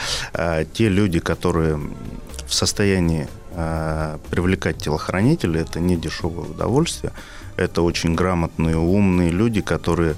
[0.73, 1.81] те люди, которые
[2.47, 3.29] в состоянии
[4.31, 7.13] привлекать телохранителей, это не дешевое удовольствие.
[7.57, 10.17] Это очень грамотные, умные люди, которые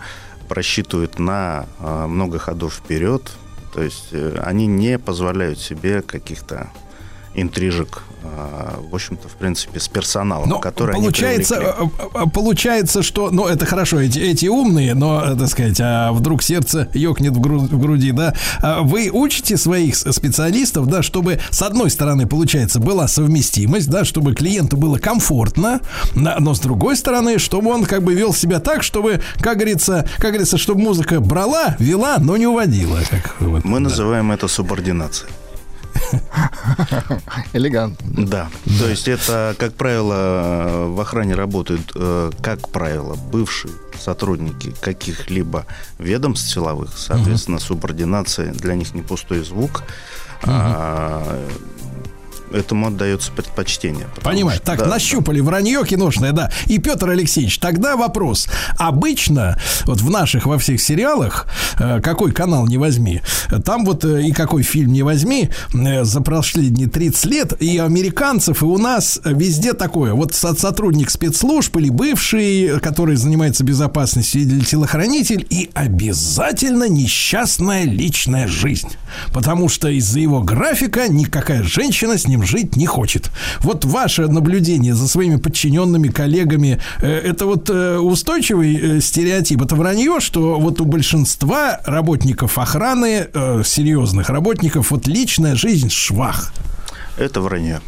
[0.48, 3.30] просчитывают на э, много ходов вперед.
[3.72, 6.70] То есть э, они не позволяют себе каких-то
[7.34, 11.90] интрижек, э, в общем-то, в принципе, с персоналом, Но который получается, они привлекли.
[12.14, 16.12] э, э, получается, что, ну, это хорошо, эти, эти умные, но, э, так сказать, а
[16.12, 18.34] вдруг сердце ёкнет в, гру- в груди, да?
[18.62, 24.34] А Вы учите своих специалистов, да, чтобы, с одной стороны, получается, была совместимость, да, чтобы
[24.34, 25.80] клиенту было комфортно,
[26.14, 30.30] но с другой стороны, чтобы он как бы вел себя так, чтобы, как говорится, как
[30.30, 32.98] говорится, чтобы музыка брала, вела, но не уводила.
[33.10, 33.84] Как, вот, Мы да.
[33.88, 35.30] называем это субординацией.
[37.52, 38.26] Элегантно.
[38.26, 38.48] Да.
[38.78, 45.66] То есть это, как правило, в охране работают, э, как правило, бывшие сотрудники каких-либо
[45.98, 46.96] ведомств силовых.
[46.96, 49.84] Соответственно, субординация для них не пустой звук.
[50.46, 51.46] а,
[52.54, 54.06] этому отдается предпочтение.
[54.22, 54.56] Понимаю.
[54.56, 56.50] что- Так, да, нащупали вранье киношное, да.
[56.66, 58.48] И Петр Алексеевич, тогда вопрос.
[58.78, 61.46] Обычно, вот в наших во всех сериалах,
[61.78, 63.20] э, какой канал не возьми,
[63.64, 68.62] там вот э, и какой фильм не возьми, э, за последние 30 лет и американцев,
[68.62, 70.12] и у нас везде такое.
[70.14, 78.46] Вот со- сотрудник спецслужб или бывший, который занимается безопасностью или телохранитель, и обязательно несчастная личная
[78.46, 78.88] жизнь.
[79.32, 83.30] Потому что из-за его графика никакая женщина с ним жить не хочет.
[83.60, 89.74] Вот ваше наблюдение за своими подчиненными, коллегами, э, это вот э, устойчивый э, стереотип, это
[89.74, 93.28] вранье, что вот у большинства работников охраны,
[93.64, 96.52] серьезных работников, вот личная жизнь швах.
[97.16, 97.80] Это вранье.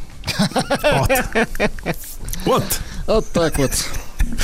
[0.82, 1.10] Вот.
[2.44, 2.80] Вот.
[3.06, 3.70] Вот так вот.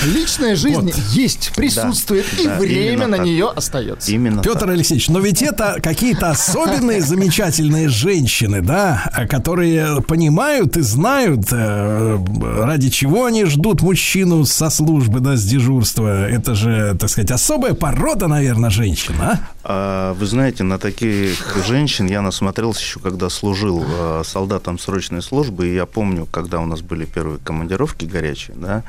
[0.05, 3.27] Личная жизнь есть, присутствует, и да, время именно на так.
[3.27, 4.11] нее остается.
[4.11, 4.71] Именно Петр так.
[4.71, 12.19] Алексеевич, но ведь это какие-то особенные замечательные женщины, да, которые понимают и знают, э,
[12.59, 16.29] ради чего они ждут мужчину со службы, да, с дежурства.
[16.29, 19.39] Это же, так сказать, особая порода, наверное, женщин, а?
[19.65, 25.69] А, Вы знаете, на таких женщин я насмотрелся еще, когда служил э, солдатом срочной службы.
[25.69, 28.83] И я помню, когда у нас были первые командировки горячие, да,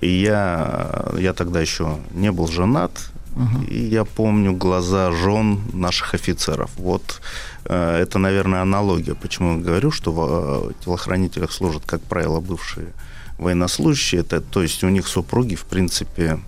[0.00, 2.92] и я, я тогда еще не был женат,
[3.68, 6.70] и я помню глаза жен наших офицеров.
[6.76, 7.20] Вот
[7.66, 9.14] э, это, наверное, аналогия.
[9.14, 12.88] Почему я говорю, что в э, телохранителях служат, как правило, бывшие
[13.38, 14.22] военнослужащие.
[14.22, 16.40] Это, то есть у них супруги, в принципе,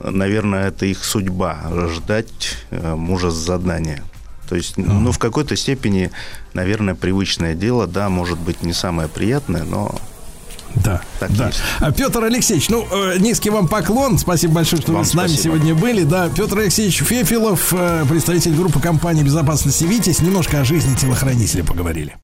[0.00, 4.02] наверное, это их судьба ждать э, мужа с задания.
[4.48, 6.12] То есть, ну, в какой-то степени,
[6.54, 9.98] наверное, привычное дело, да, может быть, не самое приятное, но
[10.74, 11.46] Да, Так да.
[11.48, 11.58] есть.
[11.80, 14.18] А, Петр Алексеевич, ну, э, низкий вам поклон.
[14.18, 15.54] Спасибо большое, что Вам вы с нами спасибо.
[15.56, 16.02] сегодня были.
[16.04, 20.20] Да, Петр Алексеевич Фефилов, э, представитель группы компании безопасности «Витязь».
[20.20, 22.14] Немножко о жизни телохранителя поговорили.